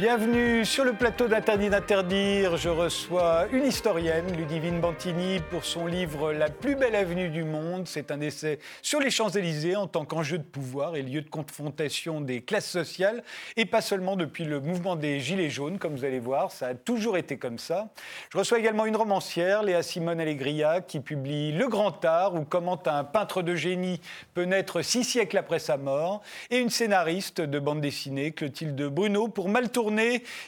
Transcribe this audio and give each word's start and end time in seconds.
Bienvenue 0.00 0.64
sur 0.64 0.84
le 0.84 0.94
plateau 0.94 1.28
d'Interdit 1.28 1.68
d'interdire. 1.68 2.56
Je 2.56 2.70
reçois 2.70 3.44
une 3.52 3.66
historienne, 3.66 4.34
Ludivine 4.34 4.80
Bantini, 4.80 5.40
pour 5.50 5.66
son 5.66 5.86
livre 5.86 6.32
La 6.32 6.48
plus 6.48 6.74
belle 6.74 6.94
avenue 6.94 7.28
du 7.28 7.44
monde. 7.44 7.86
C'est 7.86 8.10
un 8.10 8.22
essai 8.22 8.60
sur 8.80 8.98
les 8.98 9.10
Champs-Élysées 9.10 9.76
en 9.76 9.86
tant 9.86 10.06
qu'enjeu 10.06 10.38
de 10.38 10.42
pouvoir 10.42 10.96
et 10.96 11.02
lieu 11.02 11.20
de 11.20 11.28
confrontation 11.28 12.22
des 12.22 12.40
classes 12.40 12.70
sociales, 12.70 13.22
et 13.58 13.66
pas 13.66 13.82
seulement 13.82 14.16
depuis 14.16 14.46
le 14.46 14.58
mouvement 14.58 14.96
des 14.96 15.20
Gilets 15.20 15.50
jaunes, 15.50 15.78
comme 15.78 15.96
vous 15.96 16.06
allez 16.06 16.18
voir, 16.18 16.50
ça 16.50 16.68
a 16.68 16.74
toujours 16.74 17.18
été 17.18 17.36
comme 17.36 17.58
ça. 17.58 17.90
Je 18.32 18.38
reçois 18.38 18.58
également 18.58 18.86
une 18.86 18.96
romancière, 18.96 19.62
Léa 19.62 19.82
Simone 19.82 20.18
Allegria, 20.18 20.80
qui 20.80 21.00
publie 21.00 21.52
Le 21.52 21.68
Grand 21.68 22.02
Art, 22.06 22.34
où 22.36 22.46
comment 22.46 22.80
un 22.86 23.04
peintre 23.04 23.42
de 23.42 23.54
génie 23.54 24.00
peut 24.32 24.44
naître 24.44 24.80
six 24.80 25.04
siècles 25.04 25.36
après 25.36 25.58
sa 25.58 25.76
mort, 25.76 26.22
et 26.48 26.56
une 26.56 26.70
scénariste 26.70 27.42
de 27.42 27.58
bande 27.58 27.82
dessinée, 27.82 28.32
Clotilde 28.32 28.82
Bruno, 28.84 29.28
pour 29.28 29.50
Mal 29.50 29.68
tourner 29.68 29.89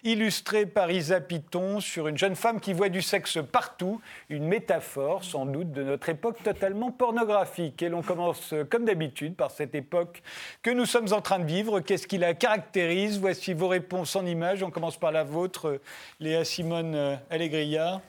illustrée 0.04 0.66
par 0.66 0.90
Isa 0.90 1.20
Piton 1.20 1.80
sur 1.80 2.08
une 2.08 2.18
jeune 2.18 2.36
femme 2.36 2.60
qui 2.60 2.72
voit 2.72 2.88
du 2.88 3.02
sexe 3.02 3.38
partout, 3.50 4.00
une 4.28 4.46
métaphore 4.46 5.24
sans 5.24 5.46
doute 5.46 5.72
de 5.72 5.82
notre 5.82 6.08
époque 6.08 6.42
totalement 6.42 6.90
pornographique. 6.90 7.82
Et 7.82 7.88
l'on 7.88 8.02
commence 8.02 8.54
comme 8.70 8.84
d'habitude 8.84 9.34
par 9.34 9.50
cette 9.50 9.74
époque 9.74 10.22
que 10.62 10.70
nous 10.70 10.86
sommes 10.86 11.12
en 11.12 11.20
train 11.20 11.38
de 11.38 11.46
vivre. 11.46 11.80
Qu'est-ce 11.80 12.06
qui 12.06 12.18
la 12.18 12.34
caractérise? 12.34 13.18
Voici 13.18 13.54
vos 13.54 13.68
réponses 13.68 14.16
en 14.16 14.26
images. 14.26 14.62
On 14.62 14.70
commence 14.70 14.98
par 14.98 15.12
la 15.12 15.24
vôtre, 15.24 15.80
Léa 16.20 16.44
Simone 16.44 17.18
Allegria. 17.30 18.00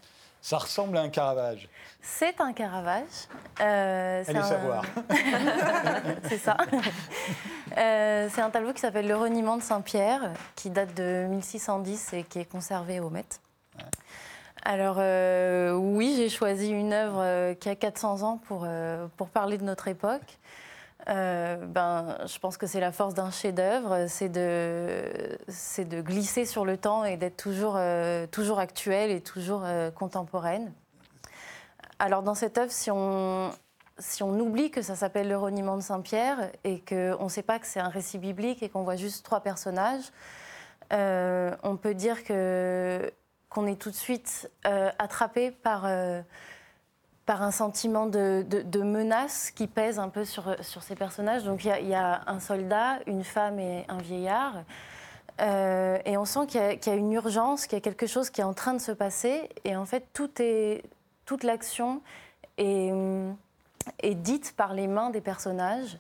Ça 0.44 0.58
ressemble 0.58 0.98
à 0.98 1.02
un 1.02 1.10
Caravage. 1.10 1.70
C'est 2.02 2.42
un 2.42 2.52
Caravage. 2.52 3.30
Euh, 3.62 4.26
Allez 4.28 4.42
savoir. 4.42 4.84
c'est 6.28 6.38
ça. 6.38 6.58
Euh, 7.78 8.28
c'est 8.30 8.42
un 8.42 8.50
tableau 8.50 8.74
qui 8.74 8.82
s'appelle 8.82 9.08
Le 9.08 9.16
reniement 9.16 9.56
de 9.56 9.64
Saint-Pierre, 9.64 10.34
qui 10.58 10.70
date 10.70 10.94
de 10.96 11.28
1610 11.30 12.12
et 12.12 12.24
qui 12.24 12.40
est 12.40 12.46
conservé 12.46 13.00
au 13.00 13.10
Met. 13.10 13.24
Alors 14.64 14.98
euh, 15.00 15.72
oui, 15.72 16.16
j'ai 16.18 16.28
choisi 16.28 16.72
une 16.72 16.92
œuvre 16.92 17.22
euh, 17.22 17.54
qui 17.54 17.70
a 17.70 17.76
400 17.76 18.24
ans 18.24 18.38
pour, 18.46 18.68
pour 19.16 19.30
parler 19.30 19.58
de 19.58 19.64
notre 19.64 19.88
époque. 19.88 20.40
Ben, 21.08 22.18
je 22.26 22.40
pense 22.40 22.58
que 22.58 22.68
c'est 22.68 22.80
la 22.80 22.92
force 22.92 23.14
d'un 23.14 23.32
chef-d'œuvre, 23.32 24.08
c'est 24.08 24.30
de, 24.30 25.04
c'est 25.48 25.86
de 25.86 26.02
glisser 26.02 26.46
sur 26.46 26.66
le 26.66 26.78
temps 26.78 27.04
et 27.04 27.18
d'être 27.18 27.38
toujours, 27.38 27.78
toujours 28.32 28.60
actuelle 28.60 29.12
et 29.12 29.22
toujours 29.22 29.64
contemporaine. 29.96 30.72
Alors 32.00 32.24
dans 32.24 32.36
cette 32.36 32.58
œuvre, 32.58 32.72
si 32.72 32.90
on, 32.92 33.52
si 34.00 34.24
on 34.24 34.38
oublie 34.40 34.72
que 34.72 34.82
ça 34.82 34.96
s'appelle 34.96 35.28
le 35.28 35.38
reniement 35.38 35.78
de 35.78 35.82
Saint-Pierre 35.82 36.52
et 36.64 36.82
qu'on 36.82 37.24
ne 37.24 37.30
sait 37.30 37.44
pas 37.44 37.60
que 37.60 37.68
c'est 37.68 37.80
un 37.80 37.90
récit 37.90 38.18
biblique 38.18 38.64
et 38.64 38.70
qu'on 38.70 38.84
voit 38.84 38.96
juste 38.96 39.24
trois 39.24 39.42
personnages, 39.42 40.06
euh, 40.92 41.56
on 41.64 41.78
peut 41.78 41.94
dire 41.94 42.24
que, 42.24 43.12
qu'on 43.50 43.68
est 43.68 43.80
tout 43.80 43.92
de 43.92 43.96
suite 43.96 44.52
euh, 44.66 44.92
attrapé 45.00 45.52
par, 45.52 45.84
euh, 45.86 46.22
par 47.26 47.42
un 47.42 47.52
sentiment 47.52 48.06
de, 48.06 48.82
menace 48.84 49.52
qui 49.52 49.68
pèse 49.68 50.00
un 50.00 50.10
peu 50.10 50.26
sur, 50.26 50.56
ces 50.62 50.96
personnages. 50.96 51.44
Donc 51.44 51.64
il 51.66 51.88
y, 51.88 51.94
a 51.94 52.22
un 52.28 52.40
soldat, 52.40 53.00
une 53.08 53.24
femme 53.24 53.60
et 53.60 53.86
un 53.88 53.98
vieillard. 53.98 54.64
et 55.40 56.18
on 56.18 56.26
sent 56.26 56.48
qu'il 56.48 56.62
y, 56.62 56.90
a 56.90 56.96
une 56.96 57.14
urgence, 57.14 57.66
qu'il 57.66 57.78
y 57.78 57.82
a 57.82 57.82
quelque 57.82 58.08
chose 58.08 58.30
qui 58.30 58.42
est 58.42 58.46
en 58.46 58.54
train 58.54 58.74
de 58.74 58.82
se 58.82 58.92
passer. 58.92 59.50
Et 59.64 59.76
en 59.76 59.86
fait, 59.86 60.06
toute 60.14 61.44
l'action 61.44 62.02
est, 62.58 62.94
est, 64.00 64.16
dite 64.16 64.54
par 64.58 64.74
les 64.74 64.88
mains 64.88 65.10
des 65.10 65.22
personnages. 65.22 65.98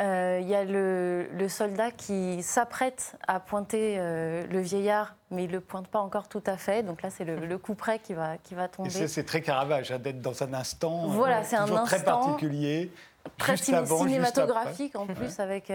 Euh, 0.00 0.38
il 0.42 0.48
y 0.48 0.54
a 0.54 0.64
le, 0.64 1.48
soldat 1.48 1.90
qui 1.90 2.42
s'apprête 2.42 3.16
à 3.28 3.38
pointer 3.38 3.96
euh, 3.98 4.44
le 4.48 4.60
vieillard, 4.60 5.14
mais 5.34 5.44
il 5.44 5.48
ne 5.48 5.52
le 5.52 5.60
pointe 5.60 5.88
pas 5.88 6.00
encore 6.00 6.28
tout 6.28 6.42
à 6.46 6.56
fait. 6.56 6.82
Donc 6.82 7.02
là, 7.02 7.10
c'est 7.10 7.24
le, 7.24 7.58
coup 7.58 7.74
près 7.74 7.98
qui 7.98 8.14
va, 8.14 8.38
qui 8.38 8.54
va 8.54 8.68
tomber. 8.68 8.96
Et 9.02 9.08
c'est 9.08 9.24
très 9.24 9.42
Caravage, 9.42 9.92
hein, 9.92 9.98
d'être 9.98 10.20
dans 10.20 10.42
un 10.42 10.54
instant 10.54 11.06
voilà, 11.08 11.40
euh, 11.40 11.42
c'est 11.44 11.56
un 11.56 11.64
instant 11.64 11.84
très 11.84 12.02
particulier. 12.02 12.90
Très 13.38 13.56
cinématographique 13.56 14.96
en 14.96 15.06
plus, 15.06 15.40
avec 15.40 15.72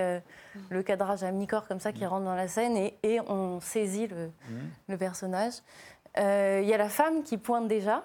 le 0.70 0.84
cadrage 0.84 1.24
à 1.24 1.32
mi-corps 1.32 1.68
comme 1.68 1.80
ça 1.80 1.92
qui 1.92 2.04
mm. 2.04 2.08
rentre 2.08 2.26
dans 2.26 2.36
la 2.36 2.48
scène 2.48 2.78
et, 2.78 2.96
et 3.04 3.20
on 3.22 3.60
saisit 3.60 4.08
le, 4.08 4.28
mm. 4.28 4.70
le 4.90 4.98
personnage. 4.98 5.54
Il 6.18 6.68
y 6.68 6.74
a 6.74 6.78
la 6.78 6.90
femme 6.90 7.24
qui 7.24 7.38
pointe 7.38 7.68
déjà, 7.68 8.04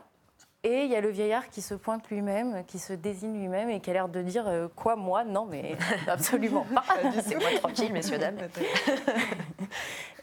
et 0.66 0.84
il 0.84 0.90
y 0.90 0.96
a 0.96 1.02
le 1.02 1.10
vieillard 1.10 1.50
qui 1.50 1.60
se 1.60 1.74
pointe 1.74 2.08
lui-même, 2.10 2.64
qui 2.66 2.78
se 2.78 2.94
désigne 2.94 3.38
lui-même 3.38 3.68
et 3.68 3.80
qui 3.80 3.90
a 3.90 3.92
l'air 3.92 4.08
de 4.08 4.22
dire 4.22 4.48
euh, 4.48 4.66
Quoi, 4.74 4.96
moi? 4.96 5.22
Non, 5.22 5.44
mais 5.44 5.76
absolument 6.08 6.66
pas. 6.74 6.84
C'est 7.22 7.34
moi 7.34 7.50
tranquille, 7.58 7.92
messieurs, 7.92 8.16
dames. 8.16 8.38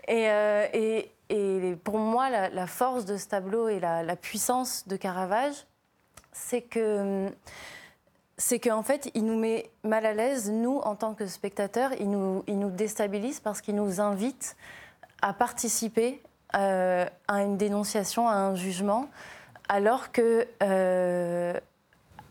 Euh, 0.10 0.68
et, 0.74 1.12
et, 1.30 1.76
pour 1.84 1.98
moi, 1.98 2.30
la, 2.30 2.68
force 2.68 3.06
de 3.06 3.18
ce 3.18 3.28
tableau 3.28 3.70
et 3.70 3.80
la, 3.80 4.16
puissance 4.16 4.88
de 4.88 4.96
Caravage, 4.96 5.56
c'est 6.32 6.62
que. 6.62 7.30
C'est 8.38 8.58
qu'en 8.58 8.82
fait, 8.82 9.12
il 9.14 9.26
nous 9.26 9.38
met 9.38 9.70
mal 9.84 10.04
à 10.04 10.14
l'aise, 10.14 10.50
nous, 10.50 10.80
en 10.80 10.96
tant 10.96 11.14
que 11.14 11.28
spectateurs, 11.28 11.92
il 12.00 12.10
nous, 12.10 12.44
il 12.48 12.58
nous 12.58 12.72
déstabilise 12.72 13.40
parce 13.40 13.62
qu'il 13.62 13.76
nous 13.76 14.02
invite 14.02 14.56
à 15.22 15.32
participer 15.32 16.24
euh, 16.56 17.06
à 17.28 17.44
une 17.44 17.58
dénonciation, 17.58 18.28
à 18.28 18.34
un 18.34 18.56
jugement, 18.56 19.10
alors 19.70 20.12
que 20.12 20.48
euh, 20.64 21.54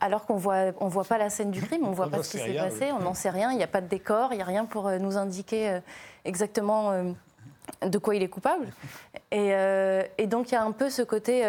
alors 0.00 0.26
qu'on 0.26 0.34
voit, 0.34 0.72
on 0.80 0.88
voit 0.88 1.04
pas 1.04 1.16
la 1.16 1.30
scène 1.30 1.52
du 1.52 1.62
crime, 1.62 1.86
on 1.86 1.92
voit 1.92 2.08
pas 2.08 2.24
ce 2.24 2.32
qui 2.32 2.38
s'est 2.38 2.56
passé, 2.56 2.90
on 2.90 3.02
n'en 3.02 3.14
sait 3.14 3.30
rien, 3.30 3.52
il 3.52 3.58
n'y 3.58 3.62
a 3.62 3.68
pas 3.68 3.80
de 3.80 3.86
décor, 3.86 4.32
il 4.32 4.36
n'y 4.36 4.42
a 4.42 4.46
rien 4.46 4.64
pour 4.64 4.90
nous 4.90 5.16
indiquer 5.16 5.78
exactement 6.24 7.14
de 7.84 7.98
quoi 7.98 8.14
il 8.14 8.22
est 8.22 8.28
coupable. 8.28 8.72
Et, 9.32 10.26
donc 10.26 10.50
il 10.50 10.54
y 10.54 10.56
a 10.56 10.62
un 10.62 10.72
peu 10.72 10.90
ce 10.90 11.02
côté 11.02 11.44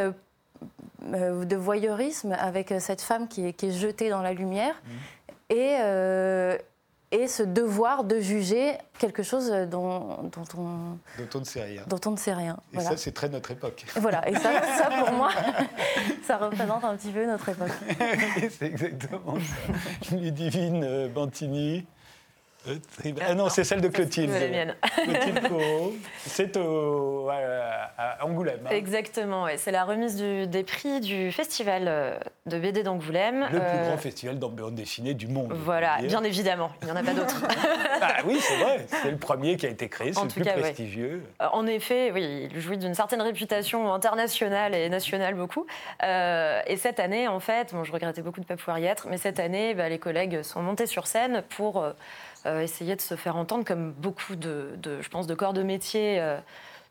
de 1.03 1.55
voyeurisme 1.55 2.35
avec 2.39 2.73
cette 2.79 3.01
femme 3.01 3.27
qui 3.27 3.47
est, 3.47 3.53
qui 3.53 3.67
est 3.67 3.71
jetée 3.71 4.09
dans 4.09 4.21
la 4.21 4.33
lumière. 4.33 4.75
Mmh. 4.85 5.53
Et, 5.53 6.57
et 7.11 7.27
ce 7.27 7.43
devoir 7.43 8.05
de 8.05 8.19
juger 8.21 8.77
quelque 8.97 9.21
chose 9.21 9.51
dont, 9.69 10.23
dont, 10.23 10.45
on, 10.57 10.97
dont 11.17 11.29
on 11.35 11.39
ne 11.39 11.45
sait 11.45 11.63
rien. 11.63 11.83
Dont 11.87 11.99
on 12.05 12.11
ne 12.11 12.17
sait 12.17 12.33
rien. 12.33 12.57
Et 12.73 12.79
ça, 12.79 12.95
c'est 12.95 13.11
très 13.11 13.27
notre 13.27 13.51
époque. 13.51 13.85
Voilà, 13.97 14.27
et 14.29 14.35
ça, 14.35 14.61
ça 14.77 14.89
pour 14.97 15.11
moi, 15.11 15.29
ça 16.23 16.37
représente 16.37 16.83
un 16.85 16.95
petit 16.95 17.11
peu 17.11 17.25
notre 17.25 17.49
époque. 17.49 17.71
c'est 18.57 18.67
exactement 18.67 19.35
ça. 19.35 20.15
Ludivine 20.15 20.83
euh, 20.85 21.09
Bantini. 21.09 21.85
Euh, 22.67 22.75
ah 23.21 23.33
non, 23.33 23.49
c'est 23.49 23.63
celle 23.63 23.81
de 23.81 23.87
Clotilde. 23.87 24.31
C'est 24.31 24.47
la 24.47 24.47
mienne. 24.47 24.75
Clotilde 25.03 25.49
C'est 26.25 26.57
à 26.57 28.25
Angoulême. 28.25 28.59
Hein. 28.65 28.69
Exactement, 28.71 29.43
ouais. 29.43 29.57
c'est 29.57 29.71
la 29.71 29.83
remise 29.83 30.15
des 30.17 30.63
prix 30.63 30.99
du 30.99 31.31
festival 31.31 31.85
euh, 31.87 32.17
de 32.45 32.59
BD 32.59 32.83
d'Angoulême. 32.83 33.47
Le 33.51 33.59
plus 33.59 33.67
euh, 33.67 33.87
grand 33.87 33.97
festival 33.97 34.37
de 34.37 34.45
bande 34.45 34.75
dessinée 34.75 35.13
du 35.13 35.27
monde. 35.27 35.51
Voilà, 35.53 35.97
bien 36.03 36.23
évidemment, 36.23 36.71
il 36.81 36.85
n'y 36.85 36.91
en 36.91 36.95
a 36.95 37.03
pas 37.03 37.13
d'autres. 37.13 37.43
ah 38.01 38.17
oui, 38.25 38.39
c'est 38.39 38.57
vrai, 38.57 38.85
c'est 38.87 39.11
le 39.11 39.17
premier 39.17 39.57
qui 39.57 39.65
a 39.65 39.69
été 39.69 39.89
créé, 39.89 40.13
c'est 40.13 40.21
le 40.21 40.27
plus 40.27 40.43
prestigieux. 40.43 41.23
En 41.39 41.65
effet, 41.65 42.11
oui, 42.11 42.49
il 42.51 42.59
jouit 42.59 42.77
d'une 42.77 42.93
certaine 42.93 43.21
réputation 43.21 43.91
internationale 43.93 44.75
et 44.75 44.89
nationale 44.89 45.33
beaucoup. 45.33 45.65
et 46.03 46.77
cette 46.77 46.99
année, 46.99 47.27
en 47.27 47.39
fait, 47.39 47.73
bon, 47.73 47.83
je 47.83 47.91
regrettais 47.91 48.21
beaucoup 48.21 48.39
de 48.39 48.45
ne 48.45 48.47
pas 48.47 48.57
pouvoir 48.57 48.79
y 48.79 48.85
être, 48.85 49.07
mais 49.09 49.17
cette 49.17 49.39
année, 49.39 49.73
bah, 49.73 49.89
les 49.89 49.99
collègues 49.99 50.43
sont 50.43 50.61
montés 50.61 50.85
sur 50.85 51.07
scène 51.07 51.43
pour 51.49 51.71
euh, 51.77 51.93
essayer 52.45 52.95
de 52.95 53.01
se 53.01 53.15
faire 53.15 53.35
entendre 53.35 53.65
comme 53.65 53.91
beaucoup 53.91 54.35
de, 54.35 54.77
je 54.83 55.09
pense, 55.09 55.27
de 55.27 55.35
corps 55.35 55.53
de 55.53 55.63
métier 55.63 56.19
euh, 56.19 56.37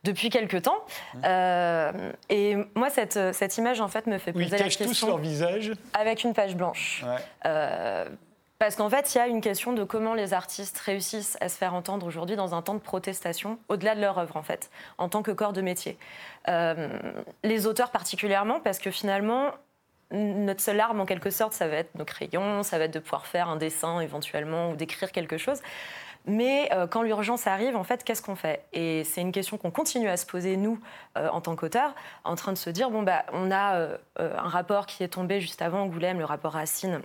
depuis 0.04 0.30
quelques 0.30 0.62
temps. 0.62 0.84
Euh, 1.24 2.12
et 2.28 2.56
moi, 2.74 2.90
cette, 2.90 3.18
cette, 3.32 3.58
image, 3.58 3.80
en 3.80 3.88
fait, 3.88 4.06
me 4.06 4.18
fait 4.18 4.32
poser 4.32 4.46
la 4.46 4.58
question... 4.58 4.84
Ils 4.84 4.88
cachent 4.88 5.00
tous 5.00 5.06
leur 5.06 5.18
visage 5.18 5.72
Avec 5.94 6.24
une 6.24 6.34
page 6.34 6.56
blanche. 6.56 7.04
parce 7.42 8.76
qu'en 8.76 8.90
fait, 8.90 9.14
il 9.14 9.18
y 9.18 9.20
a 9.20 9.26
une 9.26 9.40
question 9.40 9.72
de 9.72 9.84
comment 9.84 10.14
les 10.14 10.34
artistes 10.34 10.78
réussissent 10.78 11.36
à 11.40 11.48
se 11.48 11.56
faire 11.56 11.74
entendre 11.74 12.06
aujourd'hui 12.06 12.36
dans 12.36 12.54
un 12.54 12.62
temps 12.62 12.74
de 12.74 12.80
protestation, 12.80 13.58
au-delà 13.68 13.94
de 13.94 14.00
leur 14.00 14.18
œuvre, 14.18 14.36
en 14.36 14.42
fait, 14.42 14.70
en 14.98 15.08
tant 15.08 15.22
que 15.22 15.30
corps 15.30 15.52
de 15.52 15.62
métier. 15.62 15.98
les 17.44 17.66
auteurs 17.66 17.90
particulièrement, 17.90 18.60
parce 18.60 18.78
que 18.78 18.90
finalement, 18.90 19.52
notre 20.12 20.60
seule 20.60 20.80
arme, 20.80 21.00
en 21.00 21.06
quelque 21.06 21.30
sorte, 21.30 21.52
ça 21.52 21.68
va 21.68 21.76
être 21.76 21.94
nos 21.94 22.04
crayons, 22.04 22.62
ça 22.62 22.78
va 22.78 22.84
être 22.84 22.94
de 22.94 22.98
pouvoir 22.98 23.26
faire 23.26 23.48
un 23.48 23.56
dessin 23.56 24.00
éventuellement 24.00 24.70
ou 24.70 24.76
d'écrire 24.76 25.12
quelque 25.12 25.38
chose. 25.38 25.60
Mais 26.26 26.68
euh, 26.72 26.86
quand 26.86 27.02
l'urgence 27.02 27.46
arrive, 27.46 27.76
en 27.76 27.84
fait, 27.84 28.04
qu'est-ce 28.04 28.22
qu'on 28.22 28.36
fait? 28.36 28.64
Et 28.72 29.04
c'est 29.04 29.20
une 29.20 29.32
question 29.32 29.56
qu'on 29.56 29.70
continue 29.70 30.08
à 30.08 30.16
se 30.16 30.26
poser, 30.26 30.56
nous, 30.56 30.78
euh, 31.16 31.28
en 31.28 31.40
tant 31.40 31.56
qu'auteurs, 31.56 31.94
en 32.24 32.34
train 32.34 32.52
de 32.52 32.58
se 32.58 32.68
dire, 32.68 32.90
bon, 32.90 33.02
bah, 33.02 33.24
on 33.32 33.50
a 33.50 33.76
euh, 33.76 33.96
un 34.18 34.48
rapport 34.48 34.86
qui 34.86 35.02
est 35.02 35.08
tombé 35.08 35.40
juste 35.40 35.62
avant 35.62 35.80
Angoulême, 35.80 36.18
le 36.18 36.26
rapport 36.26 36.52
Racine, 36.52 37.00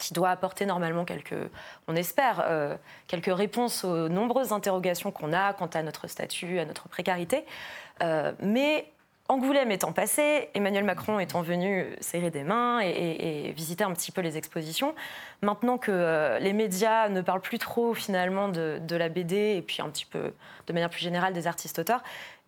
qui 0.00 0.14
doit 0.14 0.30
apporter 0.30 0.64
normalement 0.66 1.04
quelques, 1.04 1.34
on 1.88 1.96
espère, 1.96 2.46
quelques 3.06 3.34
réponses 3.34 3.82
aux 3.82 4.10
nombreuses 4.10 4.52
interrogations 4.52 5.10
qu'on 5.10 5.32
a 5.32 5.54
quant 5.54 5.70
à 5.72 5.82
notre 5.82 6.06
statut, 6.06 6.58
à 6.58 6.66
notre 6.66 6.86
précarité. 6.90 7.46
mais 8.42 8.92
Angoulême 9.28 9.72
étant 9.72 9.90
passé, 9.90 10.50
Emmanuel 10.54 10.84
Macron 10.84 11.18
étant 11.18 11.42
venu 11.42 11.84
serrer 12.00 12.30
des 12.30 12.44
mains 12.44 12.78
et, 12.80 13.52
visiter 13.56 13.82
un 13.82 13.92
petit 13.92 14.12
peu 14.12 14.20
les 14.20 14.36
expositions, 14.36 14.94
maintenant 15.42 15.78
que 15.78 15.90
euh, 15.90 16.38
les 16.38 16.52
médias 16.52 17.08
ne 17.08 17.20
parlent 17.22 17.40
plus 17.40 17.58
trop 17.58 17.92
finalement 17.92 18.48
de, 18.48 18.80
la 18.90 19.08
BD 19.08 19.56
et 19.56 19.62
puis 19.62 19.82
un 19.82 19.88
petit 19.88 20.06
peu 20.06 20.32
de 20.66 20.72
manière 20.72 20.90
plus 20.90 21.00
générale 21.00 21.32
des 21.32 21.48
artistes 21.48 21.80
auteurs, 21.80 22.02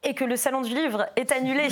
et 0.05 0.15
que 0.15 0.25
le 0.25 0.37
salon 0.37 0.63
du 0.63 0.75
livre 0.75 1.07
est 1.17 1.33
annulé. 1.33 1.69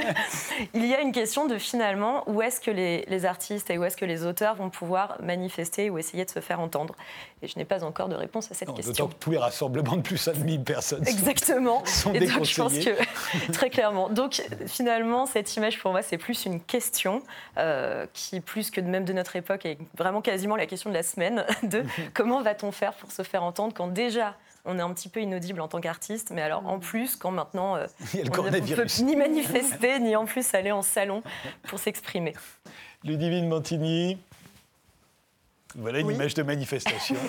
il 0.74 0.86
y 0.86 0.94
a 0.94 1.00
une 1.00 1.10
question 1.10 1.46
de 1.46 1.58
finalement 1.58 2.22
où 2.28 2.40
est-ce 2.40 2.60
que 2.60 2.70
les, 2.70 3.26
artistes 3.26 3.70
et 3.70 3.78
où 3.78 3.84
est-ce 3.84 3.96
que 3.96 4.04
les 4.04 4.24
auteurs 4.24 4.54
vont 4.54 4.70
pouvoir 4.70 5.16
manifester 5.20 5.90
ou 5.90 5.98
essayer 5.98 6.24
de 6.24 6.30
se 6.30 6.38
faire 6.40 6.60
entendre? 6.60 6.94
Et 7.42 7.48
je 7.48 7.58
n'ai 7.58 7.64
pas 7.64 7.82
encore 7.82 8.08
de 8.08 8.14
réponse 8.14 8.50
à 8.52 8.54
cette 8.54 8.72
question. 8.72 8.92
D'autant 8.92 9.08
que 9.08 9.14
tous 9.18 9.30
les 9.32 9.38
rassemblements 9.38 9.96
de 9.96 10.02
plus 10.02 10.28
de 10.28 10.44
1000 10.44 10.62
personnes 10.62 11.06
Exactement. 11.08 11.84
sont 11.86 12.14
et 12.14 12.20
donc, 12.20 12.44
je 12.44 12.62
pense 12.62 12.78
que, 12.78 13.52
très 13.52 13.70
clairement. 13.70 14.08
Donc 14.10 14.42
finalement, 14.66 15.26
cette 15.26 15.56
image 15.56 15.80
pour 15.80 15.90
moi, 15.90 16.02
c'est 16.02 16.18
plus 16.18 16.46
une 16.46 16.60
question 16.60 17.22
euh, 17.58 18.06
qui, 18.12 18.40
plus 18.40 18.70
que 18.70 18.80
même 18.80 19.04
de 19.04 19.12
notre 19.12 19.34
époque, 19.34 19.66
est 19.66 19.78
vraiment 19.96 20.22
quasiment 20.22 20.54
la 20.54 20.66
question 20.66 20.90
de 20.90 20.94
la 20.94 21.02
semaine 21.02 21.44
de 21.64 21.84
comment 22.14 22.42
va-t-on 22.42 22.70
faire 22.70 22.92
pour 22.94 23.10
se 23.10 23.22
faire 23.22 23.42
entendre 23.42 23.74
quand 23.74 23.88
déjà 23.88 24.34
on 24.66 24.78
est 24.78 24.82
un 24.82 24.92
petit 24.92 25.08
peu 25.08 25.20
inaudible 25.20 25.60
en 25.60 25.68
tant 25.68 25.80
qu'artiste, 25.80 26.30
mais 26.34 26.42
alors 26.42 26.66
en 26.66 26.78
plus, 26.78 27.16
quand 27.16 27.30
maintenant 27.30 27.76
euh, 27.76 27.86
on 28.14 28.42
ne 28.42 28.74
peut 28.74 29.04
ni 29.04 29.16
manifester, 29.16 29.98
ni 30.00 30.16
en 30.16 30.26
plus 30.26 30.54
aller 30.54 30.72
en 30.72 30.82
salon 30.82 31.22
pour 31.68 31.78
s'exprimer. 31.78 32.34
Ludivine 33.04 33.48
Montigny, 33.48 34.18
voilà 35.78 35.98
une 35.98 36.10
image 36.10 36.34
de 36.34 36.42
manifestation. 36.42 37.16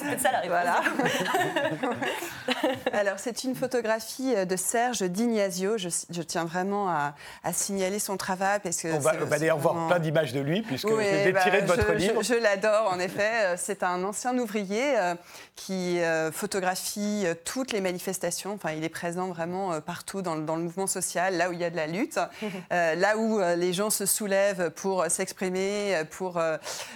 c'est 0.00 0.20
ça 0.20 0.32
la 0.32 0.46
Voilà. 0.46 0.82
Alors, 2.92 3.18
c'est 3.18 3.44
une 3.44 3.54
photographie 3.54 4.34
euh, 4.36 4.44
de 4.44 4.56
Serge 4.56 5.02
Dignasio. 5.02 5.78
Je, 5.78 5.88
tiens 6.22 6.44
vraiment 6.44 6.88
à, 6.88 7.14
signaler 7.52 7.98
son 7.98 8.18
travail. 8.18 8.58
Parce 8.62 8.82
que 8.82 8.88
on 8.88 8.98
va, 8.98 9.38
d'ailleurs 9.38 9.58
voir 9.58 9.88
plein 9.88 9.98
d'images 9.98 10.34
de 10.34 10.40
lui, 10.40 10.60
puisque 10.60 10.88
oui, 10.88 11.04
c'est 11.04 11.32
bah, 11.32 11.40
tiré 11.42 11.62
de 11.62 11.66
votre 11.66 11.92
livre. 11.92 12.22
Je, 12.22 12.34
l'adore, 12.34 12.90
en 12.92 12.98
effet. 12.98 13.30
Euh, 13.44 13.54
c'est 13.56 13.82
un 13.82 14.04
ancien 14.04 14.36
ouvrier 14.38 14.98
euh, 14.98 15.14
qui 15.56 15.98
photographie 16.32 17.24
toutes 17.44 17.72
les 17.72 17.80
manifestations. 17.80 18.54
Enfin, 18.54 18.72
il 18.72 18.84
est 18.84 18.88
présent 18.88 19.28
vraiment 19.28 19.80
partout 19.80 20.22
dans, 20.22 20.36
dans, 20.36 20.56
le 20.56 20.62
mouvement 20.62 20.86
social, 20.86 21.36
là 21.36 21.48
où 21.48 21.52
il 21.52 21.58
y 21.58 21.64
a 21.64 21.70
de 21.70 21.76
la 21.76 21.86
lutte, 21.86 22.18
là 22.70 23.16
où 23.16 23.40
les 23.56 23.72
gens 23.72 23.90
se 23.90 24.06
soulèvent 24.06 24.70
pour 24.70 25.06
s'exprimer, 25.08 26.02
pour 26.10 26.40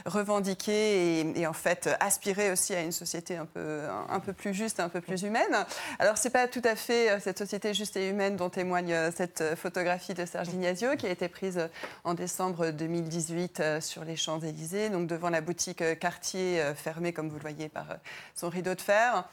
revendiquer 0.07 0.42
et, 0.49 1.47
en 1.47 1.53
fait 1.53 1.91
aspirer 2.01 2.51
aussi 2.51 2.75
à 2.75 2.81
une 2.81 2.93
société 2.93 3.37
un 3.37 3.47
peu, 3.47 3.83
un 4.09 4.21
peu 4.21 4.33
plus 4.33 4.55
juste, 4.55 4.81
un 4.81 4.89
peu 4.89 5.01
plus 5.01 5.23
humaine. 5.23 5.67
Alors 5.99 6.19
c'est 6.19 6.31
pas 6.31 6.49
tout 6.49 6.63
à 6.65 6.77
fait 6.77 7.11
euh, 7.11 7.21
cette 7.21 7.39
société 7.39 7.75
juste 7.75 7.97
et 7.97 8.09
humaine 8.09 8.37
dont 8.37 8.51
témoigne 8.51 8.93
euh, 8.93 9.11
cette 9.15 9.55
photographie 9.57 10.15
de 10.15 10.25
Serge 10.25 10.49
Ignazio 10.49 10.97
qui 10.97 11.07
a 11.07 11.11
été 11.11 11.29
prise 11.29 11.69
en 12.05 12.15
décembre 12.15 12.71
2018 12.71 13.61
euh, 13.61 13.81
sur 13.81 14.05
les 14.05 14.17
Champs-Élysées, 14.17 14.91
donc 14.91 15.07
devant 15.07 15.31
la 15.31 15.41
boutique 15.41 15.83
Cartier 15.99 16.63
fermée 16.75 17.13
comme 17.13 17.29
vous 17.29 17.37
le 17.37 17.43
voyez 17.43 17.69
par 17.69 17.87
son 18.35 18.49
rideau 18.49 18.75
de 18.75 18.81
fer. 18.81 19.29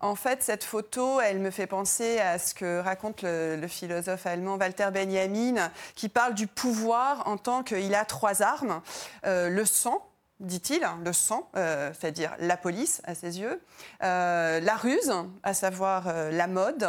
En 0.00 0.14
fait, 0.14 0.42
cette 0.42 0.64
photo, 0.64 1.20
elle 1.20 1.40
me 1.40 1.50
fait 1.50 1.66
penser 1.66 2.18
à 2.20 2.38
ce 2.38 2.54
que 2.54 2.80
raconte 2.80 3.22
le, 3.22 3.66
philosophe 3.68 4.26
allemand 4.26 4.56
Walter 4.56 4.88
Benjamin, 4.92 5.70
qui 5.94 6.08
parle 6.08 6.34
du 6.34 6.46
pouvoir 6.46 7.28
en 7.28 7.36
tant 7.36 7.62
qu'il 7.62 7.94
a 7.94 8.04
trois 8.06 8.42
armes 8.42 8.80
le 9.24 9.64
sang, 9.64 10.09
dit-il, 10.40 10.80
le 11.04 11.12
sang, 11.12 11.50
euh, 11.56 11.92
c'est-à-dire 11.98 12.34
la 12.38 12.56
police 12.56 13.02
à 13.04 13.14
ses 13.14 13.40
yeux, 13.40 13.60
euh, 14.02 14.60
la 14.60 14.74
ruse, 14.74 15.12
à 15.42 15.54
savoir 15.54 16.08
euh, 16.08 16.30
la 16.30 16.46
mode, 16.46 16.86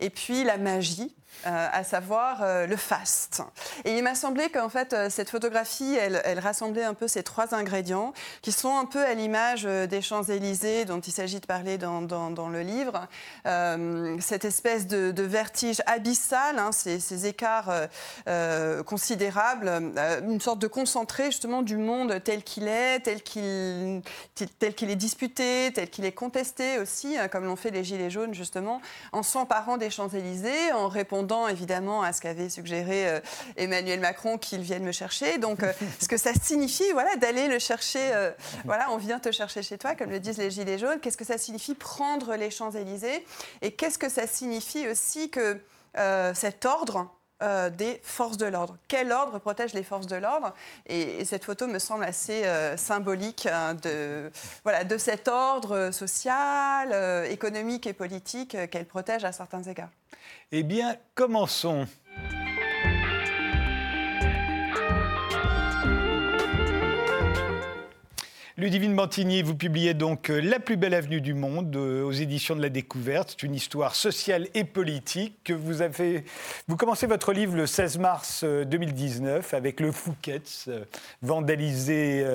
et 0.00 0.10
puis 0.10 0.44
la 0.44 0.58
magie, 0.58 1.14
euh, 1.46 1.68
à 1.72 1.84
savoir 1.84 2.42
euh, 2.42 2.66
le 2.66 2.74
faste. 2.74 3.42
Et 3.84 3.96
il 3.96 4.02
m'a 4.02 4.16
semblé 4.16 4.48
qu'en 4.48 4.68
fait, 4.68 4.92
euh, 4.92 5.08
cette 5.08 5.30
photographie, 5.30 5.94
elle, 5.94 6.40
rassemblait 6.40 6.82
un 6.82 6.94
peu 6.94 7.06
ces 7.06 7.22
trois 7.22 7.54
ingrédients 7.54 8.12
qui 8.42 8.50
sont 8.50 8.76
un 8.76 8.86
peu 8.86 9.04
à 9.04 9.14
l'image 9.14 9.62
des 9.62 10.02
Champs-Élysées 10.02 10.84
dont 10.84 10.98
il 10.98 11.12
s'agit 11.12 11.38
de 11.38 11.46
parler 11.46 11.78
dans, 11.78 12.00
le 12.48 12.60
livre. 12.60 13.06
cette 14.20 14.44
espèce 14.44 14.86
de, 14.88 15.22
vertige 15.22 15.80
abyssal, 15.86 16.58
hein, 16.58 16.70
ces, 16.72 17.26
écarts 17.26 17.72
considérables, 18.86 19.68
une 20.22 20.40
sorte 20.40 20.58
de 20.58 20.66
concentré 20.66 21.26
justement 21.26 21.62
du 21.62 21.76
monde 21.76 22.20
tel 22.24 22.42
qu'il 22.42 22.68
est, 22.68 23.00
tel 23.00 23.22
qu'il 23.22 24.02
tel 24.58 24.74
qu'il 24.74 24.90
est 24.90 24.96
disputé, 24.96 25.72
tel 25.74 25.88
qu'il 25.90 26.04
est 26.04 26.12
contesté 26.12 26.78
aussi, 26.78 27.16
hein, 27.16 27.28
comme 27.28 27.44
l'ont 27.44 27.56
fait 27.56 27.70
les 27.70 27.84
Gilets 27.84 28.10
jaunes 28.10 28.34
justement, 28.34 28.80
en 29.12 29.22
s'emparant 29.22 29.76
des 29.76 29.90
Champs-Élysées, 29.90 30.72
en 30.72 30.88
répondant 30.88 31.27
évidemment 31.48 32.02
à 32.02 32.12
ce 32.12 32.20
qu'avait 32.20 32.48
suggéré 32.48 33.08
euh, 33.08 33.20
Emmanuel 33.56 34.00
Macron 34.00 34.38
qu'il 34.38 34.60
vienne 34.62 34.82
me 34.82 34.92
chercher. 34.92 35.38
Donc, 35.38 35.62
euh, 35.62 35.72
ce 36.00 36.08
que 36.08 36.16
ça 36.16 36.32
signifie, 36.34 36.90
voilà, 36.92 37.16
d'aller 37.16 37.48
le 37.48 37.58
chercher. 37.58 38.12
Euh, 38.12 38.30
voilà, 38.64 38.90
on 38.90 38.96
vient 38.96 39.18
te 39.18 39.30
chercher 39.30 39.62
chez 39.62 39.78
toi, 39.78 39.94
comme 39.94 40.10
le 40.10 40.20
disent 40.20 40.38
les 40.38 40.50
Gilets 40.50 40.78
jaunes. 40.78 41.00
Qu'est-ce 41.00 41.16
que 41.16 41.24
ça 41.24 41.38
signifie 41.38 41.74
prendre 41.74 42.34
les 42.34 42.50
Champs-Élysées? 42.50 43.24
Et 43.62 43.72
qu'est-ce 43.72 43.98
que 43.98 44.08
ça 44.08 44.26
signifie 44.26 44.88
aussi 44.88 45.30
que 45.30 45.60
cet 46.34 46.64
ordre 46.64 47.10
des 47.40 48.00
forces 48.02 48.36
de 48.36 48.46
l'ordre. 48.46 48.76
Quel 48.88 49.12
ordre 49.12 49.38
protège 49.38 49.72
les 49.72 49.82
forces 49.82 50.06
de 50.06 50.16
l'ordre? 50.16 50.54
Et, 50.86 51.24
cette 51.24 51.44
photo 51.44 51.66
me 51.66 51.78
semble 51.78 52.04
assez 52.04 52.44
symbolique 52.76 53.46
hein, 53.46 53.74
de, 53.74 54.30
voilà, 54.64 54.84
de 54.84 54.98
cet 54.98 55.28
ordre 55.28 55.90
social, 55.92 57.26
économique 57.30 57.86
et 57.86 57.92
politique 57.92 58.56
qu'elle 58.70 58.86
protège 58.86 59.24
à 59.24 59.32
certains 59.32 59.62
égards. 59.62 59.90
Eh 60.50 60.62
bien, 60.62 60.96
commençons. 61.14 61.86
Ludivine 68.58 68.96
Bantigny, 68.96 69.42
vous 69.42 69.54
publiez 69.54 69.94
donc 69.94 70.30
euh, 70.30 70.40
La 70.40 70.58
plus 70.58 70.76
belle 70.76 70.92
avenue 70.92 71.20
du 71.20 71.32
monde 71.32 71.76
euh, 71.76 72.02
aux 72.02 72.10
éditions 72.10 72.56
de 72.56 72.60
la 72.60 72.70
Découverte. 72.70 73.36
C'est 73.38 73.46
une 73.46 73.54
histoire 73.54 73.94
sociale 73.94 74.48
et 74.52 74.64
politique 74.64 75.36
que 75.44 75.52
vous 75.52 75.80
avez. 75.80 76.24
Vous 76.66 76.76
commencez 76.76 77.06
votre 77.06 77.32
livre 77.32 77.54
le 77.54 77.68
16 77.68 77.98
mars 77.98 78.42
2019 78.42 79.54
euh, 79.54 79.56
avec 79.56 79.78
le 79.78 79.92
Fouquet's, 79.92 80.68
vandalisé 81.22 82.26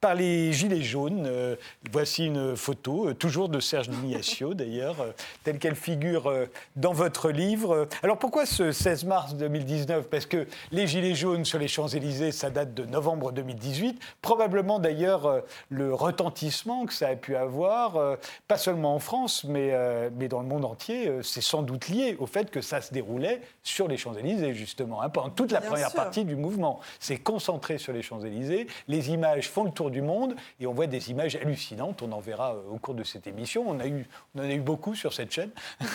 par 0.00 0.14
les 0.14 0.52
Gilets 0.52 0.82
jaunes. 0.82 1.26
Euh, 1.26 1.56
voici 1.92 2.26
une 2.26 2.56
photo, 2.56 3.08
euh, 3.08 3.14
toujours 3.14 3.48
de 3.48 3.60
Serge 3.60 3.88
Dignatio 3.88 4.54
d'ailleurs, 4.54 5.00
euh, 5.00 5.12
telle 5.44 5.58
qu'elle 5.58 5.74
figure 5.74 6.32
dans 6.76 6.92
votre 6.92 7.30
livre. 7.30 7.88
Alors 8.02 8.18
pourquoi 8.18 8.46
ce 8.46 8.72
16 8.72 9.04
mars 9.04 9.34
2019 9.34 10.08
Parce 10.08 10.26
que 10.26 10.46
les 10.72 10.86
Gilets 10.86 11.14
jaunes 11.14 11.44
sur 11.44 11.58
les 11.58 11.68
Champs-Élysées, 11.68 12.32
ça 12.32 12.50
date 12.50 12.74
de 12.74 12.84
novembre 12.84 13.32
2018. 13.32 14.00
Probablement 14.22 14.78
d'ailleurs 14.78 15.42
le 15.68 15.94
retentissement 15.94 16.86
que 16.86 16.92
ça 16.92 17.08
a 17.08 17.16
pu 17.16 17.36
avoir, 17.36 18.16
pas 18.48 18.56
seulement 18.56 18.94
en 18.94 18.98
France, 18.98 19.44
mais, 19.44 19.72
mais 20.16 20.28
dans 20.28 20.40
le 20.40 20.46
monde 20.46 20.64
entier, 20.64 21.10
c'est 21.22 21.40
sans 21.40 21.62
doute 21.62 21.88
lié 21.88 22.16
au 22.18 22.26
fait 22.26 22.50
que 22.50 22.60
ça 22.60 22.80
se 22.80 22.92
déroulait 22.92 23.40
sur 23.62 23.88
les 23.88 23.96
Champs-Élysées, 23.96 24.54
justement, 24.54 25.02
hein, 25.02 25.08
pendant 25.08 25.30
toute 25.30 25.52
la 25.52 25.60
première 25.60 25.92
partie 25.92 26.24
du 26.24 26.36
mouvement. 26.36 26.80
C'est 26.98 27.18
concentré 27.18 27.78
sur 27.78 27.92
les 27.92 28.02
Champs-Élysées, 28.02 28.66
les 28.88 29.10
images 29.10 29.48
font 29.48 29.64
le 29.64 29.70
tour 29.70 29.89
du 29.90 30.02
monde 30.02 30.34
et 30.60 30.66
on 30.66 30.72
voit 30.72 30.86
des 30.86 31.10
images 31.10 31.36
hallucinantes. 31.36 32.02
On 32.02 32.12
en 32.12 32.20
verra 32.20 32.54
euh, 32.54 32.70
au 32.70 32.78
cours 32.78 32.94
de 32.94 33.04
cette 33.04 33.26
émission. 33.26 33.64
On, 33.68 33.76
en 33.76 33.80
a 33.80 34.54
eu 34.54 34.60
beaucoup 34.60 34.94
sur 34.94 35.12
cette 35.12 35.32
chaîne. 35.32 35.50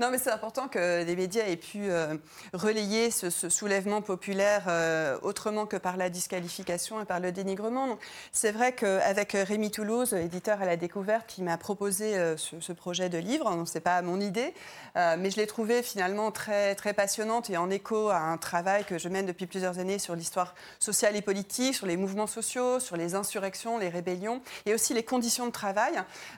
Non, 0.00 0.10
mais 0.10 0.16
c'est 0.16 0.30
important 0.30 0.66
que 0.66 1.04
les 1.04 1.14
médias 1.14 1.44
aient 1.44 1.58
pu 1.58 1.90
euh, 1.90 2.16
relayer 2.54 3.10
ce, 3.10 3.28
soulèvement 3.28 4.00
populaire 4.00 4.64
euh, 4.66 5.18
autrement 5.20 5.66
que 5.66 5.76
par 5.76 5.98
la 5.98 6.08
disqualification 6.08 7.02
et 7.02 7.04
par 7.04 7.20
le 7.20 7.32
dénigrement. 7.32 7.98
C'est 8.32 8.50
vrai 8.50 8.72
qu'avec 8.72 9.32
Rémi 9.32 9.70
Toulouse, 9.70 10.14
éditeur 10.14 10.62
à 10.62 10.64
la 10.64 10.78
découverte, 10.78 11.26
qui 11.26 11.42
m'a 11.42 11.58
proposé 11.58 12.14
ce, 12.38 12.72
projet 12.72 13.10
de 13.10 13.18
livre, 13.18 13.64
ce 13.66 13.74
n'est 13.74 13.82
pas 13.82 14.00
mon 14.00 14.20
idée, 14.20 14.54
mais 14.94 15.30
je 15.30 15.36
l'ai 15.36 15.46
trouvé 15.46 15.82
finalement 15.82 16.30
très, 16.30 16.74
très 16.74 16.94
passionnante 16.94 17.50
et 17.50 17.58
en 17.58 17.68
écho 17.68 18.08
à 18.08 18.18
un 18.18 18.38
travail 18.38 18.84
que 18.84 18.96
je 18.98 19.08
mène 19.08 19.26
depuis 19.26 19.46
plusieurs 19.46 19.78
années 19.78 19.98
sur 19.98 20.16
l'histoire 20.16 20.54
sociale 20.78 21.14
et 21.16 21.22
politique, 21.22 21.74
sur 21.74 21.86
les 21.86 21.98
mouvements 21.98 22.26
sociaux, 22.26 22.80
sur 22.80 22.96
les 22.96 23.14
insurrections, 23.14 23.76
les 23.76 23.90
rébellions 23.90 24.40
et 24.64 24.72
aussi 24.72 24.94
les 24.94 25.02
conditions 25.02 25.46
de 25.46 25.52
travail. 25.52 25.92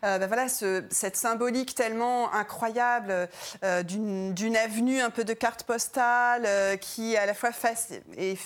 Euh, 0.04 0.18
ben 0.18 0.26
voilà, 0.26 0.48
cette 0.48 1.16
symbolique 1.16 1.74
tellement 1.74 2.32
incroyable 2.34 3.28
euh, 3.64 3.82
d'une 3.82 4.56
avenue 4.56 5.00
un 5.00 5.10
peu 5.10 5.24
de 5.24 5.32
carte 5.32 5.64
postale 5.64 6.44
euh, 6.46 6.76
qui 6.76 7.16
à 7.16 7.26
la 7.26 7.34
fois 7.34 7.50
et 8.16 8.36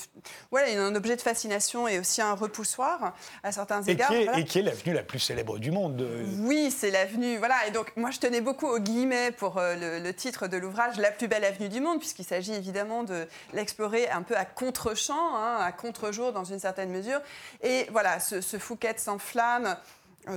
voilà, 0.51 0.69
est 0.69 0.77
un 0.77 0.95
objet 0.95 1.17
de 1.17 1.21
fascination 1.21 1.89
et 1.89 1.99
aussi 1.99 2.21
un 2.21 2.35
repoussoir 2.35 3.15
à 3.43 3.53
certains 3.53 3.83
égards. 3.83 4.13
et 4.13 4.45
qui 4.45 4.59
est 4.59 4.63
l'avenue 4.63 4.95
la 4.95 5.03
plus 5.03 5.19
célèbre 5.19 5.59
du 5.59 5.71
monde. 5.71 6.07
Oui, 6.41 6.71
c'est 6.71 6.91
l'avenue. 6.91 7.39
Voilà, 7.39 7.55
et 7.67 7.71
donc 7.71 7.93
moi 7.97 8.11
je 8.11 8.19
tenais 8.19 8.41
beaucoup 8.41 8.67
au 8.67 8.79
guillemets 8.79 9.31
pour 9.31 9.61
le, 9.61 10.11
titre 10.13 10.49
de 10.49 10.57
l'ouvrage, 10.57 10.99
La 10.99 11.11
plus 11.11 11.29
belle 11.29 11.45
avenue 11.45 11.69
du 11.69 11.81
monde, 11.81 11.99
puisqu'il 11.99 12.25
s'agit 12.25 12.55
évidemment 12.55 13.05
de 13.05 13.27
l'explorer 13.53 14.09
un 14.11 14.23
peu 14.23 14.37
à 14.37 14.45
contre-champ, 14.45 15.37
hein, 15.37 15.59
à 15.61 15.73
contre-jour 15.73 16.33
dans 16.33 16.45
une 16.45 16.59
certaine 16.59 16.91
mesure. 16.91 17.21
Et 17.63 17.87
voilà, 17.91 18.21
ce, 18.21 18.41
ce 18.41 18.59
Fouquet 18.59 18.95
s'enflamme 18.99 19.57
euh, 19.67 19.75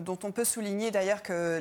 dont 0.01 0.19
on 0.23 0.31
peut 0.31 0.45
souligner 0.45 0.91
d'ailleurs 0.91 1.23
que 1.23 1.59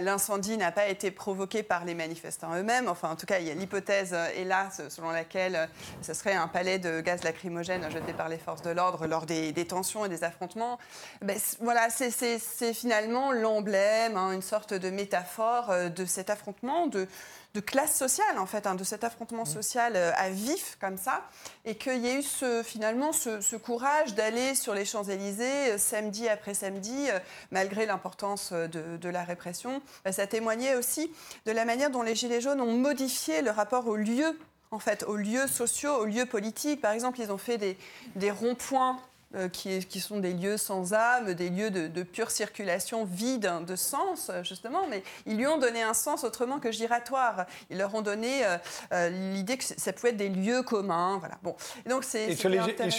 l'incendie 0.00 0.56
n'a 0.56 0.72
pas 0.72 0.88
été 0.88 1.10
provoqué 1.10 1.62
par 1.62 1.84
les 1.84 1.94
manifestants 1.94 2.54
eux-mêmes. 2.54 2.88
Enfin, 2.88 3.10
en 3.10 3.16
tout 3.16 3.26
cas, 3.26 3.38
l'hypothèse 3.38 4.12
est 4.12 4.44
là 4.44 4.68
selon 4.88 5.10
laquelle 5.10 5.68
ce 6.02 6.14
serait 6.14 6.34
un 6.34 6.48
palais 6.48 6.78
de 6.78 7.00
gaz 7.00 7.22
lacrymogène 7.24 7.90
jeté 7.90 8.12
par 8.12 8.28
les 8.28 8.38
forces 8.38 8.62
de 8.62 8.70
l'ordre 8.70 9.06
lors 9.06 9.26
des, 9.26 9.52
tensions 9.66 10.04
et 10.04 10.08
des 10.08 10.24
affrontements. 10.24 10.78
Ben, 11.22 11.38
voilà, 11.60 11.88
c'est 11.90 12.74
finalement 12.74 13.32
l'emblème, 13.32 14.16
hein, 14.16 14.32
une 14.32 14.42
sorte 14.42 14.74
de 14.74 14.90
métaphore 14.90 15.72
de 15.94 16.04
cet 16.04 16.30
affrontement, 16.30 16.86
de, 16.86 17.06
de 17.54 17.60
classe 17.60 17.94
sociale, 17.94 18.38
en 18.38 18.46
fait, 18.46 18.66
hein, 18.66 18.74
de 18.74 18.84
cet 18.84 19.04
affrontement 19.04 19.42
mmh. 19.42 19.46
social 19.46 19.92
euh, 19.96 20.10
à 20.16 20.30
vif 20.30 20.78
comme 20.80 20.96
ça, 20.96 21.22
et 21.64 21.74
qu'il 21.74 21.98
y 21.98 22.08
ait 22.08 22.18
eu 22.18 22.22
ce, 22.22 22.62
finalement 22.62 23.12
ce, 23.12 23.56
courage 23.56 24.14
d'aller 24.14 24.54
sur 24.54 24.74
les 24.74 24.84
Champs-Élysées 24.84 25.72
euh, 25.72 25.78
samedi 25.78 26.28
après 26.28 26.54
samedi, 26.54 27.10
euh, 27.10 27.18
malgré 27.50 27.84
l'importance 27.84 28.52
de, 28.52 29.08
la 29.08 29.24
répression. 29.24 29.82
Ça 30.10 30.26
témoignait 30.26 30.74
aussi 30.74 31.12
de 31.44 31.52
la 31.52 31.66
manière 31.66 31.90
dont 31.90 32.02
les 32.02 32.14
Gilets 32.14 32.40
jaunes 32.40 32.62
ont 32.62 32.72
modifié 32.72 33.42
le 33.42 33.50
rapport 33.50 33.86
aux 33.86 33.96
lieux 33.96 34.38
en 34.70 34.78
fait, 34.78 35.02
aux 35.02 35.16
lieux 35.16 35.46
sociaux, 35.48 35.96
aux 35.96 36.06
lieux 36.06 36.24
politiques. 36.24 36.80
Par 36.80 36.92
exemple, 36.92 37.20
ils 37.20 37.30
ont 37.30 37.36
fait 37.36 37.58
des, 37.58 37.76
des 38.16 38.30
ronds-points 38.30 38.98
euh, 39.34 39.48
qui, 39.48 40.00
sont 40.00 40.18
des 40.18 40.34
lieux 40.34 40.58
sans 40.58 40.92
âme, 40.92 41.32
des 41.32 41.48
lieux 41.48 41.70
de, 41.70 42.02
pure 42.02 42.30
circulation 42.30 43.04
vide 43.04 43.50
de 43.66 43.76
sens, 43.76 44.30
justement, 44.42 44.86
mais 44.90 45.02
ils 45.24 45.38
lui 45.38 45.46
ont 45.46 45.58
donné 45.58 45.82
un 45.82 45.94
sens 45.94 46.24
autrement 46.24 46.58
que 46.58 46.70
giratoire. 46.70 47.46
Ils 47.70 47.78
leur 47.78 47.94
ont 47.94 48.02
donné 48.02 48.44
euh, 48.44 48.58
euh, 48.92 49.08
l'idée 49.08 49.56
que 49.56 49.64
ça 49.64 49.92
pouvait 49.94 50.10
être 50.10 50.18
des 50.18 50.28
lieux 50.28 50.62
communs. 50.62 51.16
Voilà. 51.18 51.36
Bon. 51.42 51.56
Et, 51.86 51.88
donc 51.88 52.04
et, 52.14 52.34
sur 52.36 52.50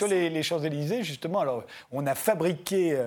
les, 0.07 0.29
les, 0.29 0.43
Champs-Élysées, 0.43 1.03
justement, 1.03 1.39
alors, 1.39 1.65
on 1.91 2.07
a 2.07 2.15
fabriqué 2.15 2.97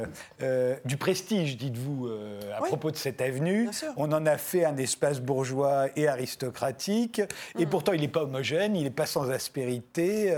du 0.84 0.96
prestige, 0.96 1.56
dites-vous, 1.56 2.08
à 2.56 2.62
propos 2.62 2.92
de 2.92 2.96
cette 2.96 3.20
avenue. 3.20 3.68
On 3.96 4.12
en 4.12 4.24
a 4.26 4.38
fait 4.38 4.64
un 4.64 4.76
espace 4.76 5.20
bourgeois 5.20 5.86
et 5.96 6.06
aristocratique, 6.06 7.20
et 7.58 7.66
mm. 7.66 7.70
pourtant 7.70 7.92
il 7.92 8.02
n'est 8.02 8.08
pas 8.08 8.22
homogène, 8.22 8.76
il 8.76 8.84
n'est 8.84 8.90
pas 8.90 9.06
sans 9.06 9.30
aspérité, 9.30 10.32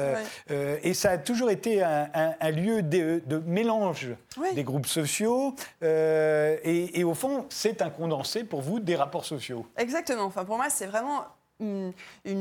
et 0.83 0.95
ça 0.95 1.11
a 1.11 1.19
toujours 1.19 1.51
été 1.51 1.83
un 1.83 2.51
lieu 2.51 2.78
de, 2.83 3.23
mélange 3.47 4.09
des 4.55 4.65
groupes 4.65 4.87
sociaux. 4.87 5.55
Euh, 5.83 6.57
et, 6.63 7.01
et, 7.01 7.05
au 7.05 7.15
fond, 7.15 7.47
c'est 7.49 7.83
un 7.83 7.91
condensé 7.91 8.45
pour 8.45 8.63
vous 8.63 8.81
des 8.81 8.97
rapports 8.97 9.25
sociaux. 9.25 9.67
Exactement. 9.77 10.25
Enfin, 10.25 10.45
pour 10.45 10.57
moi, 10.57 10.71
c'est 10.71 10.87
vraiment 10.87 11.25
une, 11.61 11.93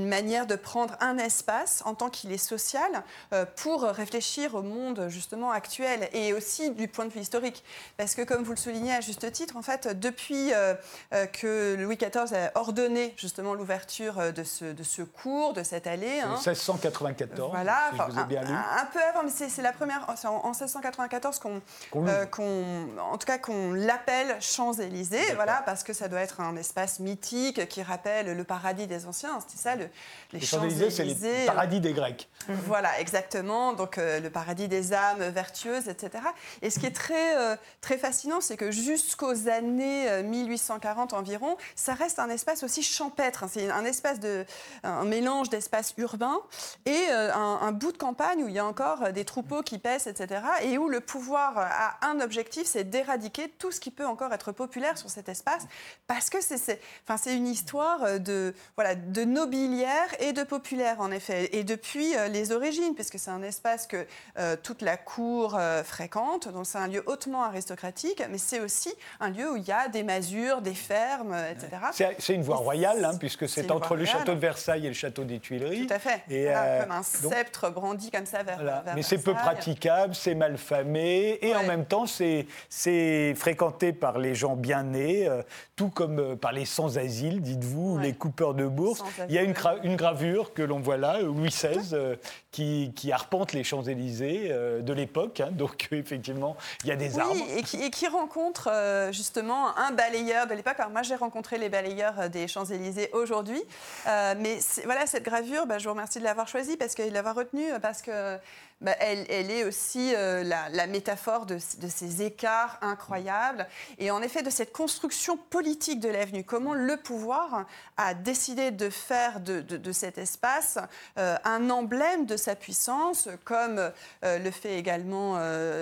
manière 0.08 0.46
de 0.46 0.56
prendre 0.56 0.96
un 1.00 1.18
espace 1.18 1.82
en 1.86 1.96
tant 1.96 2.10
qu'il 2.10 2.32
est 2.32 2.38
social 2.38 3.04
euh, 3.34 3.46
pour 3.56 3.82
réfléchir 3.82 4.56
au 4.56 4.62
monde 4.62 5.08
justement 5.10 5.52
actuel 5.52 6.08
et 6.14 6.34
aussi 6.34 6.72
du 6.72 6.88
point 6.88 7.06
de 7.06 7.12
vue 7.12 7.22
historique. 7.22 7.64
Parce 7.98 8.14
que 8.16 8.22
comme 8.22 8.44
vous 8.44 8.52
le 8.52 8.58
soulignez 8.58 8.94
à 8.94 9.02
juste 9.02 9.32
titre, 9.32 9.58
en 9.58 9.62
fait, 9.62 10.00
depuis 10.00 10.54
euh, 10.54 10.76
euh, 11.14 11.26
que 11.26 11.76
Louis 11.80 11.98
XIV 11.98 12.34
a 12.34 12.52
ordonné 12.56 13.14
justement 13.18 13.54
l'ouverture 13.54 14.34
de 14.34 14.44
ce, 14.44 14.66
de 14.66 14.84
ce 14.84 15.02
cours, 15.02 15.54
de 15.54 15.64
cette 15.64 15.88
allée... 15.88 16.20
Hein, 16.20 16.36
1694, 16.36 17.52
voilà, 17.52 17.90
un, 17.92 18.86
peu 18.94 19.00
avant, 19.02 19.24
mais 19.24 19.32
c'est 19.32 19.62
la 19.62 19.74
première... 19.74 20.06
En, 20.26 20.52
1694 20.52 21.40
qu'on... 21.40 21.62
en 21.98 23.18
tout 23.18 23.26
cas 23.26 23.38
qu'on 23.38 23.74
l'appelle 23.74 24.38
Champs-Élysées, 24.40 25.34
voilà, 25.36 25.64
parce 25.66 25.84
que 25.84 25.94
ça 25.94 26.08
doit 26.08 26.22
être 26.22 26.42
un 26.42 26.56
espace 26.56 27.00
mythique 27.00 27.68
qui 27.68 27.82
rappelle 27.82 28.36
le 28.36 28.44
paradis 28.44 28.88
des 28.88 29.07
anciens. 29.08 29.40
C'était 29.40 29.58
ça, 29.58 29.76
le, 29.76 29.90
les, 30.34 30.42
Champs-Élysées. 30.42 30.90
C'est 30.90 31.06
le 31.06 31.46
paradis 31.46 31.80
des 31.80 31.94
Grecs. 31.94 32.30
Voilà, 32.48 33.00
exactement. 33.00 33.74
Donc 33.74 33.98
euh, 33.98 34.20
le 34.20 34.30
paradis 34.30 34.68
des 34.68 34.94
âmes 34.94 35.24
vertueuses, 35.30 35.88
etc. 35.90 36.24
Et 36.62 36.70
ce 36.70 36.80
qui 36.80 36.86
est 36.86 36.96
très, 36.96 37.38
euh, 37.38 37.56
très 37.82 37.98
fascinant, 37.98 38.42
c'est 38.42 38.58
que 38.58 38.72
jusqu'aux 38.72 39.50
années 39.50 40.24
1840 40.24 41.14
euh, 41.14 41.18
environ, 41.18 41.58
ça 41.76 41.94
reste 41.94 42.20
un 42.20 42.30
espace 42.30 42.64
aussi 42.64 42.84
champêtre. 42.84 43.46
C'est 43.50 43.70
un 43.70 43.86
espace 43.86 44.20
de, 44.20 44.46
un 44.84 45.06
mélange 45.06 45.50
d'espaces 45.50 45.94
urbains 45.98 46.40
et 46.86 47.08
un, 47.10 47.72
bout 47.72 47.92
de 47.92 47.98
campagne 47.98 48.44
où 48.44 48.48
il 48.48 48.56
y 48.56 48.60
a 48.60 48.66
encore 48.66 49.12
des 49.12 49.26
troupeaux 49.26 49.62
qui 49.62 49.78
pèsent, 49.78 50.08
etc. 50.08 50.42
Et 50.64 50.78
où 50.78 50.90
le 50.90 51.02
pouvoir 51.02 51.58
a 51.58 51.98
un 52.08 52.20
objectif, 52.22 52.66
c'est 52.66 52.84
d'éradiquer 52.84 53.50
tout 53.60 53.72
ce 53.72 53.80
qui 53.80 53.92
peut 53.92 54.06
encore 54.06 54.34
être 54.34 54.52
populaire 54.52 54.98
sur 54.98 55.10
cet 55.10 55.30
espace, 55.30 55.64
parce 56.08 56.30
que 56.30 56.42
c'est, 56.42 56.80
enfin, 57.04 57.18
c'est 57.18 57.36
une 57.36 57.48
histoire 57.48 58.20
de, 58.20 58.54
voilà, 58.76 58.96
de 58.98 59.24
nobiliaire 59.24 60.08
et 60.20 60.34
de 60.34 60.44
populaire, 60.44 61.00
en 61.00 61.12
effet. 61.12 61.56
Et 61.56 61.64
depuis 61.64 62.16
euh, 62.16 62.28
les 62.28 62.52
origines, 62.52 62.94
puisque 62.96 63.20
c'est 63.20 63.32
un 63.32 63.44
espace 63.44 63.88
que 63.88 64.06
euh, 64.38 64.56
toute 64.62 64.82
la 64.82 64.98
cour 64.98 65.56
euh, 65.58 65.84
fréquente, 65.84 66.48
donc 66.50 66.66
c'est 66.66 66.78
un 66.78 66.88
lieu 66.88 67.04
hautement 67.06 67.44
aristocratique, 67.44 68.24
mais 68.30 68.38
c'est 68.38 68.60
aussi 68.60 68.94
un 69.20 69.30
lieu 69.30 69.52
où 69.52 69.58
il 69.58 69.68
y 69.68 69.72
a 69.72 69.88
des 69.88 70.04
masures, 70.04 70.62
des 70.62 70.74
fermes, 70.74 71.36
etc. 71.52 72.16
C'est 72.20 72.34
une 72.34 72.44
voie 72.44 72.58
royale, 72.58 73.04
hein, 73.06 73.18
puisque 73.18 73.48
c'est 73.48 73.72
entre 73.72 73.96
le 73.96 74.06
château 74.06 74.34
de 74.34 74.40
Versailles 74.40 74.86
et 74.86 74.90
le 74.90 74.96
château 74.96 75.24
des 75.24 75.40
Tuileries. 75.40 75.88
Tout 75.88 75.94
à 75.94 76.00
fait. 76.00 76.24
Et, 76.30 76.52
comme 76.82 76.92
un 76.92 77.04
sceptre 77.04 77.70
brandi 77.70 78.12
comme 78.12 78.26
ça 78.26 78.44
vers, 78.44 78.56
voilà. 78.56 78.84
Mais 78.96 79.04
c'est 79.04 79.18
peu 79.18 79.34
praticable, 79.34 80.16
c'est 80.16 80.36
mal 80.36 80.58
famé, 80.58 81.40
et 81.42 81.56
en 81.56 81.64
même 81.64 81.86
temps, 81.86 82.06
c'est 82.08 83.34
fréquenté 83.36 83.94
par 83.94 84.20
les 84.20 84.36
gens 84.36 84.56
bien 84.56 84.84
nés, 84.84 85.30
tout 85.78 85.90
comme 85.90 86.36
par 86.36 86.52
les 86.52 86.66
sans-asile, 86.66 87.40
dites-vous, 87.42 88.00
les 88.00 88.14
coupeurs 88.14 88.56
de 88.56 88.66
bourse. 88.66 89.04
Il 89.30 89.36
y 89.36 89.38
a 89.38 89.44
une, 89.44 89.54
une 89.84 89.96
gravure 89.96 90.54
que 90.56 90.64
l'on 90.64 90.80
voit 90.80 90.98
là, 90.98 91.22
Louis 91.22 91.50
XVI, 91.50 91.94
euh, 91.94 92.16
qui, 92.52 92.92
qui, 92.96 93.12
arpente 93.12 93.54
les 93.54 93.64
Champs-Élysées 93.64 94.48
euh, 94.50 94.82
de 94.82 94.92
l'époque. 94.92 95.40
Hein. 95.40 95.52
donc, 95.52 95.88
effectivement, 95.92 96.58
il 96.84 96.90
y 96.90 96.92
a 96.92 96.96
des 96.96 97.16
oui, 97.16 97.22
arbres. 97.22 97.36
Et 97.56 97.62
qui, 97.62 97.84
et 97.84 97.92
qui 97.92 98.08
rencontre 98.08 98.70
euh, 98.72 99.12
justement 99.12 99.78
un 99.78 99.92
balayeur 99.92 100.48
de 100.48 100.56
l'époque. 100.56 100.80
Alors, 100.80 100.92
moi, 100.92 101.04
j'ai 101.04 101.16
rencontré 101.16 101.60
les 101.60 101.70
balayeurs 101.70 102.28
des 102.32 102.48
Champs-Élysées 102.48 103.12
aujourd'hui. 103.14 103.62
mais 104.06 104.58
voilà, 104.84 105.06
cette 105.06 105.24
gravure, 105.24 105.68
bah, 105.68 105.78
je 105.78 105.84
vous 105.84 105.94
remercie 105.94 106.18
de 106.18 106.24
l'avoir 106.24 106.48
choisie 106.48 106.76
parce 106.76 106.96
qu'il 106.96 107.14
l'avoir 107.14 107.36
retenue, 107.36 107.68
parce 107.84 108.02
que 108.02 108.40
bah, 108.80 108.92
elle, 109.00 109.50
est 109.50 109.64
aussi 109.64 110.14
euh, 110.16 110.44
la, 110.44 110.86
métaphore 110.86 111.48
de, 111.48 111.58
ces 111.58 112.22
écarts 112.22 112.78
incroyables 112.82 113.68
et 113.98 114.12
en 114.12 114.22
effet 114.22 114.44
de 114.44 114.52
cette 114.52 114.72
construction 114.72 115.36
politique 115.36 116.00
de 116.00 116.10
l'avenue. 116.10 116.44
Comment 116.44 116.76
le 116.76 116.96
pouvoir 116.98 117.66
a 117.98 118.14
décidé 118.14 118.70
de 118.70 118.92
faire 118.92 119.40
de, 119.40 119.92
cet 119.92 120.20
espace 120.20 120.78
euh, 121.18 121.38
un 121.44 121.72
emblème 121.72 122.28
de 122.28 122.38
sa 122.38 122.56
puissance, 122.56 123.30
comme 123.46 123.80
euh, 123.80 124.38
le 124.38 124.52
fait 124.52 124.78
également 124.78 125.40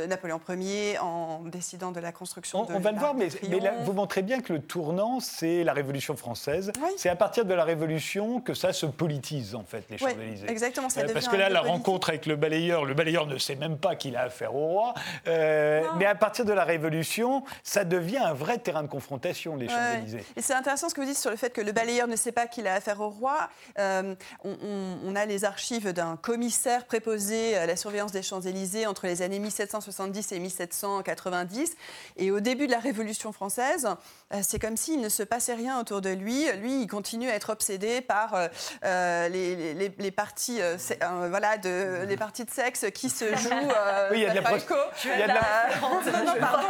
Napoléon 0.07 0.39
Ier 0.47 0.97
en 0.99 1.41
décidant 1.43 1.91
de 1.91 1.99
la 1.99 2.13
construction 2.13 2.61
on, 2.61 2.65
de 2.65 2.73
On 2.73 2.79
va 2.79 2.93
le 2.93 2.99
voir, 2.99 3.13
mais, 3.13 3.27
vous 3.83 3.93
montrez 3.93 4.21
bien 4.21 4.39
que 4.39 4.53
le 4.53 4.61
tournant, 4.61 5.19
c'est 5.19 5.65
la 5.65 5.73
Révolution 5.73 6.15
française. 6.15 6.71
C'est 6.95 7.09
à 7.09 7.15
partir 7.17 7.43
de 7.43 7.53
la 7.53 7.65
Révolution 7.65 8.39
que 8.39 8.53
ça 8.53 8.71
se 8.71 8.85
politise, 8.85 9.53
en 9.53 9.63
fait, 9.63 9.83
les 9.89 9.97
Champs-Élysées. 9.97 10.49
exactement. 10.49 10.89
Ça 10.89 11.03
parce 11.13 11.27
que 11.27 11.35
là, 11.35 11.49
la 11.49 11.61
rencontre 11.61 12.09
avec 12.09 12.25
le 12.25 12.37
balayeur, 12.37 12.84
le 12.85 12.93
balayeur 12.93 13.27
ne 13.27 13.37
sait 13.37 13.55
même 13.55 13.77
pas 13.77 13.95
qu'il 13.95 14.15
a 14.15 14.21
affaire 14.21 14.55
au 14.55 14.67
roi. 14.67 14.93
Euh, 15.27 15.83
mais 15.97 16.05
à 16.05 16.15
partir 16.15 16.45
de 16.45 16.53
la 16.53 16.63
Révolution, 16.63 17.43
ça 17.63 17.83
devient 17.83 18.17
un 18.17 18.33
vrai 18.33 18.57
terrain 18.57 18.83
de 18.83 18.87
confrontation, 18.87 19.55
les 19.55 19.67
Champs-Élysées. 19.67 20.23
Et 20.35 20.41
c'est 20.41 20.53
intéressant 20.53 20.89
ce 20.89 20.95
que 20.95 21.01
vous 21.01 21.07
dites 21.07 21.17
sur 21.17 21.31
le 21.31 21.37
fait 21.37 21.51
que 21.51 21.61
le 21.61 21.71
balayeur 21.71 22.07
ne 22.07 22.15
sait 22.15 22.31
pas 22.31 22.47
qu'il 22.47 22.67
a 22.67 22.73
affaire 22.73 23.01
au 23.01 23.09
roi. 23.09 23.49
Euh, 23.79 24.15
on, 24.43 25.15
a 25.15 25.25
les 25.25 25.45
archives 25.45 25.93
d'un 25.93 26.17
commissaire 26.17 26.85
préposé 26.85 27.55
à 27.55 27.65
la 27.65 27.75
surveillance 27.75 28.11
des 28.11 28.21
Champs-Élysées 28.21 28.85
entre 28.85 29.07
les 29.07 29.21
années 29.21 29.39
1770 29.39 30.31
et 30.31 30.39
1790. 30.39 31.75
Et 32.17 32.31
au 32.31 32.39
début 32.39 32.67
de 32.67 32.71
la 32.71 32.79
Révolution 32.79 33.31
française, 33.31 33.87
c'est 34.41 34.59
comme 34.59 34.77
s'il 34.77 35.01
ne 35.01 35.09
se 35.09 35.23
passait 35.23 35.53
rien 35.53 35.79
autour 35.79 36.01
de 36.01 36.09
lui. 36.09 36.45
Lui, 36.53 36.81
il 36.81 36.87
continue 36.87 37.29
à 37.29 37.35
être 37.35 37.51
obsédé 37.51 38.01
par 38.01 38.49
les, 38.83 39.73
les, 39.73 40.11
parties, 40.11 40.59
voilà, 41.29 41.57
de, 41.57 42.05
les 42.07 42.17
parties 42.17 42.45
de 42.45 42.51
sexe 42.51 42.85
qui 42.93 43.09
se 43.09 43.25
joue. 43.35 43.49
Euh, 43.51 44.09
oui, 44.11 44.17
il 44.19 44.23
y 44.23 44.25
a 44.25 44.29
de 44.29 44.35
la 44.35 44.51
Il 45.03 45.19
y 45.19 45.23
a 45.23 45.27
de 45.27 45.33
la... 45.33 45.79
non, 45.81 46.25
non, 46.25 46.39
pardon, 46.39 46.67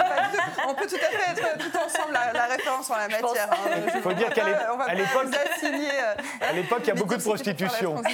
on 0.68 0.74
peut 0.74 0.88
tout 0.88 0.96
à 0.96 1.18
fait 1.18 1.32
être 1.32 1.58
tout 1.58 1.78
ensemble 1.78 2.14
la, 2.14 2.46
référence 2.46 2.90
en 2.90 2.98
la 2.98 3.08
matière. 3.08 3.50
Hein. 3.52 3.82
Il 3.96 4.02
faut 4.02 4.14
dire 4.14 4.34
qu'à 4.34 4.46
l'époque, 4.46 5.28
euh, 5.34 6.16
à 6.42 6.54
l'époque, 6.54 6.82
il 6.84 6.88
y 6.88 6.92
a 6.92 6.96
beaucoup 6.96 7.16
de 7.16 7.22
prostitution. 7.22 8.02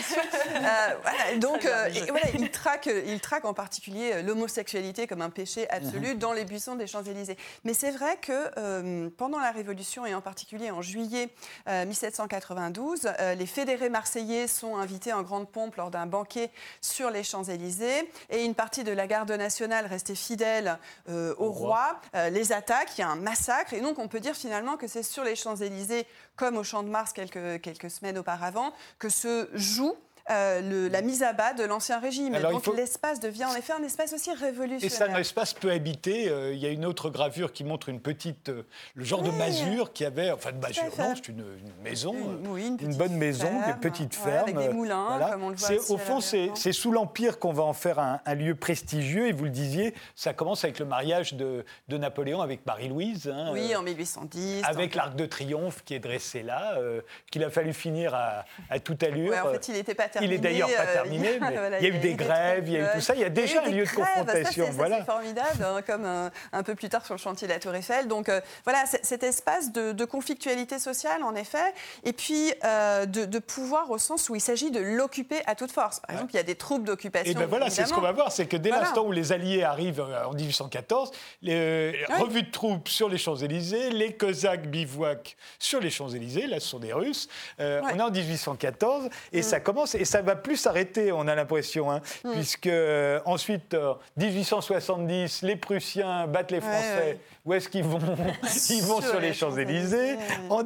Euh, 0.62 0.96
voilà, 1.02 1.38
donc, 1.38 1.62
voilà, 1.64 2.28
il 2.34 2.52
traque, 2.52 2.90
il 3.06 3.20
traque 3.20 3.46
en 3.46 3.54
particulier 3.54 4.22
l'homosexualité 4.22 5.08
comme 5.08 5.22
un 5.22 5.30
péché 5.30 5.70
absolu 5.70 6.10
mhm. 6.10 6.18
dans 6.20 6.34
les 6.34 6.46
buissons 6.46 6.76
des 6.76 6.88
Champs-Élysées. 6.88 7.38
Mais 7.64 7.74
c'est 7.74 7.92
vrai 7.92 8.18
que 8.22 9.10
pendant 9.10 9.31
la 9.40 9.52
Révolution 9.52 10.06
et 10.06 10.14
en 10.14 10.22
particulier 10.22 10.72
en 10.72 10.82
juillet 10.82 11.30
1792, 11.68 13.12
les 13.38 13.46
fédérés 13.46 13.90
marseillais 13.90 14.48
sont 14.48 14.78
invités 14.78 15.14
en 15.14 15.24
grande 15.24 15.50
pompe 15.50 15.76
lors 15.76 15.92
d'un 15.92 16.06
banquet 16.06 16.52
sur 16.82 17.10
les 17.10 17.24
Champs-Élysées. 17.24 18.12
Et 18.30 18.46
une 18.46 18.56
partie 18.56 18.84
de 18.84 18.92
la 18.92 19.08
garde 19.08 19.32
nationale 19.32 19.86
restée 19.86 20.16
fidèle 20.16 20.78
euh, 21.10 21.34
au, 21.38 21.52
roi, 21.52 22.00
euh, 22.16 22.30
les 22.30 22.52
attaques, 22.52 22.98
il 22.98 23.02
y 23.02 23.04
a 23.04 23.10
un 23.10 23.16
massacre. 23.16 23.74
Et 23.74 23.82
donc 23.82 24.00
on 24.00 24.08
peut 24.08 24.20
dire 24.20 24.36
finalement 24.36 24.78
que 24.78 24.88
c'est 24.88 25.04
sur 25.04 25.24
les 25.24 25.36
Champs-Élysées, 25.36 26.06
comme 26.36 26.58
au 26.58 26.64
Champ 26.64 26.84
de 26.84 26.90
Mars 26.90 27.14
quelques, 27.14 27.62
quelques 27.62 27.90
semaines 27.90 28.18
auparavant, 28.18 28.74
que 29.00 29.10
se 29.10 29.50
joue 29.54 29.96
le, 30.32 30.88
la 30.88 31.02
mise 31.02 31.24
à 31.24 31.34
bas 31.34 31.54
de 31.54 31.64
l'ancien 31.64 32.00
régime. 32.00 32.38
Donc 32.42 32.68
l'espace 32.76 33.20
devient 33.20 33.46
en 33.46 33.56
effet 33.56 33.74
un 33.74 33.84
espace 33.84 34.14
aussi 34.14 34.32
révolutionnaire. 34.34 34.84
Et 34.84 34.90
c'est 34.90 35.04
un 35.04 35.18
espace 35.18 35.54
peu 35.54 35.72
habité. 35.72 36.32
Il 36.52 36.60
y 36.60 36.66
a 36.66 36.70
une 36.70 36.86
autre 36.86 37.10
gravure 37.10 37.54
qui 37.54 37.64
montre 37.64 37.90
une 37.90 38.00
petite, 38.00 38.52
le 38.96 39.04
genre 39.04 39.22
de 39.22 39.32
masure 39.32 39.94
qui 39.94 40.06
avait, 40.06 40.32
enfin 40.32 40.52
de 40.52 40.58
masure, 40.58 40.84
non, 40.98 41.14
c'est 41.16 41.28
une, 41.30 41.44
maison, 41.84 42.14
une, 42.56 42.78
une, 42.80 42.96
bonne 42.96 43.16
maison, 43.16 43.50
une 43.68 43.80
petite 43.80 44.16
ferme. 44.16 44.50
avec 44.50 44.58
des 44.58 44.70
moulins, 44.70 45.20
comme 45.32 45.44
on 45.44 45.50
le 45.50 45.56
voit. 45.56 45.70
Au 45.90 45.98
fond, 45.98 46.20
c'est 46.22 46.72
sous 46.72 46.92
l'Empire 46.92 47.40
qu'on 47.40 47.54
va 47.54 47.64
en 47.64 47.74
faire 47.74 48.00
un, 48.00 48.20
lieu 48.36 48.56
prestigieux. 48.56 49.28
Et 49.28 49.32
vous 49.32 49.46
le 49.46 49.50
disiez, 49.50 49.94
ça 50.16 50.34
commence 50.34 50.64
avec 50.64 50.80
le 50.80 50.86
mariage 50.86 51.34
de, 51.34 51.66
de 51.88 51.98
Napoléon 51.98 52.42
avec 52.42 52.66
Marie-Louise. 52.66 53.32
Hein, 53.34 53.50
oui, 53.52 53.76
en 53.76 53.84
1810. 53.84 54.64
Avec 54.64 54.96
l'Arc 54.96 55.16
de 55.16 55.26
Triomphe 55.26 55.84
qui 55.84 55.94
est 55.94 56.00
dressé 56.00 56.44
là, 56.44 56.76
euh, 56.78 57.02
qu'il 57.30 57.44
a 57.44 57.50
fallu 57.50 57.74
finir 57.74 58.14
à, 58.16 58.46
à 58.70 58.80
toute 58.80 59.04
allure. 59.04 59.34
en 59.46 59.52
fait, 59.52 59.68
il 59.68 59.74
n'était 59.74 59.96
pas 59.96 60.08
terminé. 60.22 60.26
Il 60.26 60.34
est 60.34 60.38
d'ailleurs 60.38 60.70
pas 60.70 60.90
euh, 60.90 60.94
terminé, 60.94 61.40
mais 61.40 61.78
il 61.82 61.88
y 61.88 61.92
a 61.92 61.96
eu 61.96 62.00
des 62.00 62.14
grèves, 62.14 62.64
il 62.68 62.74
y 62.74 62.78
a 62.78 62.80
eu 62.82 62.96
tout 62.96 63.02
ça. 63.02 63.16
Il 63.16 63.22
y 63.22 63.26
a 63.26 63.30
déjà 63.30 63.64
un 63.64 63.70
lieu 63.70 63.86
de 63.86 63.90
confrontation. 63.90 64.68
voilà. 64.72 65.00
C'est 65.00 65.06
formidable, 65.06 65.64
hein, 65.64 65.82
comme 65.86 66.06
un 66.06 66.64
peu 66.64 66.76
plus 66.76 66.90
tard 66.90 67.06
sur 67.06 67.16
le 67.16 67.20
chantier 67.20 67.48
de 67.48 67.54
la 67.54 67.60
Tour 67.60 67.76
Eiffel. 67.76 68.08
Donc 68.08 68.30
euh, 68.30 68.42
voilà, 68.64 68.84
cet 68.86 69.24
espace 69.24 69.72
de, 69.72 69.92
de, 69.92 70.06
conflictualité 70.06 70.80
sociale, 70.80 71.24
en 71.24 71.36
effet, 71.36 71.74
et 72.04 72.14
puis 72.14 72.54
de, 72.62 73.26
de, 73.26 73.40
pouvoir 73.40 73.90
au 73.92 73.98
sens 73.98 74.30
où 74.30 74.36
il 74.36 74.42
s'agit 74.42 74.72
de 74.72 74.80
l'occuper 74.80 75.42
à 75.46 75.56
toute 75.56 75.72
force. 75.72 76.00
Par 76.00 76.12
exemple, 76.12 76.32
il 76.34 76.38
y 76.38 76.40
a 76.40 76.44
des 76.44 76.56
troupes 76.56 76.84
d'occupation. 76.84 77.32
Et 77.32 77.36
ben 77.36 77.48
voilà, 77.48 77.70
c'est 77.70 77.86
ce 77.86 77.94
qu'on 77.94 78.02
va 78.02 78.12
voir, 78.12 78.32
c'est 78.32 78.46
que 78.46 78.58
dès 78.58 78.70
l'instant 78.70 79.06
où 79.06 79.12
les 79.12 79.32
Alliés 79.32 79.64
arrivent 79.64 80.04
en 80.26 80.34
1814, 80.34 81.12
les 81.42 82.06
revues 82.20 82.44
de 82.44 82.52
troupes 82.52 82.88
sur 82.88 83.10
les 83.10 83.18
Champs-Élysées, 83.18 83.90
les 83.90 84.14
Cosaques 84.14 84.68
bivouac 84.68 85.36
sur 85.60 85.80
les 85.80 85.90
Champs-Élysées, 85.90 86.48
là 86.48 86.60
ce 86.60 86.68
sont 86.68 86.80
des 86.80 86.94
Russes. 86.94 87.28
Euh, 87.60 87.82
on 87.84 87.98
est 87.98 88.02
en 88.02 88.12
1814 88.12 89.10
et 89.32 89.40
mm. 89.40 89.44
ça 89.44 89.60
commence, 89.60 89.96
et 90.02 90.06
ça 90.06 90.22
va 90.22 90.36
plus 90.36 90.58
s'arrêter, 90.58 91.12
on 91.12 91.28
a 91.28 91.36
l'impression, 91.36 91.92
hein, 91.92 92.02
puisque 92.32 92.68
euh, 92.68 93.20
ensuite, 93.26 93.78
1870, 94.18 95.44
euh, 95.44 95.48
les 95.48 95.56
Prussiens 95.56 96.28
battent 96.28 96.52
les 96.52 96.62
Français. 96.62 97.20
Où 97.46 97.54
est-ce 97.54 97.70
qu'ils 97.70 97.84
vont? 97.84 98.00
Ils 98.70 98.84
vont 98.84 99.02
sur, 99.02 99.20
les 99.20 99.34
Champs-Élysées. 99.34 100.18
En, 100.50 100.64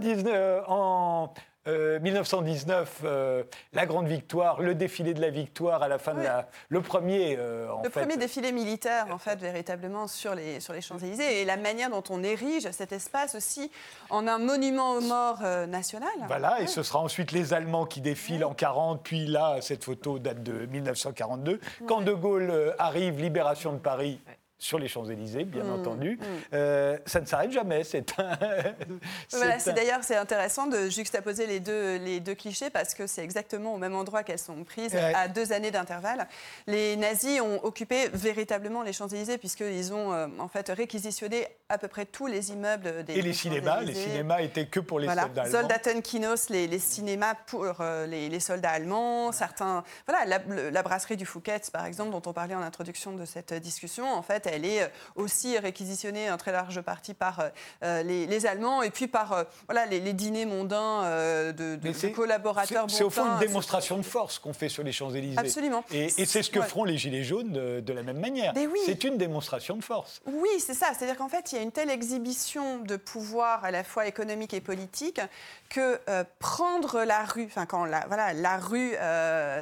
en 0.68 1.34
1919, 1.68 3.02
euh, 3.04 3.08
euh, 3.08 3.44
la 3.74 3.86
grande 3.86 4.08
victoire, 4.08 4.62
le 4.62 4.76
défilé 4.76 5.14
de 5.14 5.22
la 5.22 5.32
victoire 5.32 5.82
à 5.82 5.88
la 5.88 5.98
fin 5.98 6.14
de 6.14 6.22
la, 6.22 6.48
le 6.70 6.82
premier. 6.82 7.38
Euh, 7.40 7.68
le 7.84 7.90
premier 7.90 8.18
défilé 8.18 8.52
militaire, 8.52 9.08
en 9.12 9.18
fait, 9.18 9.40
véritablement 9.40 10.08
sur 10.08 10.36
les 10.36 10.60
sur 10.60 10.74
les 10.74 10.82
Champs 10.82 11.00
Élysées 11.00 11.42
et 11.42 11.46
la 11.46 11.58
manière 11.58 11.90
dont 11.90 12.04
on 12.10 12.24
érige 12.24 12.70
cet 12.72 12.92
espace 12.92 13.34
aussi 13.36 13.72
en 14.10 14.28
un 14.28 14.38
monument 14.38 14.94
aux 14.94 15.02
morts 15.02 15.42
national. 15.68 16.10
Voilà, 16.28 16.62
et 16.62 16.68
ce 16.68 16.84
sera 16.84 17.00
ensuite 17.00 17.32
les 17.32 17.54
Allemands 17.54 17.86
qui 17.86 18.02
défilent 18.02 18.46
en 18.46 18.54
40, 18.54 19.02
puis 19.04 19.26
là, 19.26 19.58
cette 19.62 19.84
photo 19.84 20.20
date 20.20 20.44
de 20.44 20.66
1942. 20.68 21.60
Quand 21.88 22.02
De 22.02 22.14
Gaulle 22.14 22.76
arrive, 22.78 23.20
libération 23.20 23.74
de 23.74 23.80
Paris 23.80 24.20
sur 24.58 24.80
les 24.80 24.88
Champs-Élysées, 24.88 25.44
bien 25.44 25.64
mmh, 25.64 25.74
entendu. 25.74 26.12
Mmh. 26.20 26.24
Euh, 26.54 26.98
ça 27.06 27.20
ne 27.20 27.26
s'arrête 27.26 27.52
jamais. 27.52 27.84
C'est 27.84 28.06
voilà, 29.32 29.58
d'ailleurs 29.58 30.04
c'est 30.04 30.16
intéressant 30.16 30.68
de 30.68 30.90
juxtaposer 30.90 31.46
les 31.46 31.60
deux, 31.60 31.98
les 31.98 32.20
deux 32.20 32.36
clichés 32.36 32.70
parce 32.70 32.94
que 32.94 33.06
c'est 33.08 33.24
exactement 33.24 33.74
au 33.74 33.78
même 33.78 33.96
endroit 33.96 34.24
qu'elles 34.24 34.40
sont 34.40 34.64
prises 34.64 34.96
à 34.96 35.28
deux 35.28 35.52
années 35.52 35.72
d'intervalle. 35.72 36.28
Les 36.68 36.96
nazis 36.96 37.42
ont 37.42 37.64
occupé 37.64 38.10
véritablement 38.14 38.82
les 38.82 38.94
Champs-Élysées 38.94 39.38
puisqu'ils 39.38 39.94
ont 39.94 40.14
euh, 40.14 40.28
en 40.40 40.48
fait 40.48 40.70
réquisitionné 40.70 41.48
à 41.68 41.78
peu 41.78 41.88
près 41.88 42.06
tous 42.06 42.28
les 42.28 42.52
immeubles 42.52 43.04
des 43.04 43.14
Et 43.14 43.22
les 43.22 43.34
cinémas, 43.34 43.82
les 43.82 43.94
cinémas 43.94 44.40
étaient 44.40 44.68
que 44.68 44.80
pour 44.80 45.00
les 45.00 45.08
soldats 45.08 45.42
allemands. 45.44 45.60
Soldatenkinos, 45.60 46.50
les, 46.50 46.68
les 46.68 46.80
cinémas 46.80 47.36
pour 47.48 47.82
euh, 47.82 48.06
les, 48.06 48.30
les, 48.30 48.40
soldats 48.40 48.72
allemands, 48.72 49.32
certains... 49.32 49.84
Voilà, 50.08 50.26
la, 50.26 50.70
la, 50.70 50.84
brasserie 50.84 51.18
du 51.18 51.26
Fouquet, 51.26 51.62
par 51.74 51.86
exemple, 51.86 52.12
dont 52.12 52.22
on 52.26 52.34
parlait 52.34 52.56
en 52.56 52.62
introduction 52.62 53.14
de 53.14 53.26
cette 53.26 53.54
discussion, 53.54 54.12
en 54.14 54.22
fait, 54.22 54.45
elle 54.46 54.66
est 54.66 54.84
euh, 54.84 54.88
aussi 55.16 55.58
réquisitionnée 55.58 56.32
en 56.32 56.38
très 56.38 56.52
large 56.52 56.82
partie 56.82 57.14
par 57.14 57.40
euh, 57.40 57.50
euh, 57.84 58.04
les, 58.04 58.46
Allemands 58.46 58.84
et 58.84 58.92
puis 58.92 59.08
par 59.08 59.46
voilà, 59.68 59.86
les, 59.86 60.14
dîners 60.14 60.46
mondains 60.46 61.04
de, 61.52 61.76
de, 61.78 62.08
collaborateurs. 62.10 62.86
C'est 62.90 63.04
au 63.04 63.10
fond 63.10 63.26
une 63.26 63.40
démonstration 63.40 63.98
de 63.98 64.04
force 64.04 64.38
qu'on 64.38 64.54
fait 64.54 64.70
sur 64.70 64.84
les 64.84 64.92
Champs-Élysées. 64.92 65.40
Absolument. 65.40 65.84
Et, 65.92 66.10
c'est 66.10 66.44
ce 66.44 66.52
que 66.52 66.62
feront 66.62 66.84
les 66.84 66.98
Gilets 66.98 67.24
jaunes 67.24 67.52
de, 67.52 67.94
la 67.94 68.04
même 68.04 68.20
manière. 68.20 68.54
Oui. 68.56 68.80
C'est 68.86 69.04
une 69.04 69.18
démonstration 69.18 69.78
de 69.78 69.84
force. 69.84 70.22
Oui, 70.28 70.50
c'est 70.60 70.74
ça. 70.74 70.88
C'est-à-dire 70.94 71.18
qu'en 71.18 71.30
fait, 71.30 71.52
il 71.52 71.56
y 71.56 71.60
a 71.60 71.62
une 71.62 71.72
telle 71.72 71.90
exhibition 71.90 72.80
de 72.80 72.98
pouvoir 72.98 73.64
à 73.64 73.72
la 73.72 73.84
fois 73.84 74.06
économique 74.06 74.54
et 74.54 74.62
politique 74.62 75.22
que 75.70 76.00
prendre 76.40 77.04
la 77.04 77.24
rue, 77.24 77.46
enfin 77.46 77.66
quand 77.66 77.86
la, 77.86 78.06
voilà, 78.08 78.34
la 78.34 78.58
rue 78.58 78.96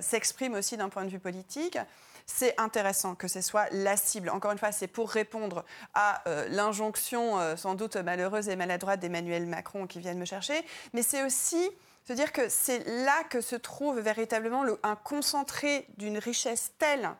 s'exprime 0.01 0.55
aussi 0.55 0.75
d'un 0.75 0.89
point 0.89 1.05
de 1.05 1.09
vue 1.09 1.19
politique, 1.19 1.77
c'est 2.25 2.59
intéressant 2.59 3.15
que 3.15 3.27
ce 3.27 3.41
soit 3.41 3.67
la 3.71 3.97
cible. 3.97 4.29
Encore 4.29 4.51
une 4.51 4.57
fois, 4.57 4.71
c'est 4.71 4.87
pour 4.87 5.09
répondre 5.09 5.65
à 5.93 6.27
euh, 6.27 6.47
l'injonction 6.49 7.39
euh, 7.39 7.55
sans 7.55 7.75
doute 7.75 7.95
malheureuse 7.97 8.49
et 8.49 8.55
maladroite 8.55 8.99
d'Emmanuel 8.99 9.45
Macron 9.45 9.87
qui 9.87 9.99
viennent 9.99 10.19
me 10.19 10.25
chercher, 10.25 10.63
mais 10.93 11.01
c'est 11.01 11.23
aussi 11.23 11.71
se 12.07 12.13
dire 12.13 12.31
que 12.31 12.49
c'est 12.49 12.83
là 12.85 13.23
que 13.29 13.41
se 13.41 13.55
trouve 13.55 13.99
véritablement 13.99 14.63
un 14.83 14.95
concentré 14.95 15.87
d'une 15.97 16.17
richesse 16.17 16.73
telle 16.77 17.15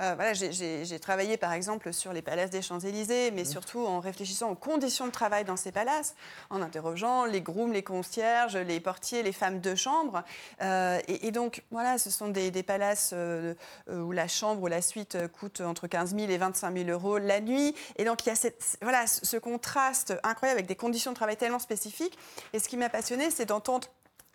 euh, 0.00 0.14
voilà, 0.14 0.32
j'ai 0.32 1.00
travaillé 1.00 1.36
par 1.36 1.52
exemple 1.52 1.92
sur 1.92 2.12
les 2.12 2.22
palaces 2.22 2.50
des 2.50 2.62
Champs-Élysées, 2.62 3.30
mais 3.32 3.42
mmh. 3.42 3.46
surtout 3.46 3.80
en 3.80 4.00
réfléchissant 4.00 4.50
aux 4.50 4.54
conditions 4.54 5.06
de 5.06 5.12
travail 5.12 5.44
dans 5.44 5.56
ces 5.56 5.72
palaces, 5.72 6.14
en 6.50 6.62
interrogeant 6.62 7.24
les 7.24 7.40
grooms, 7.40 7.72
les 7.72 7.82
concierges, 7.82 8.56
les 8.56 8.80
portiers, 8.80 9.22
les 9.22 9.32
femmes 9.32 9.60
de 9.60 9.74
chambre. 9.74 10.22
Euh, 10.62 11.00
et, 11.08 11.30
donc, 11.32 11.64
voilà, 11.70 11.98
ce 11.98 12.10
sont 12.10 12.28
des, 12.28 12.50
palaces 12.62 13.10
euh, 13.14 13.54
où 13.88 14.12
la 14.12 14.28
chambre 14.28 14.62
ou 14.62 14.66
la 14.66 14.82
suite 14.82 15.18
coûte 15.28 15.60
entre 15.60 15.86
15 15.86 16.14
000 16.14 16.30
et 16.30 16.38
25 16.38 16.76
000 16.76 16.90
euros 16.90 17.18
la 17.18 17.40
nuit. 17.40 17.74
Et 17.96 18.04
donc, 18.04 18.24
il 18.24 18.28
y 18.28 18.32
a 18.32 18.36
cette, 18.36 18.78
voilà, 18.82 19.06
ce 19.06 19.36
contraste 19.36 20.14
incroyable 20.22 20.58
avec 20.58 20.66
des 20.66 20.76
conditions 20.76 21.12
de 21.12 21.16
travail 21.16 21.36
tellement 21.36 21.58
spécifiques. 21.58 22.18
Et 22.52 22.58
ce 22.58 22.68
qui 22.68 22.76
m'a 22.76 22.88
passionné, 22.88 23.30
c'est 23.30 23.46
d'entendre 23.46 23.88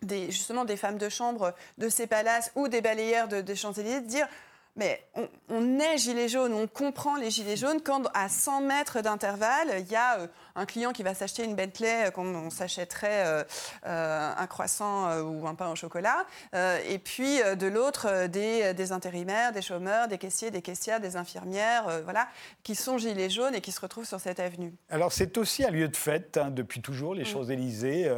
des, 0.04 0.30
justement 0.30 0.64
des 0.64 0.76
femmes 0.76 0.98
de 0.98 1.08
chambre 1.08 1.54
de 1.78 1.88
ces 1.88 2.06
palaces 2.06 2.52
ou 2.54 2.68
des 2.68 2.80
balayeurs 2.80 3.28
de, 3.28 3.40
des 3.40 3.56
Champs-Élysées 3.56 4.00
dire 4.02 4.28
mais 4.76 5.06
on, 5.50 5.78
est 5.78 5.98
gilet 5.98 6.28
jaune, 6.28 6.52
on 6.52 6.66
comprend 6.66 7.16
les 7.16 7.30
gilets 7.30 7.56
jaunes 7.56 7.80
quand 7.80 8.08
à 8.12 8.28
100 8.28 8.62
mètres 8.62 9.02
d'intervalle, 9.02 9.72
il 9.78 9.90
y 9.90 9.94
a 9.94 10.18
euh, 10.18 10.26
un 10.54 10.66
client 10.66 10.92
qui 10.92 11.02
va 11.02 11.14
s'acheter 11.14 11.44
une 11.44 11.54
Bentley 11.54 12.10
comme 12.14 12.34
on 12.34 12.50
s'achèterait 12.50 13.26
euh, 13.26 13.44
euh, 13.86 14.32
un 14.36 14.46
croissant 14.46 15.20
ou 15.20 15.46
un 15.46 15.54
pain 15.54 15.70
au 15.70 15.76
chocolat, 15.76 16.26
et 16.54 16.98
puis 16.98 17.38
de 17.38 17.66
l'autre 17.66 18.26
des, 18.26 18.92
intérimaires, 18.92 19.52
des 19.52 19.62
chômeurs, 19.62 20.08
des 20.08 20.18
caissiers, 20.18 20.50
des 20.50 20.62
caissières, 20.62 21.00
des 21.00 21.16
infirmières, 21.16 22.02
voilà, 22.04 22.28
qui 22.62 22.74
sont 22.74 22.98
gilets 22.98 23.30
jaunes 23.30 23.54
et 23.54 23.60
qui 23.60 23.72
se 23.72 23.80
retrouvent 23.80 24.06
sur 24.06 24.20
cette 24.20 24.40
avenue. 24.40 24.72
Alors 24.90 25.12
c'est 25.12 25.36
aussi 25.38 25.64
un 25.64 25.70
lieu 25.70 25.88
de 25.88 25.96
fête 25.96 26.36
hein, 26.36 26.50
depuis 26.50 26.80
toujours, 26.80 27.14
les 27.14 27.22
mm. 27.22 27.26
Champs-Élysées. 27.26 28.12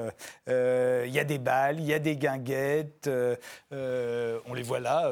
Il 0.47 1.13
y 1.13 1.19
a 1.19 1.25
des 1.25 1.39
balles, 1.39 1.81
il 1.81 1.87
y 1.87 1.95
a 1.95 1.99
des 1.99 2.17
guinguettes, 2.17 3.09
on 3.71 4.55
les 4.55 4.63
voit 4.63 4.81
là. 4.81 5.11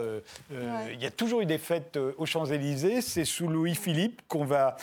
Il 0.50 1.02
y 1.02 1.06
a 1.06 1.10
toujours 1.10 1.40
eu 1.40 1.46
des 1.46 1.58
fêtes 1.58 1.96
euh, 1.96 2.14
aux 2.18 2.26
Champs-Élysées. 2.26 3.00
C'est 3.00 3.24
sous 3.24 3.48
Louis-Philippe 3.48 4.22
qu'on 4.28 4.44
va 4.44 4.76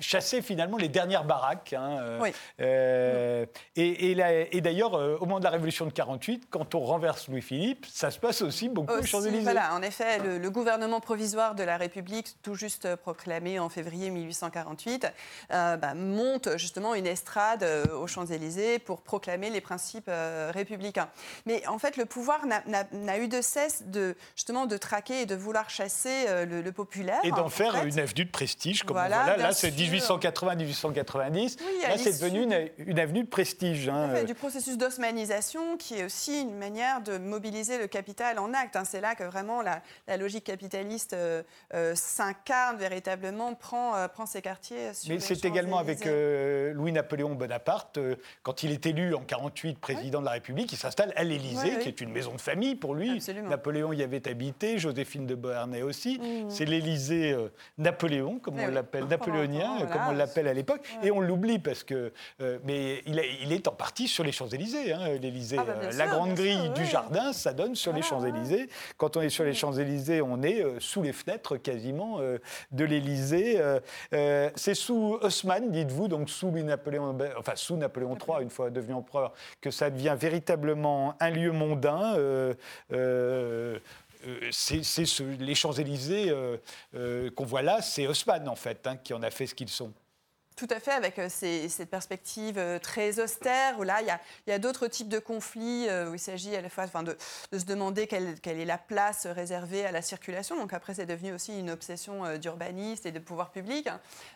chasser 0.00 0.42
finalement 0.42 0.76
les 0.76 0.88
dernières 0.88 1.24
baraques. 1.24 1.72
Hein, 1.72 1.85
euh, 1.90 2.18
oui. 2.22 2.32
Euh, 2.60 3.46
et, 3.76 4.12
et, 4.56 4.60
d'ailleurs, 4.60 4.94
au 4.94 5.26
moment 5.26 5.38
de 5.38 5.44
la 5.44 5.50
Révolution 5.50 5.86
de 5.86 5.92
48, 5.92 6.48
quand 6.50 6.74
on 6.74 6.80
renverse 6.80 7.28
Louis-Philippe, 7.28 7.86
ça 7.86 8.10
se 8.10 8.18
passe 8.18 8.42
aussi 8.42 8.68
beaucoup 8.68 8.92
aux 8.92 9.02
Champs-Élysées. 9.02 9.42
Voilà, 9.42 9.74
en 9.74 9.82
effet, 9.82 10.18
le, 10.18 10.50
gouvernement 10.50 11.00
provisoire 11.00 11.54
de 11.54 11.62
la 11.62 11.76
République, 11.76 12.36
tout 12.42 12.54
juste 12.54 12.96
proclamé 12.96 13.58
en 13.58 13.68
février 13.68 14.10
1848, 14.10 15.06
bah, 15.50 15.94
monte 15.94 16.56
justement 16.56 16.94
une 16.94 17.06
estrade 17.06 17.66
aux 17.94 18.06
Champs-Élysées 18.06 18.78
pour 18.78 19.02
proclamer 19.02 19.50
les 19.50 19.60
principes 19.60 20.10
républicains. 20.52 21.08
Mais 21.44 21.66
en 21.66 21.78
fait, 21.78 21.96
le 21.96 22.06
pouvoir 22.06 22.40
n'a 22.46 23.18
eu 23.18 23.28
de 23.28 23.40
cesse 23.40 23.82
de 23.86 24.14
justement 24.34 24.66
de 24.66 24.76
traquer 24.76 25.22
et 25.22 25.26
de 25.26 25.34
vouloir 25.34 25.70
chasser 25.70 26.26
euh, 26.28 26.62
le, 26.62 26.72
populaire. 26.72 27.20
Et 27.24 27.30
d'en 27.30 27.48
faire 27.48 27.84
une 27.84 27.98
avenue 27.98 28.24
de 28.24 28.30
prestige, 28.30 28.82
comme 28.82 28.96
voilà, 28.96 29.36
Là, 29.36 29.52
c'est 29.52 29.70
1880-1890. 29.70 31.56
Là, 31.82 31.98
c'est 31.98 32.20
devenu 32.20 32.42
une, 32.78 32.98
avenue 32.98 33.24
de 33.24 33.28
prestige. 33.28 33.88
Hein. 33.88 34.24
Du 34.24 34.34
processus 34.34 34.76
d'osmanisation, 34.76 35.76
qui 35.76 35.94
est 35.94 36.04
aussi 36.04 36.42
une 36.42 36.56
manière 36.56 37.00
de 37.00 37.18
mobiliser 37.18 37.78
le 37.78 37.86
capital 37.86 38.38
en 38.38 38.52
acte. 38.54 38.76
Hein. 38.76 38.84
C'est 38.84 39.00
là 39.00 39.14
que 39.14 39.24
vraiment 39.24 39.62
la, 39.62 39.82
logique 40.16 40.44
capitaliste 40.44 41.12
euh, 41.12 41.42
euh, 41.74 41.94
s'incarne 41.94 42.76
véritablement, 42.76 43.54
prend, 43.54 44.08
prend 44.08 44.26
ses 44.26 44.42
quartiers. 44.42 44.94
Sur 44.94 45.14
Mais 45.14 45.20
c'est 45.20 45.44
également 45.44 45.78
avec 45.78 46.04
Louis-Napoléon 46.04 47.34
Bonaparte, 47.34 47.98
quand 48.42 48.62
il 48.62 48.72
est 48.72 48.86
élu 48.86 49.14
en 49.14 49.20
48 49.20 49.78
président 49.78 50.20
de 50.20 50.26
la 50.26 50.32
République, 50.32 50.72
il 50.72 50.78
s'installe 50.78 51.12
à 51.16 51.24
l'Élysée, 51.24 51.78
qui 51.80 51.88
est 51.88 52.00
une 52.00 52.10
maison 52.10 52.32
de 52.32 52.40
famille 52.40 52.74
pour 52.74 52.94
lui. 52.94 53.22
Napoléon 53.48 53.92
y 53.92 54.02
avait 54.02 54.28
habité, 54.28 54.78
Joséphine 54.78 55.26
de 55.26 55.34
Beauharnais 55.34 55.82
aussi. 55.82 56.18
Mm. 56.18 56.50
C'est 56.50 56.64
l'Élysée 56.64 57.32
euh, 57.32 57.48
Napoléon, 57.78 58.38
comme 58.38 58.58
on 58.58 58.68
l'appelle, 58.68 59.04
napoléonien, 59.04 59.86
comme 59.92 60.02
on 60.08 60.12
l'appelle 60.12 60.48
à 60.48 60.54
l'époque. 60.54 60.86
Et 61.02 61.10
on 61.10 61.20
l'oublie 61.20 61.58
parce 61.66 61.84
que. 61.84 62.12
Euh, 62.40 62.58
mais 62.64 63.02
il, 63.06 63.22
il, 63.42 63.52
est 63.52 63.68
en 63.68 63.72
partie 63.72 64.08
sur 64.08 64.24
les 64.24 64.32
Champs-Élysées. 64.32 64.92
Hein, 64.92 65.18
L'Élysée, 65.20 65.58
ah 65.60 65.64
bah, 65.64 65.74
la 65.92 66.06
grande 66.06 66.34
grille 66.34 66.70
du 66.70 66.86
jardin, 66.86 67.32
ça 67.32 67.52
donne 67.52 67.74
sur 67.74 67.92
les 67.92 68.02
Champs-Élysées. 68.02 68.68
Quand 68.96 69.16
on 69.18 69.20
est 69.20 69.28
sur 69.28 69.44
les 69.44 69.54
Champs-Élysées, 69.54 70.22
on 70.22 70.42
est 70.42 70.64
sous 70.80 71.02
les 71.02 71.12
fenêtres 71.12 71.58
quasiment 71.58 72.20
de 72.72 72.84
l'Élysée. 72.84 73.60
C'est 74.12 74.74
sous 74.74 75.18
Haussmann, 75.20 75.70
dites-vous, 75.70 76.08
donc 76.08 76.30
sous 76.30 76.50
Napoléon, 76.50 77.16
enfin 77.38 77.56
sous 77.56 77.76
Napoléon 77.76 78.16
III, 78.16 78.42
une 78.42 78.50
fois 78.50 78.70
devenu 78.70 78.94
empereur, 78.94 79.32
que 79.60 79.70
ça 79.70 79.90
devient 79.90 80.16
véritablement 80.18 81.14
un 81.20 81.30
lieu 81.30 81.52
mondain. 81.52 82.14
Euh, 82.16 82.54
euh, 82.92 83.78
euh, 84.26 84.48
c'est 84.50 84.82
les 85.38 85.54
Champs-Élysées 85.54 86.32
qu'on 87.34 87.44
voit 87.44 87.62
là, 87.62 87.82
c'est 87.82 88.06
Haussmann 88.06 88.48
en 88.48 88.56
fait 88.56 88.86
hein, 88.86 88.96
qui 88.96 89.14
en 89.14 89.22
a 89.22 89.30
fait 89.30 89.46
ce 89.46 89.54
qu'ils 89.54 89.68
sont. 89.68 89.92
Tout 90.56 90.68
à 90.70 90.80
fait, 90.80 90.92
avec 90.92 91.20
cette 91.28 91.90
perspective 91.90 92.58
très 92.82 93.20
austère, 93.20 93.78
où 93.78 93.82
là, 93.82 94.00
il 94.00 94.08
y 94.46 94.52
a, 94.52 94.58
d'autres 94.58 94.86
types 94.86 95.08
de 95.08 95.18
conflits, 95.18 95.86
où 96.08 96.14
il 96.14 96.18
s'agit 96.18 96.56
à 96.56 96.62
la 96.62 96.70
fois 96.70 96.84
enfin, 96.84 97.02
de, 97.02 97.16
se 97.52 97.64
demander 97.64 98.06
quelle, 98.06 98.36
est 98.42 98.64
la 98.64 98.78
place 98.78 99.26
réservée 99.26 99.84
à 99.84 99.92
la 99.92 100.00
circulation. 100.00 100.56
Donc 100.56 100.72
après, 100.72 100.94
c'est 100.94 101.04
devenu 101.04 101.34
aussi 101.34 101.58
une 101.58 101.68
obsession 101.68 102.38
d'urbaniste 102.38 103.04
et 103.04 103.12
de 103.12 103.18
pouvoir 103.18 103.50
public. 103.50 103.88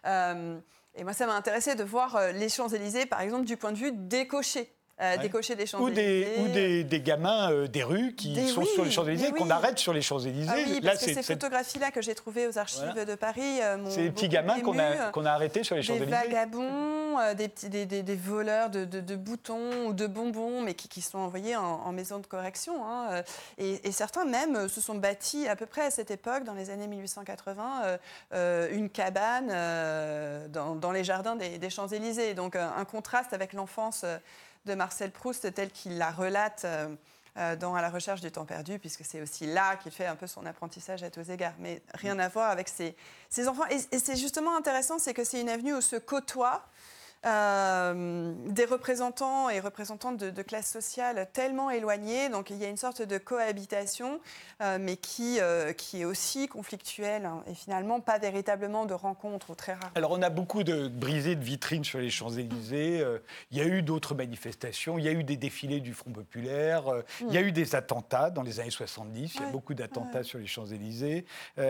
et 0.05 1.05
moi, 1.05 1.15
ça 1.15 1.27
m'a 1.27 1.35
intéressé 1.35 1.75
de 1.75 1.85
voir 1.85 2.33
les 2.33 2.51
Champs-Élysées, 2.51 3.07
par 3.07 3.23
exemple, 3.23 3.47
du 3.47 3.57
point 3.57 3.73
de 3.73 3.79
vue 3.79 3.93
décoché. 3.93 4.71
Euh, 5.01 5.17
décocher 5.17 5.57
des 5.57 5.65
Champs-Élysées. 5.65 6.29
Ou 6.41 6.49
des, 6.49 6.85
des, 6.85 7.01
gamins 7.01 7.51
euh, 7.51 7.67
des 7.67 7.83
rues 7.83 8.13
qui 8.15 8.49
sont 8.49 8.65
sur 8.67 8.85
les 8.85 8.91
Champs-Élysées, 8.91 9.31
qu'on 9.31 9.49
arrête 9.49 9.79
sur 9.79 9.95
les 9.95 10.03
Champs-Élysées. 10.03 10.51
Ah 10.53 10.57
oui, 10.59 10.81
parce 10.83 11.05
que 11.05 11.15
ces 11.15 11.23
photographies-là 11.23 11.91
que 11.91 12.03
j'ai 12.03 12.15
trouvées 12.15 12.47
aux 12.47 12.59
archives 12.59 13.07
de 13.07 13.15
Paris. 13.15 13.61
Euh, 13.63 13.79
c'est 13.89 14.03
des 14.03 14.11
petits 14.11 14.29
gamins 14.29 14.61
qu'on 14.61 14.79
a, 14.79 15.11
qu'on 15.11 15.25
a 15.25 15.31
arrêtés 15.31 15.65
sur 15.65 15.75
les 15.75 15.83
Champs-Élysées. 15.83 16.05
Des 16.05 16.13
vagabonds, 16.13 17.35
des, 17.35 17.49
petits, 17.49 17.71
des, 17.71 17.87
des, 17.87 18.17
voleurs 18.17 18.69
de, 18.69 18.85
de, 18.85 19.17
boutons 19.17 19.87
ou 19.87 19.95
de 19.95 20.07
bonbons, 20.07 20.61
mais 20.61 20.75
qui, 20.75 20.89
qui 20.89 21.01
sont 21.01 21.19
envoyés 21.19 21.57
en, 21.57 21.93
maison 21.93 22.19
de 22.19 22.27
correction. 22.27 22.87
Hein. 22.87 23.23
Et, 23.57 23.91
certains 23.93 24.27
même 24.27 24.69
se 24.69 24.83
sont 24.83 24.95
bâtis 24.95 25.49
à 25.49 25.57
peu 25.57 25.67
près 25.67 25.83
à 25.83 25.91
cette 25.91 26.11
époque, 26.11 26.45
dans 26.45 26.55
les 26.55 26.69
années 26.69 26.87
1880, 26.87 27.99
une 28.71 28.91
cabane 28.91 29.49
dans, 30.51 30.75
dans, 30.75 30.93
les 30.93 31.05
jardins 31.05 31.37
des, 31.37 31.71
Champs-Élysées. 31.71 32.35
Donc 32.35 32.55
un 32.55 32.85
contraste 32.85 33.33
avec 33.33 33.55
l'enfance 33.55 34.05
de 34.67 34.75
Marcel 34.75 35.11
Proust 35.11 35.53
tel 35.55 35.71
qu'il 35.71 35.99
la 35.99 36.11
relate 36.11 36.63
euh, 36.65 36.95
euh, 37.37 37.57
dans 37.57 37.75
À 37.75 37.83
la 37.83 37.91
recherche 37.91 38.21
du 38.21 38.31
temps 38.31 38.45
perdu, 38.45 38.79
puisque 38.79 39.05
c'est 39.05 39.21
aussi 39.23 39.47
là 39.47 39.77
qu'il 39.77 39.93
fait 39.93 40.07
un 40.07 40.17
peu 40.17 40.27
son 40.27 40.45
apprentissage 40.47 41.03
à 41.03 41.11
tous 41.11 41.31
égards. 41.31 41.55
Mais 41.59 41.83
rien 41.95 42.19
à 42.19 42.29
voir 42.29 42.51
avec 42.51 42.69
ses, 42.69 42.97
enfants. 43.49 43.67
Et, 43.71 43.97
et 43.97 43.99
c'est 43.99 44.17
justement 44.17 44.57
intéressant, 44.57 44.99
c'est 44.99 45.15
que 45.15 45.25
c'est 45.25 45.41
une 45.41 45.49
avenue 45.49 45.75
où 45.75 45.81
se 45.81 45.97
côtoient 45.97 46.65
euh, 47.27 48.33
des 48.47 48.65
représentants 48.65 49.51
et 49.51 49.61
représentantes 49.61 50.17
de, 50.17 50.43
classes 50.43 50.71
sociales 50.71 51.29
tellement 51.35 51.71
éloignées. 51.71 52.31
Donc 52.31 52.49
il 52.49 52.57
y 52.57 52.65
a 52.65 52.69
une 52.69 52.79
sorte 52.79 53.03
de 53.03 53.19
cohabitation, 53.19 54.21
euh, 54.63 54.79
mais 54.81 54.97
qui, 54.97 55.39
euh, 55.39 55.75
qui 55.75 56.01
est 56.01 56.05
aussi 56.07 56.49
conflictuelle 56.49 57.27
hein, 57.27 57.45
et 57.47 57.55
finalement 57.55 58.01
pas 58.01 58.19
véritablement 58.19 58.87
de 58.87 58.95
rencontre 58.95 59.51
ou 59.51 59.55
très 59.55 59.75
rare. 59.75 59.91
Alors 59.97 60.13
on 60.13 60.23
a 60.23 60.31
beaucoup 60.31 60.65
de 60.65 60.89
brisées 60.89 61.37
de 61.37 61.45
vitrines 61.45 61.85
sur 61.85 61.99
les 61.99 62.09
Champs-Élysées. 62.09 63.05
il 63.51 63.59
y 63.59 63.61
a 63.61 63.67
eu 63.67 63.83
d'autres 63.83 64.15
manifestations. 64.15 64.97
Il 64.97 65.05
y 65.05 65.09
a 65.09 65.13
eu 65.13 65.23
des 65.23 65.37
défilés 65.37 65.81
du 65.81 65.93
Front 65.93 66.13
populaire. 66.13 66.85
Il 67.21 67.35
y 67.35 67.37
a 67.37 67.43
mm. 67.43 67.47
eu 67.49 67.53
des 67.53 67.75
attentats 67.75 68.31
dans 68.31 68.43
les 68.43 68.61
années 68.61 68.71
70. 68.71 69.35
Il 69.35 69.41
y 69.43 69.45
a 69.45 69.51
beaucoup 69.51 69.75
d'attentats 69.75 70.23
sur 70.23 70.39
les 70.39 70.47
Champs-Élysées. 70.47 71.27
il 71.59 71.63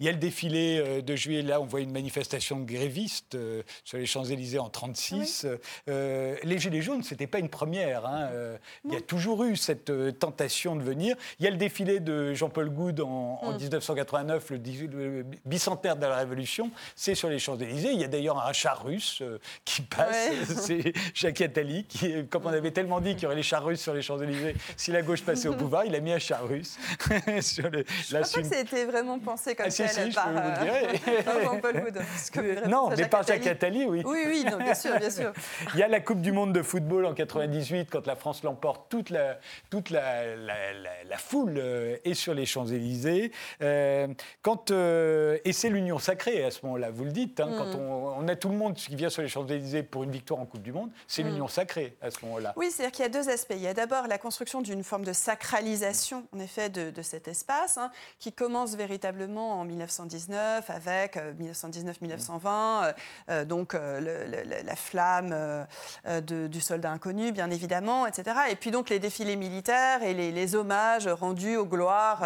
y 0.00 0.08
a 0.08 0.12
le 0.12 0.18
défilé 0.18 1.02
de 1.02 1.14
juillet. 1.14 1.42
Là, 1.42 1.60
on 1.60 1.66
voit 1.66 1.80
une 1.80 1.92
manifestation 1.92 2.58
de 2.58 2.64
grévistes 2.64 3.36
sur 3.84 3.98
les 3.98 4.06
Champs-Élysées 4.06 4.63
en 4.64 4.70
36. 4.70 5.46
Euh, 5.88 6.36
les 6.42 6.58
Gilets 6.58 6.82
jaunes, 6.82 7.02
ce 7.02 7.14
n'était 7.14 7.26
pas 7.26 7.38
une 7.38 7.48
première. 7.48 8.06
Hein. 8.06 8.28
Euh, 8.32 8.56
il 8.84 8.92
y 8.92 8.96
a 8.96 9.00
toujours 9.00 9.44
eu 9.44 9.56
cette 9.56 9.90
euh, 9.90 10.10
tentation 10.10 10.76
de 10.76 10.82
venir. 10.82 11.16
Il 11.38 11.44
y 11.44 11.48
a 11.48 11.50
le 11.50 11.56
défilé 11.56 12.00
de 12.00 12.34
Jean-Paul 12.34 12.70
Goude 12.70 13.00
en, 13.00 13.52
1989, 13.58 14.50
mm. 14.50 14.54
le, 14.92 15.26
bicentenaire 15.44 15.96
de 15.96 16.06
la 16.06 16.16
Révolution. 16.16 16.70
C'est 16.96 17.14
sur 17.14 17.28
les 17.28 17.38
Champs-Élysées. 17.38 17.92
Il 17.92 18.00
y 18.00 18.04
a 18.04 18.08
d'ailleurs 18.08 18.44
un 18.44 18.52
char 18.52 18.84
russe 18.84 19.22
qui 19.64 19.82
passe. 19.82 20.30
C'est 20.48 20.92
Jacques 21.14 21.40
Attali, 21.40 21.84
qui, 21.84 22.26
comme 22.26 22.46
on 22.46 22.52
avait 22.52 22.70
tellement 22.70 23.00
dit 23.00 23.14
qu'il 23.14 23.24
y 23.24 23.26
aurait 23.26 23.36
les 23.36 23.42
chars 23.42 23.64
russes 23.64 23.80
sur 23.80 23.94
les 23.94 24.02
Champs-Élysées, 24.02 24.56
si 24.76 24.90
la 24.90 25.02
gauche 25.02 25.22
passait 25.22 25.48
au 25.48 25.54
pouvoir, 25.54 25.84
il 25.84 25.94
a 25.94 26.00
mis 26.00 26.12
un 26.12 26.18
char 26.18 26.46
russe. 26.46 26.78
sur 27.40 27.68
les, 27.70 27.84
je 28.08 28.16
crois 28.16 28.20
pas 28.20 28.48
que 28.48 28.56
c'était 28.56 28.84
vraiment 28.84 29.18
pensé 29.18 29.54
comme 29.54 29.66
ah, 29.66 29.70
ça 29.70 29.84
par, 30.14 31.42
Jean-Paul 31.42 31.80
Goude. 31.80 32.68
non, 32.68 32.90
mais 32.96 33.06
par 33.08 33.22
Jacques 33.26 33.46
Attali, 33.46 33.84
oui. 33.84 34.02
Oui, 34.04 34.24
oui, 34.26 34.44
bien 34.58 34.74
sûr, 34.74 34.98
bien 34.98 35.10
sûr. 35.10 35.32
Il 35.74 35.80
y 35.80 35.82
a 35.82 35.88
la 35.88 36.00
Coupe 36.00 36.20
du 36.20 36.32
Monde 36.32 36.52
de 36.52 36.62
football 36.62 37.06
en 37.06 37.14
98, 37.14 37.88
quand 37.90 38.06
la 38.06 38.16
France 38.16 38.42
l'emporte, 38.42 38.86
toute 38.88 39.10
la, 39.10 39.38
toute 39.70 39.90
la, 39.90 40.36
la, 40.36 41.18
foule 41.18 41.54
euh, 41.58 41.96
est 42.04 42.14
sur 42.14 42.34
les 42.34 42.46
Champs-Élysées. 42.46 43.32
Euh, 43.62 44.08
quand, 44.42 44.70
euh, 44.70 45.38
et 45.44 45.52
c'est 45.52 45.70
l'union 45.70 45.98
sacrée 45.98 46.44
à 46.44 46.50
ce 46.50 46.64
moment-là, 46.64 46.90
vous 46.90 47.04
le 47.04 47.12
dites, 47.12 47.40
hein, 47.40 47.50
quand 47.56 47.76
mm. 47.76 48.18
on, 48.18 48.28
a 48.28 48.36
tout 48.36 48.48
le 48.48 48.56
monde 48.56 48.74
qui 48.74 48.96
vient 48.96 49.10
sur 49.10 49.22
les 49.22 49.28
Champs-Élysées 49.28 49.82
pour 49.82 50.04
une 50.04 50.10
victoire 50.10 50.40
en 50.40 50.46
Coupe 50.46 50.62
du 50.62 50.72
Monde, 50.72 50.90
c'est 51.06 51.22
mm. 51.22 51.28
l'union 51.28 51.48
sacrée 51.48 51.96
à 52.02 52.10
ce 52.10 52.24
moment-là. 52.24 52.52
Oui, 52.56 52.70
c'est-à-dire 52.70 52.92
qu'il 52.92 53.04
y 53.04 53.06
a 53.06 53.10
deux 53.10 53.28
aspects. 53.28 53.54
Il 53.56 53.62
y 53.62 53.66
a 53.66 53.74
d'abord 53.74 54.06
la 54.06 54.18
construction 54.18 54.62
d'une 54.62 54.84
forme 54.84 55.04
de 55.04 55.12
sacralisation, 55.12 56.26
en 56.34 56.40
effet, 56.40 56.68
de, 56.68 56.90
de 56.90 57.02
cet 57.02 57.28
espace, 57.28 57.78
hein, 57.78 57.90
qui 58.18 58.32
commence 58.32 58.76
véritablement 58.76 59.60
en 59.60 59.64
1919 59.64 60.70
avec 60.70 61.16
1919-1920, 61.16 63.44
donc 63.44 63.74
le, 63.74 64.43
la 64.44 64.76
flamme 64.76 65.30
euh, 65.32 65.64
euh, 66.06 66.20
du 66.20 66.60
soldat 66.60 66.90
inconnu, 66.90 67.32
bien 67.32 67.50
évidemment, 67.50 68.06
etc. 68.06 68.36
Et 68.50 68.56
puis 68.56 68.70
donc 68.70 68.90
les 68.90 68.98
défilés 68.98 69.36
militaires 69.36 70.02
et 70.02 70.14
les, 70.14 70.54
hommages 70.54 71.08
rendus 71.08 71.56
aux 71.56 71.64
gloires 71.64 72.22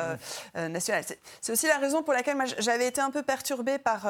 euh, 0.57 0.68
nationales. 0.68 1.04
C'est 1.40 1.52
aussi 1.52 1.66
la 1.66 1.78
raison 1.78 2.02
pour 2.02 2.12
laquelle 2.12 2.37
j'avais 2.59 2.87
été 2.88 3.00
un 3.00 3.11
peu 3.11 3.22
perturbée 3.22 3.78
par, 3.78 4.07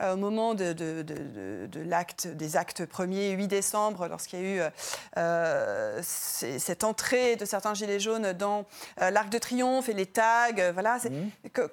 au 0.00 0.16
moment 0.16 0.54
de, 0.54 0.72
de, 0.72 1.80
l'acte, 1.84 2.28
des 2.28 2.56
actes 2.56 2.82
1er 2.82 3.32
8 3.32 3.48
décembre, 3.48 4.06
lorsqu'il 4.08 4.40
y 4.40 4.60
a 4.60 4.68
eu 4.68 6.02
cette 6.02 6.84
entrée 6.84 7.36
de 7.36 7.44
certains 7.44 7.74
gilets 7.74 8.00
jaunes 8.00 8.32
dans 8.32 8.66
l'Arc 8.98 9.30
de 9.30 9.38
Triomphe 9.38 9.88
et 9.88 9.94
les 9.94 10.06
tags. 10.06 10.72
voilà, 10.72 10.98
mmh. 10.98 11.66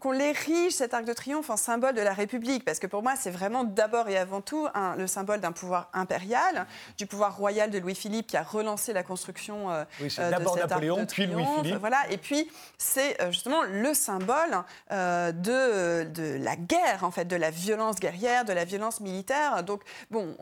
qu'on, 0.00 0.12
l'érige, 0.12 0.72
cet 0.72 0.94
Arc 0.94 1.04
de 1.04 1.12
Triomphe, 1.12 1.50
en 1.50 1.56
symbole 1.56 1.94
de 1.94 2.02
la 2.02 2.14
République, 2.14 2.64
parce 2.64 2.78
que 2.78 2.86
pour 2.86 3.02
moi, 3.02 3.14
c'est 3.16 3.30
vraiment 3.30 3.64
d'abord 3.64 4.08
et 4.08 4.16
avant 4.16 4.40
tout 4.40 4.66
un, 4.74 4.96
le 4.96 5.06
symbole 5.16 5.40
d'un 5.40 5.52
pouvoir 5.52 5.88
impérial, 5.94 6.66
du 6.98 7.06
pouvoir 7.06 7.36
royal 7.36 7.70
de 7.70 7.78
Louis-Philippe 7.78 8.26
qui 8.26 8.36
a 8.36 8.42
relancé 8.42 8.92
la 8.92 9.02
construction 9.02 9.70
euh, 9.70 9.84
oui, 10.00 10.14
euh, 10.18 10.30
d'abord 10.30 10.56
Napoléon, 10.56 11.06
puis 11.06 11.26
Louis-Philippe. 11.26 11.80
Voilà, 11.80 12.00
et 12.10 12.18
puis 12.18 12.50
c'est 12.76 13.12
euh, 13.22 13.32
justement 13.32 13.62
le 13.62 13.94
symbole 13.94 14.54
de, 14.90 16.04
de 16.04 16.36
la 16.44 16.56
guerre, 16.56 17.00
en 17.02 17.10
fait, 17.10 17.24
de 17.24 17.36
la 17.36 17.50
violence 17.50 17.96
guerrière, 17.96 18.44
de 18.44 18.52
la 18.52 18.64
violence 18.64 19.00
militaire. 19.00 19.62
Donc, 19.62 19.80
bon, 20.10 20.36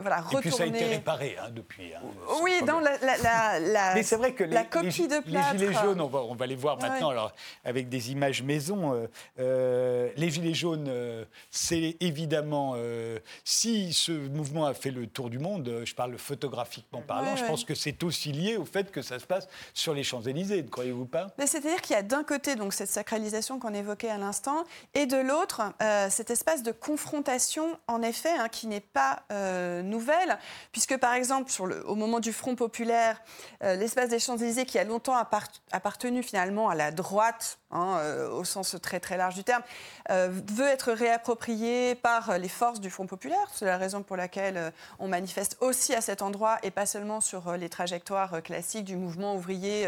voilà, 0.00 0.20
retourner... 0.20 0.38
Et 0.38 0.40
puis 0.40 0.52
ça 0.52 0.62
a 0.64 0.66
été 0.66 0.84
réparé 0.84 1.36
hein, 1.40 1.50
depuis. 1.52 1.94
Hein, 1.94 2.00
oui, 2.42 2.54
dans 2.66 2.80
la, 2.80 2.96
la, 2.98 3.60
la, 3.60 3.94
Mais 3.94 4.02
c'est 4.02 4.16
vrai 4.16 4.32
que 4.32 4.44
la 4.44 4.64
copie 4.64 5.06
de 5.06 5.20
plâtre... 5.20 5.52
Les 5.52 5.58
gilets 5.58 5.74
jaunes, 5.74 6.00
on 6.00 6.08
va, 6.08 6.20
on 6.20 6.34
va 6.34 6.46
les 6.46 6.56
voir 6.56 6.78
maintenant 6.80 7.10
alors, 7.10 7.32
avec 7.64 7.88
des 7.88 8.10
images 8.10 8.42
maison. 8.42 9.08
les 9.36 10.30
gilets 10.30 10.54
jaunes, 10.54 10.90
c'est 11.50 11.96
évidemment... 12.00 12.74
si 13.44 13.92
ce 14.08 14.12
mouvement 14.12 14.64
a 14.64 14.72
fait 14.72 14.90
le 14.90 15.06
tour 15.06 15.28
du 15.28 15.38
monde, 15.38 15.68
euh, 15.68 15.84
je 15.84 15.94
parle 15.94 16.16
photographiquement 16.16 17.02
parlant, 17.02 17.36
je 17.36 17.44
pense 17.44 17.64
que 17.64 17.74
c'est 17.74 18.02
aussi 18.02 18.32
lié 18.32 18.56
au 18.56 18.64
fait 18.64 18.90
que 18.90 19.02
ça 19.02 19.18
se 19.18 19.26
passe 19.26 19.48
sur 19.74 19.92
les 19.92 20.02
Champs-Élysées, 20.02 20.62
ne 20.62 20.68
croyez-vous 20.68 21.04
pas? 21.04 21.26
C'est-à-dire 21.38 21.82
qu'il 21.82 21.94
y 21.94 21.98
a 21.98 22.02
d'un 22.02 22.24
côté 22.24 22.56
donc 22.56 22.72
cette 22.72 22.88
sacralisation 22.88 23.58
qu'on 23.58 23.74
évoquait 23.74 24.08
à 24.08 24.16
l'instant, 24.16 24.64
et 24.94 25.04
de 25.04 25.18
l'autre 25.18 25.60
euh, 25.82 26.08
cet 26.10 26.30
espace 26.30 26.62
de 26.62 26.72
confrontation, 26.72 27.78
en 27.86 28.00
effet, 28.00 28.32
hein, 28.38 28.48
qui 28.48 28.66
n'est 28.66 28.80
pas 28.80 29.24
euh, 29.30 29.82
nouvelle, 29.82 30.38
puisque 30.72 30.96
par 30.96 31.12
exemple 31.12 31.50
sur 31.50 31.66
le, 31.66 31.86
au 31.86 31.94
moment 31.94 32.20
du 32.20 32.32
Front 32.32 32.54
populaire, 32.54 33.20
l'espace 33.60 34.08
des 34.08 34.18
Champs-Élysées 34.18 34.64
qui 34.64 34.78
a 34.78 34.84
longtemps 34.84 35.16
appartenu 35.72 36.22
finalement 36.22 36.68
à 36.68 36.74
la 36.74 36.90
droite 36.92 37.58
Hein, 37.70 37.98
euh, 38.00 38.30
au 38.30 38.44
sens 38.44 38.76
très 38.80 38.98
très 38.98 39.18
large 39.18 39.34
du 39.34 39.44
terme, 39.44 39.62
euh, 40.08 40.30
veut 40.30 40.66
être 40.66 40.90
réapproprié 40.90 41.94
par 41.94 42.38
les 42.38 42.48
forces 42.48 42.80
du 42.80 42.88
Front 42.88 43.06
populaire. 43.06 43.46
C'est 43.52 43.66
la 43.66 43.76
raison 43.76 44.02
pour 44.02 44.16
laquelle 44.16 44.56
euh, 44.56 44.70
on 44.98 45.06
manifeste 45.06 45.58
aussi 45.60 45.94
à 45.94 46.00
cet 46.00 46.22
endroit 46.22 46.56
et 46.62 46.70
pas 46.70 46.86
seulement 46.86 47.20
sur 47.20 47.52
les 47.52 47.68
trajectoires 47.68 48.42
classiques 48.42 48.86
du 48.86 48.96
mouvement 48.96 49.34
ouvrier 49.34 49.86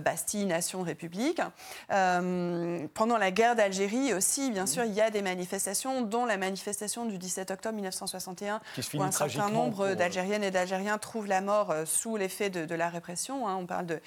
Bastille, 0.00 0.46
Nation, 0.46 0.82
République. 0.82 1.40
pendant 1.88 3.18
la 3.18 3.30
guerre 3.30 3.54
d'Algérie 3.54 4.12
aussi, 4.14 4.50
bien 4.50 4.66
sûr, 4.66 4.84
il 4.84 4.92
y 4.92 5.00
a 5.00 5.10
des 5.10 5.22
manifestations, 5.22 6.02
dont 6.02 6.26
la 6.26 6.36
manifestation 6.36 7.06
du 7.06 7.18
17 7.18 7.50
octobre 7.50 7.74
1961, 7.74 8.60
où 8.94 9.02
un 9.02 9.10
certain 9.12 9.50
nombre 9.50 9.94
d'Algériennes 9.94 10.44
et 10.44 10.50
d'Algériens 10.50 10.98
trouvent 10.98 11.26
la 11.26 11.40
mort 11.40 11.74
sous 11.86 12.16
l'effet 12.16 12.50
de, 12.50 12.74
la 12.74 12.88
répression. 12.88 13.46
Hein. 13.48 13.56
On 13.56 13.66
parle 13.66 13.86
de 13.86 14.00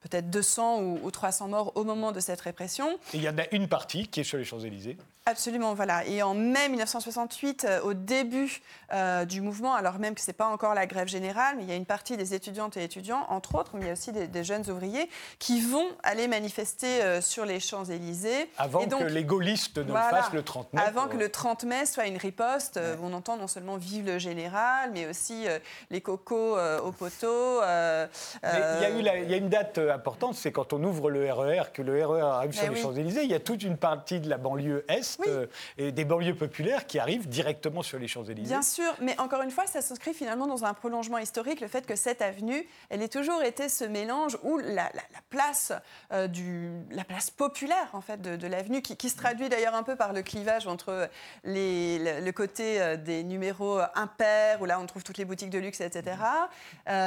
peut-être 0.00 0.30
200 0.30 0.82
ou, 1.02 1.10
300 1.10 1.48
morts 1.48 1.72
au 1.74 1.84
moment 1.84 2.12
de 2.12 2.20
cette 2.20 2.40
répression. 2.40 2.98
Et 3.12 3.18
il 3.18 3.22
y 3.22 3.28
en 3.28 3.38
a 3.38 3.44
une 3.52 3.68
partie 3.68 4.08
qui 4.08 4.20
est 4.20 4.24
sur 4.24 4.38
les 4.38 4.44
Champs-Élysées. 4.44 4.96
Absolument, 5.26 5.74
voilà. 5.74 6.04
Et 6.06 6.22
en 6.22 6.34
mai 6.34 6.68
1968, 6.70 7.64
euh, 7.64 7.80
au 7.82 7.92
début 7.92 8.62
euh, 8.92 9.26
du 9.26 9.42
mouvement, 9.42 9.74
alors 9.74 9.98
même 9.98 10.14
que 10.14 10.20
ce 10.20 10.28
n'est 10.28 10.34
pas 10.34 10.46
encore 10.46 10.74
la 10.74 10.86
grève 10.86 11.08
générale, 11.08 11.56
mais 11.56 11.62
il 11.62 11.68
y 11.68 11.72
a 11.72 11.76
une 11.76 11.86
partie 11.86 12.16
des 12.16 12.34
étudiantes 12.34 12.78
et 12.78 12.82
étudiants, 12.82 13.26
entre 13.28 13.54
autres, 13.54 13.72
mais 13.74 13.82
il 13.82 13.86
y 13.86 13.90
a 13.90 13.92
aussi 13.92 14.12
des, 14.12 14.44
jeunes 14.44 14.68
ouvriers, 14.70 15.10
qui 15.38 15.60
vont 15.60 15.86
aller 16.02 16.26
manifester 16.26 17.02
euh, 17.02 17.20
sur 17.20 17.44
les 17.44 17.60
Champs-Élysées. 17.60 18.50
Avant 18.56 18.86
que 18.86 19.04
les 19.04 19.24
gaullistes 19.24 19.78
ne 19.78 19.84
le 19.84 19.92
fassent 19.92 20.32
le 20.32 20.42
30 20.42 20.72
mai. 20.72 20.82
Avant 20.84 21.06
que 21.06 21.18
le 21.18 21.28
30 21.28 21.64
mai 21.64 21.86
soit 21.86 22.06
une 22.06 22.16
riposte. 22.16 22.80
On 23.02 23.12
entend 23.12 23.36
non 23.36 23.46
seulement 23.46 23.76
Vive 23.76 24.06
le 24.06 24.18
général, 24.18 24.90
mais 24.92 25.06
aussi 25.06 25.46
les 25.90 26.00
cocos 26.00 26.58
au 26.58 26.92
poteau. 26.92 27.60
il, 27.62 28.08
y 28.42 28.84
a 28.84 28.90
eu 28.90 28.98
il 28.98 29.30
y 29.30 29.34
a 29.34 29.36
une 29.36 29.48
date 29.48 29.78
importante, 29.90 30.34
c'est 30.34 30.52
quand 30.52 30.72
on 30.72 30.82
ouvre 30.84 31.10
le 31.10 31.30
RER, 31.32 31.60
e 31.60 31.64
que 31.72 31.82
le 31.82 32.04
RER 32.04 32.20
arrive 32.20 32.52
sur 32.52 32.70
les 32.70 32.80
Champs-Élysées, 32.80 33.24
il 33.24 33.30
y 33.30 33.34
a 33.34 33.40
toute 33.40 33.62
une 33.62 33.76
partie 33.76 34.20
de 34.20 34.28
la 34.28 34.38
banlieue 34.38 34.84
Est 34.88 35.20
euh, 35.26 35.46
et 35.78 35.92
des 35.92 36.04
banlieues 36.04 36.34
populaires 36.34 36.86
qui 36.86 36.98
arrivent 36.98 37.28
directement 37.28 37.82
sur 37.82 37.98
les 37.98 38.08
Champs-Élysées. 38.08 38.48
Bien 38.48 38.62
sûr, 38.62 38.92
mais 39.00 39.18
encore 39.18 39.42
une 39.42 39.50
fois, 39.50 39.66
ça 39.66 39.82
s'inscrit 39.82 40.14
finalement 40.14 40.46
dans 40.46 40.64
un 40.64 40.74
prolongement 40.74 41.18
historique, 41.18 41.60
le 41.60 41.68
fait 41.68 41.86
que 41.86 41.96
cette 41.96 42.22
avenue, 42.22 42.66
elle 42.88 43.02
ait 43.02 43.08
toujours 43.08 43.42
été 43.42 43.68
ce 43.68 43.84
mélange 43.84 44.38
où 44.42 44.58
la, 44.58 44.90
place, 45.30 45.72
euh, 46.12 46.26
du, 46.26 46.70
la 46.90 47.04
place 47.04 47.30
populaire 47.30 47.88
en 47.92 48.00
fait 48.00 48.20
de, 48.20 48.46
l'avenue, 48.46 48.82
qui, 48.82 49.08
se 49.08 49.16
traduit 49.16 49.48
d'ailleurs 49.48 49.74
un 49.74 49.82
peu 49.82 49.96
par 49.96 50.12
le 50.12 50.22
clivage 50.22 50.66
entre 50.66 51.08
les, 51.44 52.20
le, 52.20 52.32
côté 52.32 52.80
euh, 52.80 52.96
des 52.96 53.22
numéros 53.24 53.80
impairs, 53.94 54.60
où 54.60 54.64
là 54.64 54.78
on 54.80 54.86
trouve 54.86 55.02
toutes 55.02 55.18
les 55.18 55.24
boutiques 55.24 55.50
de 55.50 55.58
luxe, 55.58 55.80
etc. 55.80 56.16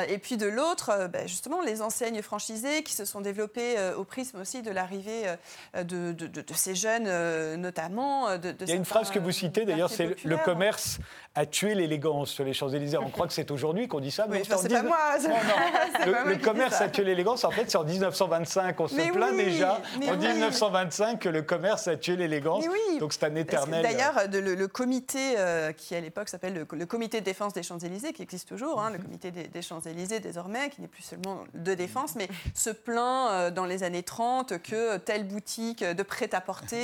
et 0.07 0.17
puis 0.17 0.37
de 0.37 0.47
l'autre, 0.47 1.07
ben, 1.07 1.27
justement, 1.27 1.61
les 1.61 1.81
enseignes 1.81 2.21
franchisées 2.21 2.72
qui 2.81 2.93
se 2.93 3.05
sont 3.05 3.21
développées 3.21 3.75
au 3.95 4.03
prisme 4.03 4.39
aussi 4.39 4.61
de 4.61 4.71
l'arrivée 4.71 5.23
de, 5.75 6.11
de, 6.13 6.53
ces 6.55 6.75
jeunes, 6.75 7.07
notamment 7.57 8.29
euh, 8.29 8.37
Il 8.61 8.69
y 8.69 8.71
a 8.71 8.75
une 8.75 8.85
phrase 8.85 9.11
que 9.11 9.19
vous 9.19 9.31
citez, 9.31 9.65
d'ailleurs, 9.65 9.89
c'est 9.89 10.23
le 10.23 10.37
commerce 10.37 10.99
a 11.35 11.47
tué 11.47 11.73
l'élégance 11.73 12.29
sur 12.29 12.43
les 12.43 12.53
Champs-Élysées. 12.53 12.97
On 12.97 13.09
croit 13.09 13.25
que 13.25 13.33
c'est 13.33 13.49
aujourd'hui 13.49 13.87
qu'on 13.87 13.99
dit 13.99 14.11
ça, 14.11 14.27
mais 14.29 14.43
c'est 14.43 14.69
pas 14.69 14.83
moi. 14.83 14.97
Le, 16.05 16.35
commerce 16.35 16.79
a 16.79 16.89
tué 16.89 17.03
l'élégance, 17.03 17.43
en 17.43 17.49
fait, 17.49 17.71
c'est 17.71 17.77
en 17.77 17.83
1925. 17.83 18.79
On 18.79 18.87
se 18.87 19.11
plaint 19.11 19.35
déjà 19.35 19.81
en 20.07 20.15
1925 20.15 21.19
que 21.19 21.29
le 21.29 21.41
commerce 21.41 21.87
a 21.87 21.97
tué 21.97 22.15
l'élégance. 22.17 22.65
Donc 22.99 23.13
c'est 23.13 23.25
un 23.25 23.35
éternel. 23.35 23.81
D'ailleurs, 23.81 24.21
le, 24.31 24.67
comité 24.67 25.35
euh, 25.37 25.71
qui 25.71 25.95
à 25.95 26.01
l'époque 26.01 26.29
s'appelle 26.29 26.67
le, 26.69 26.85
comité 26.85 27.19
de 27.19 27.25
défense 27.25 27.53
des 27.53 27.63
Champs-Élysées, 27.63 28.13
qui 28.13 28.21
existe 28.21 28.47
toujours, 28.47 28.79
hein, 28.79 28.91
le 28.91 28.97
mhm. 28.99 29.03
comité 29.03 29.31
des, 29.31 29.61
Champs-Élysées 29.61 30.19
désormais, 30.19 30.69
qui 30.69 30.81
n'est 30.81 30.87
plus 30.87 31.03
seulement 31.03 31.43
de 31.53 31.73
défense, 31.73 32.15
mais 32.15 32.27
se 32.53 32.69
plaint 32.69 33.31
euh, 33.31 33.51
dans 33.51 33.65
les 33.65 33.83
années 33.83 34.03
30 34.03 34.61
que 34.61 34.97
telle 34.97 35.25
boutique 35.25 35.83
de 35.83 36.03
prêt-à-porter 36.03 36.83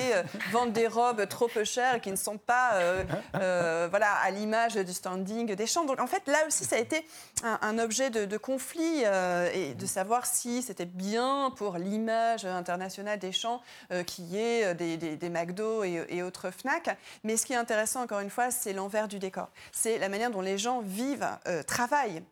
vend 0.51 0.65
des 0.65 0.87
robes 0.87 1.27
trop 1.27 1.47
peu 1.47 1.63
chères 1.63 1.95
et 1.95 1.99
qui 1.99 2.09
ne 2.11 2.15
sont 2.15 2.37
pas 2.37 2.73
euh, 2.75 3.87
voilà, 3.89 4.13
à 4.23 4.31
l'image 4.39 4.75
du 4.75 4.93
standing 4.93 5.53
des 5.55 5.67
champs. 5.67 5.85
Donc 5.85 5.99
en 5.99 6.07
fait, 6.07 6.27
là 6.27 6.39
aussi, 6.47 6.63
ça 6.65 6.77
a 6.77 6.79
été 6.79 7.05
un, 7.43 7.77
objet 7.77 8.09
de, 8.09 8.37
conflit 8.37 9.03
euh, 9.05 9.49
et 9.53 9.73
de 9.73 9.85
savoir 9.85 10.25
si 10.25 10.61
c'était 10.61 10.85
bien 10.85 11.51
pour 11.55 11.77
l'image 11.77 12.45
internationale 12.45 13.19
des 13.19 13.31
champs 13.31 13.61
euh, 13.91 14.03
qui 14.03 14.37
ait 14.37 14.65
euh, 14.65 14.73
des, 14.73 14.97
des, 14.97 15.29
McDo 15.29 15.83
et, 15.83 16.23
autres 16.23 16.51
Fnac. 16.51 16.97
Mais 17.23 17.37
ce 17.37 17.45
qui 17.45 17.53
est 17.53 17.57
intéressant, 17.57 18.01
encore 18.01 18.19
une 18.19 18.29
fois, 18.29 18.51
c'est 18.51 18.73
l'envers 18.73 19.07
du 19.07 19.19
décor. 19.19 19.49
C'est 19.71 19.97
la 19.97 20.09
manière 20.09 20.31
dont 20.31 20.41
les 20.41 20.57
gens 20.57 20.81
vivent, 20.81 21.27
travaillent 21.67 22.23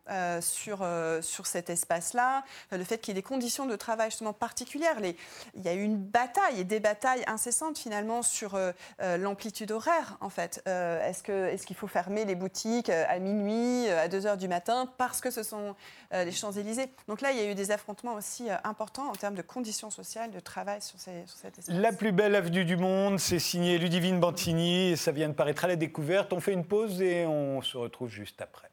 sur, 0.42 0.86
sur 1.22 1.48
cet 1.48 1.70
espace-là, 1.70 2.44
le 2.72 2.84
fait 2.84 2.98
qu'il 2.98 3.14
y 3.14 3.18
ait 3.18 3.22
des 3.22 3.28
conditions 3.28 3.66
de 3.66 3.76
travail 3.76 4.10
justement 4.10 4.34
particulières. 4.34 5.00
Les, 5.00 5.16
il 5.56 5.64
y 5.64 5.70
a 5.70 5.74
eu 5.74 5.84
une 5.84 5.98
bataille 5.98 6.60
et 6.60 6.64
des 6.64 6.80
batailles 6.80 7.24
incessantes 7.28 7.78
finalement 7.78 8.22
sur 8.22 8.60
l'amplitude 9.00 9.72
horaire, 9.72 10.18
en 10.22 10.30
fait. 10.30 10.62
est-ce, 10.66 11.24
que, 11.24 11.48
est-ce 11.48 11.66
qu'il 11.66 11.76
faut 11.76 11.88
fermer 11.98 12.26
les 12.26 12.36
boutiques 12.36 12.92
euh, 12.92 13.06
à 13.10 13.18
minuit, 13.18 13.90
euh, 13.90 14.04
à 14.04 14.08
2 14.08 14.28
heures 14.28 14.38
du 14.38 14.48
matin, 14.48 14.88
parce 15.00 15.20
que 15.20 15.32
ce 15.32 15.42
sont 15.42 15.76
euh, 16.14 16.26
les 16.26 16.32
Champs-Élysées. 16.32 16.92
Donc 17.08 17.22
là, 17.22 17.32
il 17.32 17.40
y 17.40 17.42
a 17.42 17.52
eu 17.52 17.56
des 17.56 17.72
affrontements 17.72 18.14
aussi 18.14 18.50
importants 18.64 19.10
en 19.10 19.14
termes 19.14 19.34
de 19.34 19.42
conditions 19.42 19.90
sociales, 19.90 20.30
de 20.30 20.40
travail 20.40 20.80
sur, 20.80 21.00
sur 21.00 21.10
cet 21.26 21.58
espace. 21.58 21.76
La 21.76 21.92
plus 21.92 22.12
belle 22.12 22.36
avenue 22.36 22.66
du 22.66 22.78
monde, 22.78 23.20
c'est 23.20 23.40
signé 23.40 23.80
Ludivine 23.80 24.20
Bantini, 24.20 24.92
et 24.92 24.96
ça 24.96 25.12
vient 25.12 25.28
de 25.28 25.34
paraître 25.34 25.66
à 25.66 25.68
la 25.68 25.76
découverte. 25.76 26.34
On 26.34 26.40
fait 26.40 26.54
une 26.54 26.66
pause 26.66 27.02
et 27.02 27.26
on 27.26 27.64
se 27.64 27.78
retrouve 27.78 28.10
juste 28.10 28.40
après. 28.44 28.70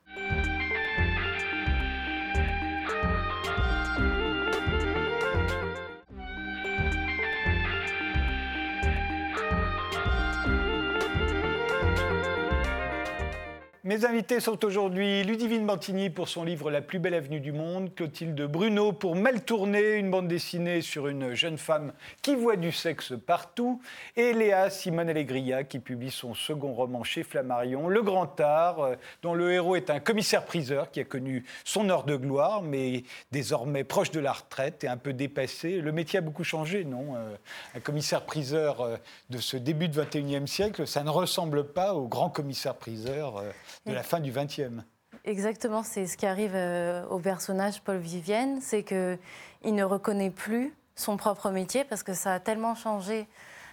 Mes 13.87 14.07
invités 14.07 14.41
sont 14.41 14.65
aujourd'hui 14.65 15.25
Ludivine 15.25 15.67
Bantini 15.67 16.09
pour 16.09 16.31
son 16.31 16.43
livre 16.43 16.71
La 16.71 16.81
plus 16.81 16.99
belle 16.99 17.13
avenue 17.13 17.41
du 17.41 17.53
monde, 17.53 17.95
Clotilde 17.95 18.41
Bruno 18.41 18.93
pour 18.95 19.15
Mal 19.15 19.45
tourné, 19.45 19.97
une 19.97 20.11
bande 20.11 20.27
dessinée 20.27 20.81
sur 20.81 21.07
une 21.07 21.35
jeune 21.35 21.59
femme 21.59 21.93
qui 22.23 22.35
voit 22.35 22.57
du 22.57 22.73
sexe 22.73 23.13
partout, 23.27 23.83
et 24.17 24.33
Léa 24.33 24.71
Simone 24.71 25.11
Allegria 25.11 25.65
qui 25.65 25.81
publie 25.81 26.11
son 26.11 26.33
second 26.33 26.73
roman 26.73 27.05
chez 27.05 27.25
Flammarion, 27.25 27.89
Le 27.89 28.01
Grand 28.01 28.41
Art, 28.41 28.81
euh, 28.81 28.95
dont 29.21 29.35
le 29.35 29.53
héros 29.53 29.77
est 29.77 29.91
un 29.91 30.01
commissaire-priseur 30.01 30.91
qui 30.91 31.01
a 31.01 31.05
connu 31.05 31.45
son 31.63 31.91
heure 31.91 32.05
de 32.05 32.17
gloire, 32.17 32.63
mais 32.63 33.05
désormais 33.33 33.85
proche 33.85 34.11
de 34.11 34.21
la 34.21 34.33
retraite 34.33 34.83
et 34.85 34.89
un 34.89 34.97
peu 34.97 35.13
dépassé. 35.13 35.83
Le 35.83 35.93
métier 35.93 36.21
a 36.21 36.23
beaucoup 36.23 36.43
changé, 36.43 36.87
non 36.87 37.17
euh, 37.17 37.37
Un 37.75 37.81
commissaire-priseur 37.81 38.81
euh, 38.81 38.97
de 39.29 39.37
ce 39.37 39.59
début 39.59 39.89
de 39.89 40.03
21e 40.03 40.47
siècle, 40.47 40.87
ça 40.87 41.03
ne 41.03 41.11
ressemble 41.11 41.65
pas 41.65 41.93
au 41.93 42.09
grand 42.09 42.31
commissaire-priseur 42.31 43.43
de 43.87 43.93
la 43.93 44.03
fin 44.03 44.21
du 44.21 44.33
XXe. 44.33 44.83
Exactement, 45.25 45.83
c'est 45.83 46.07
ce 46.07 46.17
qui 46.17 46.27
arrive 46.27 46.53
euh, 46.55 47.07
au 47.07 47.19
personnage 47.19 47.81
Paul 47.81 47.97
Vivienne, 47.97 48.59
c'est 48.61 48.83
qu'il 48.83 49.75
ne 49.75 49.83
reconnaît 49.83 50.31
plus 50.31 50.75
son 50.97 51.17
propre 51.17 51.51
métier 51.51 51.85
parce 51.85 52.03
que 52.03 52.13
ça 52.13 52.35
a 52.35 52.41
tellement 52.41 52.75
changé 52.75 53.27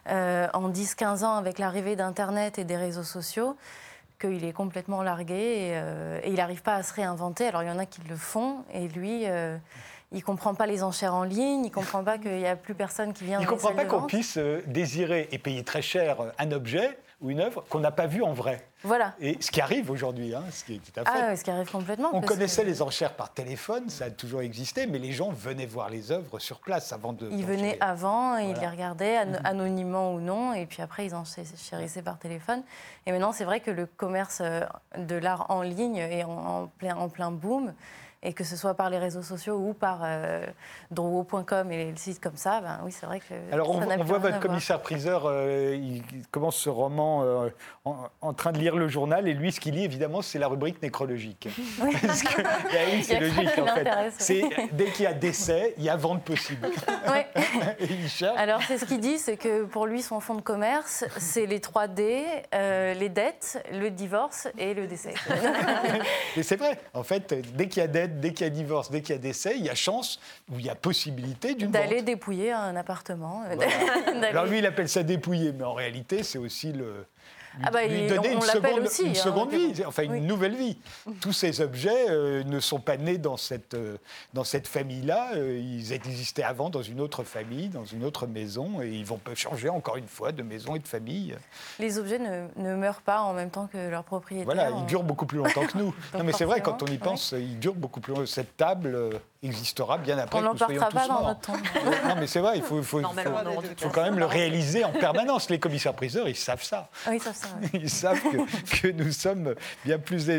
euh, 0.08 0.48
en 0.54 0.70
10-15 0.70 1.26
ans 1.26 1.36
avec 1.36 1.60
l'arrivée 1.60 1.96
d'Internet 1.98 2.58
et 2.58 2.64
des 2.64 2.78
réseaux 2.78 3.04
sociaux 3.04 3.58
qu'il 4.20 4.46
est 4.46 4.54
complètement 4.54 5.04
largué 5.04 5.34
et, 5.34 5.72
euh, 5.74 6.22
il 6.26 6.36
n'arrive 6.36 6.62
pas 6.62 6.76
à 6.76 6.84
se 6.84 6.94
réinventer. 6.94 7.48
Alors 7.48 7.64
il 7.64 7.68
y 7.68 7.72
en 7.72 7.80
a 7.80 7.86
qui 7.86 8.02
le 8.08 8.16
font 8.16 8.64
et 8.74 8.88
lui, 8.88 9.24
il 9.24 10.18
ne 10.18 10.22
comprend 10.22 10.54
pas 10.54 10.68
les 10.68 10.84
enchères 10.84 11.16
en 11.16 11.24
ligne, 11.24 11.66
il 11.66 11.70
ne 11.70 11.74
comprend 11.74 12.02
pas 12.04 12.18
qu'il 12.18 12.38
n'y 12.38 12.48
a 12.48 12.56
plus 12.56 12.76
personne 12.76 13.12
qui 13.12 13.26
vient. 13.26 13.40
Il 13.40 13.44
ne 13.44 13.50
comprend 13.50 13.74
pas 13.74 13.86
qu'on 13.86 14.04
puisse 14.04 14.38
désirer 14.68 15.28
et 15.34 15.38
payer 15.38 15.66
très 15.66 15.82
cher 15.82 16.18
un 16.38 16.52
objet 16.54 16.98
ou 17.22 17.30
une 17.30 17.40
œuvre 17.40 17.64
qu'on 17.70 17.80
n'a 17.80 17.92
pas 17.92 18.08
vue 18.08 18.24
en 18.24 18.34
vrai. 18.34 18.66
Voilà. 18.84 19.14
Et 19.20 19.38
ce 19.40 19.52
qui 19.52 19.62
arrive 19.62 19.92
aujourd'hui, 19.92 20.34
hein, 20.34 20.44
ce 20.52 20.64
qui 20.64 20.76
est 20.76 20.80
tout 20.80 21.00
à 21.00 21.06
fait. 21.06 21.22
Ah, 21.24 21.36
ce 21.36 21.44
qui 21.44 21.52
arrive 21.52 21.70
complètement. 21.70 22.10
On 22.14 22.22
connaissait 22.22 22.64
les 22.64 22.82
enchères 22.82 23.14
par 23.14 23.32
téléphone, 23.32 23.90
ça 23.90 24.06
a 24.06 24.10
toujours 24.10 24.42
existé, 24.42 24.88
mais 24.88 24.98
les 24.98 25.12
gens 25.12 25.30
venaient 25.30 25.68
voir 25.68 25.90
les 25.90 26.12
œuvres 26.12 26.40
sur 26.40 26.60
place 26.60 26.92
avant 26.92 27.14
de. 27.14 27.30
Ils 27.32 27.46
venaient 27.46 27.78
avant, 27.80 28.38
ils 28.38 28.56
les 28.56 28.68
regardaient 28.68 29.24
mhm. 29.26 29.40
anonymement 29.44 30.14
ou 30.14 30.20
non, 30.20 30.54
et 30.54 30.66
puis 30.66 30.82
après 30.82 31.06
ils 31.06 31.14
enchérissaient 31.14 32.02
par 32.02 32.18
téléphone. 32.18 32.64
Et 33.06 33.12
maintenant, 33.12 33.32
c'est 33.32 33.46
vrai 33.46 33.60
que 33.60 33.72
le 33.72 33.86
commerce 33.86 34.40
euh, 34.42 34.62
de 34.98 35.16
l'art 35.16 35.46
en 35.50 35.62
ligne 35.62 35.98
est 35.98 36.24
en, 36.24 36.72
plein, 36.80 36.96
en 36.96 37.10
plein 37.10 37.32
boom 37.32 37.74
et 38.24 38.34
que 38.34 38.44
ce 38.44 38.56
soit 38.56 38.76
par 38.76 38.90
les 38.90 39.00
réseaux 39.00 39.24
sociaux 39.24 39.56
ou 39.56 39.74
par 39.74 40.02
euh, 40.04 40.46
drouot.com 40.92 41.72
et 41.72 41.86
les 41.86 41.98
sites 41.98 42.20
comme 42.20 42.38
ça, 42.38 42.62
ben 42.62 42.80
oui, 42.84 42.92
c'est 42.92 43.06
vrai 43.06 43.20
que. 43.20 43.34
Alors, 43.52 43.70
on, 43.70 44.04
voit 44.04 44.20
votre 44.20 44.40
commissaire-priseur, 44.40 45.24
euh, 45.26 45.76
il 45.76 46.04
commence 46.30 46.56
ce 46.56 46.70
roman 46.70 47.24
euh, 47.24 47.50
en, 47.86 48.34
train 48.34 48.52
de 48.52 48.60
lire 48.60 48.76
le 48.76 48.88
journal, 48.88 49.28
et 49.28 49.34
lui, 49.34 49.52
ce 49.52 49.60
qu'il 49.60 49.76
lit, 49.76 49.86
évidemment, 49.86 50.22
c'est 50.22 50.38
la 50.38 50.48
rubrique 50.48 50.82
nécrologique. 50.82 51.48
Oui. 51.82 51.96
Parce 52.06 52.22
que, 52.22 52.42
oui, 52.42 53.04
c'est 53.04 53.20
logique, 53.20 53.58
en 53.58 53.68
fait. 53.68 53.88
C'est, 54.18 54.44
dès 54.72 54.86
qu'il 54.92 55.06
y 55.06 55.08
a 55.08 55.14
décès, 55.14 55.74
il 55.78 55.84
y 55.84 55.90
a 55.90 55.96
vente 55.96 56.24
possible. 56.24 56.70
Oui. 57.08 57.22
Alors, 58.38 58.62
c'est 58.68 58.78
ce 58.78 58.86
qu'il 58.86 59.00
dit, 59.00 59.18
c'est 59.18 59.38
que 59.38 59.64
pour 59.64 59.88
lui, 59.88 60.02
son 60.02 60.20
fonds 60.20 60.36
de 60.36 60.42
commerce, 60.42 61.06
c'est 61.18 61.46
les 61.46 61.60
3D, 61.60 62.24
euh, 62.54 62.94
les 62.94 63.10
dettes, 63.10 63.64
le 63.72 63.90
divorce 63.90 64.48
et 64.58 64.74
le 64.74 64.88
décès. 64.88 65.14
et 66.38 66.44
c'est 66.44 66.56
vrai. 66.56 66.80
En 66.94 67.04
fait, 67.04 67.34
dès 67.56 67.68
qu'il 67.68 67.82
y 67.82 67.86
a 67.86 67.88
dette, 67.88 68.11
dès 68.20 68.34
qu'il 68.34 68.46
y 68.46 68.48
a 68.48 68.50
divorce, 68.50 68.92
dès 68.92 69.02
qu'il 69.02 69.16
y 69.16 69.18
a 69.18 69.22
décès, 69.22 69.54
il 69.58 69.66
y 69.66 69.70
a 69.70 69.76
chance 69.76 70.20
ou 70.52 70.60
il 70.60 70.66
y 70.66 70.70
a 70.70 70.76
possibilité 70.76 71.56
d'une 71.56 71.72
D'aller 71.72 72.02
dépouiller 72.02 72.52
un 72.52 72.76
appartement. 72.76 73.44
Alors 74.30 74.46
lui, 74.46 74.60
il 74.60 74.66
appelle 74.66 74.90
ça 74.90 75.04
dépouiller, 75.04 75.52
mais 75.54 75.64
en 75.64 75.74
réalité, 75.74 76.24
c'est 76.24 76.38
aussi 76.38 76.74
le, 76.74 77.06
ah 77.64 77.72
bah, 77.72 77.86
lui 77.86 78.08
donner 78.08 78.34
une, 78.34 78.42
seconde, 78.42 79.52
une 79.54 79.60
hein, 79.60 79.72
vie, 79.74 79.86
enfin 79.86 80.04
une 80.04 80.26
nouvelle 80.26 80.56
vie. 80.56 80.78
Tous 81.20 81.34
ces 81.34 81.62
objets 81.62 82.10
euh, 82.10 82.44
ne 82.44 82.60
sont 82.60 82.80
pas 82.80 82.98
nés 82.98 83.18
dans 83.18 83.38
cette, 83.38 83.74
euh, 83.74 83.98
dans 84.34 84.44
cette 84.44 84.68
famille-là, 84.68 85.32
euh, 85.36 85.60
ils 85.60 85.92
existaient 85.92 86.44
avant 86.44 86.70
dans 86.70 86.82
une 86.82 87.02
autre 87.02 87.24
famille, 87.24 87.68
dans 87.68 87.86
une 87.86 88.04
autre 88.04 88.26
maison, 88.28 88.82
et 88.82 88.90
ils 88.90 89.06
vont 89.06 89.20
changer 89.36 89.70
encore 89.70 89.98
une 89.98 90.08
fois 90.08 90.32
de 90.32 90.44
maison 90.44 90.76
et 90.76 90.80
de 90.80 90.88
famille. 90.88 91.36
Les 91.80 91.98
objets 91.98 92.20
ne, 92.20 92.48
ne 92.56 92.76
meurent 92.76 93.02
pas 93.02 93.22
en 93.22 93.34
même 93.34 93.50
temps 93.50 93.68
que 93.68 93.90
leur 93.90 94.04
propriétaire. 94.04 94.46
Voilà, 94.46 94.70
ils 94.70 94.86
durent 94.86 95.04
beaucoup 95.04 95.26
plus 95.26 95.40
longtemps 95.40 95.66
que 95.66 95.78
nous. 95.78 95.94
non 96.18 96.24
mais 96.24 96.34
c'est 96.34 96.46
vrai, 96.46 96.62
quand 96.62 96.84
on 96.84 96.88
y 96.88 96.98
pense, 96.98 97.34
ils 97.34 97.60
durent 97.60 97.76
beaucoup 97.76 98.00
plus 98.00 98.14
longtemps. 98.14 98.26
Cette 98.26 98.56
table 98.56 99.20
existera 99.44 99.98
bien 99.98 100.18
après 100.20 100.40
on 100.40 100.42
que 100.42 100.52
nous 100.52 100.58
soyons 100.58 100.82
tous 100.84 100.94
pas 100.94 101.08
morts. 101.08 101.22
Dans 101.22 101.28
notre 101.30 101.42
tombe. 101.42 101.58
non, 102.08 102.16
mais 102.20 102.28
c'est 102.28 102.40
vrai, 102.40 102.58
il 102.58 102.64
faut, 102.64 102.82
faut, 102.84 103.02
faut, 103.02 103.90
quand 103.90 104.04
même 104.04 104.20
le 104.20 104.26
réaliser 104.26 104.84
en 104.84 104.92
permanence. 104.92 105.50
Les 105.50 105.60
commissaires-priseurs, 105.60 106.28
ils 106.28 106.36
savent 106.36 106.64
ça. 106.64 106.90
Oui, 107.08 107.16
ils 107.16 107.22
savent 107.22 107.36
ça. 107.36 107.48
Ils 107.74 107.90
savent 107.90 108.22
que, 108.22 108.82
que, 108.82 108.88
nous 108.90 109.12
sommes 109.12 109.56
bien 109.84 109.98
plus 109.98 110.30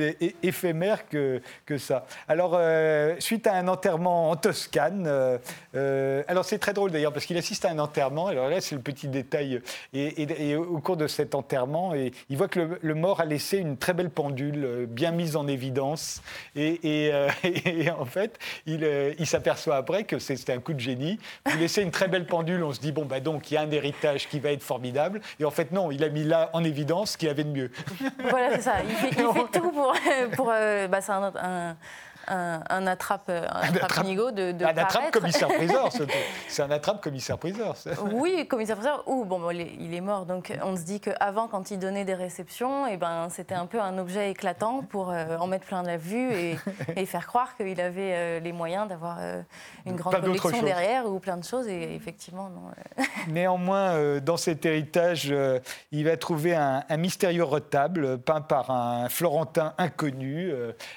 éphémères 0.42 1.08
que, 1.08 1.42
que 1.66 1.78
ça. 1.78 2.06
Alors, 2.28 2.52
euh, 2.54 3.16
suite 3.18 3.46
à 3.46 3.54
un 3.54 3.68
enterrement 3.68 4.30
en 4.30 4.36
Toscane, 4.36 5.04
euh, 5.06 5.38
euh, 5.74 6.22
alors 6.28 6.44
c'est 6.44 6.58
très 6.58 6.72
drôle 6.72 6.90
d'ailleurs 6.90 7.12
parce 7.12 7.26
qu'il 7.26 7.36
assiste 7.36 7.64
à 7.64 7.70
un 7.70 7.78
enterrement. 7.78 8.28
Alors 8.28 8.48
là, 8.48 8.60
c'est 8.60 8.74
le 8.74 8.82
petit 8.82 9.08
détail. 9.08 9.60
Et, 9.92 10.22
et, 10.22 10.50
et, 10.50 10.56
au 10.56 10.78
cours 10.78 10.96
de 10.96 11.06
cet 11.06 11.34
enterrement, 11.34 11.94
et, 11.94 12.12
il 12.28 12.36
voit 12.36 12.48
que 12.48 12.60
le, 12.60 12.78
le, 12.80 12.94
mort 12.94 13.20
a 13.20 13.24
laissé 13.24 13.58
une 13.58 13.76
très 13.76 13.94
belle 13.94 14.10
pendule, 14.10 14.64
euh, 14.64 14.86
bien 14.86 15.10
mise 15.10 15.36
en 15.36 15.46
évidence. 15.46 16.22
Et, 16.56 17.10
euh, 17.12 17.28
en 17.98 18.04
fait, 18.04 18.38
il, 18.66 18.84
euh, 18.92 19.14
il 19.18 19.26
s'aperçoit 19.26 19.76
après 19.76 20.04
que 20.04 20.18
c'était 20.18 20.52
un 20.52 20.60
coup 20.60 20.72
de 20.72 20.80
génie. 20.80 21.18
Vous 21.46 21.58
laissez 21.58 21.82
une 21.82 21.90
très 21.90 22.08
belle 22.08 22.26
pendule, 22.26 22.62
on 22.62 22.72
se 22.72 22.80
dit 22.80 22.92
bon 22.92 23.04
bah 23.04 23.20
donc 23.20 23.50
il 23.50 23.54
y 23.54 23.56
a 23.56 23.62
un 23.62 23.70
héritage 23.70 24.28
qui 24.28 24.40
va 24.40 24.52
être 24.52 24.62
formidable. 24.62 25.20
Et 25.40 25.44
en 25.44 25.50
fait 25.50 25.72
non, 25.72 25.90
il 25.90 26.04
a 26.04 26.08
mis 26.08 26.24
là 26.24 26.50
en 26.52 26.64
évidence 26.64 27.12
ce 27.12 27.18
qu'il 27.18 27.28
avait 27.28 27.44
de 27.44 27.50
mieux. 27.50 27.70
Voilà, 28.30 28.56
c'est 28.56 28.62
ça. 28.62 28.74
Il 28.88 28.94
fait, 28.94 29.08
il 29.08 29.14
fait 29.14 29.22
tout 29.58 29.70
pour, 29.70 29.94
pour 30.36 30.46
bah, 30.46 31.00
c'est 31.00 31.12
un, 31.12 31.32
un 31.36 31.76
un, 32.28 32.62
un 32.68 32.86
attrape, 32.86 33.28
un 33.28 33.74
attrape 33.76 34.04
nigo 34.04 34.30
de, 34.30 34.52
de 34.52 34.64
Un 34.64 34.76
attrape 34.76 35.10
commissaire-priseur, 35.10 35.90
c'est 36.48 36.62
un 36.62 36.70
attrape 36.70 37.02
commissaire-priseur. 37.02 37.76
Oui, 38.12 38.46
commissaire-priseur, 38.48 39.02
ou 39.06 39.24
bon, 39.24 39.40
bon, 39.40 39.50
il 39.50 39.94
est 39.94 40.00
mort, 40.00 40.26
donc 40.26 40.52
on 40.62 40.76
se 40.76 40.82
dit 40.82 41.00
qu'avant, 41.00 41.48
quand 41.48 41.70
il 41.70 41.78
donnait 41.78 42.04
des 42.04 42.14
réceptions, 42.14 42.86
et 42.86 42.92
eh 42.94 42.96
ben, 42.96 43.28
c'était 43.30 43.54
un 43.54 43.66
peu 43.66 43.80
un 43.80 43.98
objet 43.98 44.30
éclatant 44.30 44.82
pour 44.82 45.10
euh, 45.10 45.36
en 45.38 45.46
mettre 45.46 45.66
plein 45.66 45.82
la 45.82 45.96
vue 45.96 46.32
et, 46.32 46.56
et 46.96 47.06
faire 47.06 47.26
croire 47.26 47.56
qu'il 47.56 47.80
avait 47.80 48.12
euh, 48.14 48.40
les 48.40 48.52
moyens 48.52 48.88
d'avoir 48.88 49.18
euh, 49.20 49.42
une 49.86 49.96
grande 49.96 50.20
collection 50.20 50.62
derrière 50.62 51.06
ou 51.06 51.18
plein 51.18 51.36
de 51.36 51.44
choses, 51.44 51.68
et 51.68 51.94
effectivement, 51.94 52.48
non. 52.48 52.62
Néanmoins, 53.28 54.20
dans 54.20 54.36
cet 54.36 54.66
héritage, 54.66 55.32
il 55.90 56.04
va 56.04 56.16
trouver 56.16 56.54
un, 56.54 56.84
un, 56.88 56.96
mystérieux 56.96 57.44
retable 57.44 58.18
peint 58.18 58.40
par 58.40 58.70
un 58.70 59.08
Florentin 59.08 59.74
inconnu. 59.78 60.52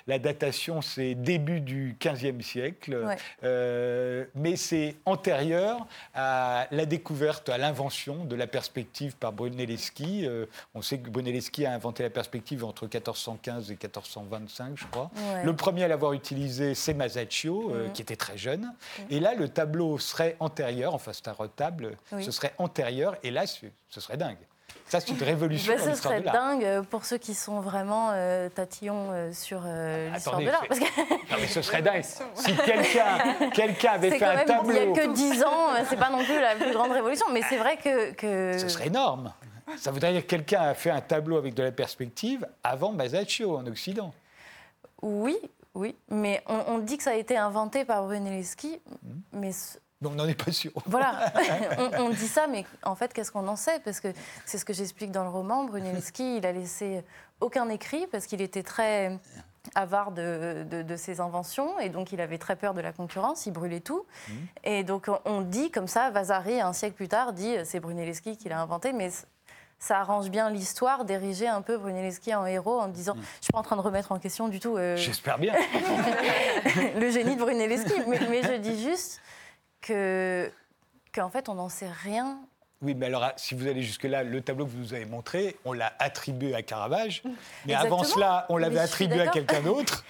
La 0.08 0.20
datation, 0.20 0.82
c'est 0.82 1.15
début 1.16 1.62
du 1.62 1.96
XVe 2.00 2.42
siècle, 2.42 3.16
euh, 3.44 4.26
mais 4.36 4.56
c'est 4.56 4.96
antérieur 5.06 5.88
à 6.14 6.68
la 6.72 6.86
découverte, 6.86 7.50
à 7.50 7.58
l'invention 7.58 8.26
de 8.26 8.36
la 8.36 8.48
perspective 8.48 9.16
par 9.16 9.34
Brunelleschi. 9.34 10.26
Euh, 10.26 10.46
on 10.74 10.82
sait 10.82 11.00
que 11.00 11.10
Brunelleschi 11.10 11.66
a 11.66 11.74
inventé 11.74 12.04
la 12.04 12.10
perspective 12.10 12.64
entre 12.64 12.84
1415 12.84 13.72
et 13.72 13.74
1425, 13.74 14.74
je 14.76 14.86
crois. 14.88 15.12
Le 15.44 15.56
premier 15.56 15.84
à 15.84 15.88
l'avoir 15.88 16.14
utilisé, 16.14 16.76
c'est 16.76 16.94
Masaccio, 16.94 17.72
euh, 17.74 17.90
qui 17.90 18.02
était 18.02 18.16
très 18.16 18.38
jeune. 18.38 18.74
Et 19.10 19.20
là, 19.20 19.34
le 19.36 19.50
tableau 19.50 19.98
serait 19.98 20.36
antérieur, 20.40 20.94
enfin 20.94 21.12
c'est 21.14 21.28
un 21.28 21.34
retable, 21.34 21.96
ce 22.20 22.32
serait 22.32 22.54
antérieur, 22.58 23.16
et 23.24 23.32
là, 23.32 23.46
ce 23.48 23.70
serait 23.90 24.18
dingue. 24.18 24.38
Ça, 25.00 25.06
c'est 25.06 25.14
une 25.14 25.24
révolution. 25.24 25.74
Mais 25.76 25.94
ce 25.94 26.02
serait 26.02 26.22
dingue 26.22 26.84
pour 26.90 27.06
ceux 27.06 27.18
qui 27.18 27.34
sont 27.34 27.60
vraiment 27.60 28.12
euh, 28.14 28.48
tatillons 28.50 29.10
euh, 29.12 29.34
sur 29.34 29.62
euh, 29.66 30.10
l'histoire 30.12 30.40
de 30.40 30.46
l'art. 30.46 30.68
Que... 30.68 30.76
Non, 31.32 31.38
mais 31.40 31.48
ce 31.48 31.62
serait 31.62 31.82
dingue. 31.82 32.04
Si 32.04 32.56
quelqu'un 32.56 33.50
quelqu'un 33.54 33.92
avait 33.94 34.12
fait 34.12 34.26
un 34.26 34.46
tableau. 34.46 34.74
Il 34.74 34.92
n'y 34.92 35.00
a 35.00 35.04
que 35.04 35.14
10 35.14 35.44
ans, 35.44 35.68
c'est 35.90 35.98
pas 35.98 36.10
non 36.10 36.24
plus 36.24 36.40
la 36.40 36.56
plus 36.56 36.72
grande 36.72 36.92
révolution, 36.92 37.26
mais 37.34 37.42
c'est 37.50 37.58
vrai 37.58 37.78
que, 37.78 38.14
que. 38.14 38.58
Ce 38.58 38.70
serait 38.70 38.88
énorme. 38.88 39.34
Ça 39.78 39.92
voudrait 39.92 40.14
dire 40.14 40.22
que 40.22 40.28
quelqu'un 40.28 40.62
a 40.62 40.74
fait 40.74 40.92
un 40.92 41.02
tableau 41.02 41.38
avec 41.38 41.56
de 41.56 41.64
la 41.64 41.72
perspective 41.72 42.48
avant 42.64 42.92
Masaccio 42.94 43.58
en 43.58 43.66
Occident. 43.66 44.14
Oui, 45.02 45.38
oui, 45.74 45.96
mais 46.10 46.42
on, 46.48 46.76
on, 46.76 46.78
dit 46.78 46.98
que 46.98 47.04
ça 47.04 47.12
a 47.12 47.16
été 47.16 47.36
inventé 47.36 47.84
par 47.84 48.04
Brunelleschi, 48.04 48.80
mmh. 48.80 49.10
mais 49.34 49.52
on 50.04 50.10
n'en 50.12 50.28
est 50.28 50.42
pas 50.42 50.52
sûr. 50.52 50.72
Voilà, 50.86 51.32
on, 52.00 52.10
dit 52.10 52.28
ça, 52.28 52.48
mais 52.48 52.66
en 52.84 52.96
fait, 52.96 53.14
qu'est-ce 53.14 53.32
qu'on 53.32 53.48
en 53.48 53.56
sait? 53.56 53.80
Parce 53.84 54.00
que 54.00 54.10
c'est 54.46 54.58
ce 54.58 54.66
que 54.66 54.74
j'explique 54.74 55.12
dans 55.12 55.24
le 55.24 55.30
roman. 55.30 55.64
Brunelleschi, 55.66 56.38
il 56.38 56.46
a 56.46 56.52
laissé 56.52 57.04
aucun 57.40 57.70
écrit 57.70 58.08
parce 58.08 58.26
qu'il 58.26 58.42
était 58.42 58.64
très 58.64 59.18
avare 59.74 60.12
de, 60.12 60.66
de, 60.70 60.96
ses 60.96 61.20
inventions 61.22 61.80
et 61.80 61.90
donc 61.90 62.12
il 62.12 62.22
avait 62.22 62.38
très 62.38 62.56
peur 62.56 62.76
de 62.76 62.82
la 62.82 62.92
concurrence, 62.92 63.48
il 63.48 63.52
brûlait 63.52 63.80
tout. 63.80 64.06
Mmh. 64.28 64.34
Et 64.64 64.84
donc 64.84 65.10
on 65.26 65.42
dit 65.42 65.72
comme 65.72 65.88
ça, 65.88 66.12
Vasari, 66.12 66.62
un 66.62 66.74
siècle 66.74 66.96
plus 66.96 67.08
tard, 67.08 67.34
dit 67.34 67.56
c'est 67.64 67.80
Brunelleschi 67.80 68.38
qui 68.38 68.48
l'a 68.48 68.62
inventé, 68.62 68.94
mais 68.94 69.10
ça 69.80 70.00
arrange 70.00 70.30
bien 70.30 70.50
l'histoire 70.50 71.04
d'ériger 71.04 71.48
un 71.48 71.62
peu 71.62 71.78
Brunelleschi 71.78 72.34
en 72.36 72.46
héros 72.46 72.80
en 72.80 72.88
disant 72.88 73.16
mmh. 73.16 73.22
je 73.40 73.44
suis 73.46 73.52
pas 73.52 73.60
en 73.60 73.64
train 73.64 73.76
de 73.76 73.82
remettre 73.82 74.12
en 74.12 74.20
question 74.20 74.48
du 74.50 74.60
tout. 74.60 74.78
Euh, 74.78 74.96
J'espère 74.98 75.40
bien. 75.40 75.54
le 76.96 77.10
génie 77.10 77.36
de 77.36 77.42
Brunelleschi, 77.42 78.02
mais, 78.08 78.20
mais, 78.30 78.44
je 78.44 78.58
dis 78.58 78.82
juste 78.84 79.20
que 79.86 80.52
qu'en 81.14 81.30
fait, 81.30 81.48
on 81.48 81.54
n'en 81.54 81.70
sait 81.70 81.90
rien 81.90 82.40
oui, 82.86 82.94
mais 82.94 83.08
alors, 83.08 83.32
si 83.36 83.56
vous 83.56 83.68
allez 83.68 83.82
jusque-là, 83.82 84.24
le 84.24 84.42
tableau 84.42 84.66
que 84.66 84.70
vous 84.70 84.78
nous 84.78 84.94
avez 84.94 85.06
montré, 85.06 85.58
on 85.66 85.74
l'a 85.74 85.92
attribué 85.98 86.54
à 86.54 86.62
Caravage. 86.62 87.24
Mais 87.66 87.74
avant 87.74 88.04
cela, 88.04 88.46
on 88.50 88.58
l'avait 88.58 88.80
attribué 88.80 89.22
à 89.22 89.28
quelqu'un 89.28 89.62
d'autre. 89.64 90.06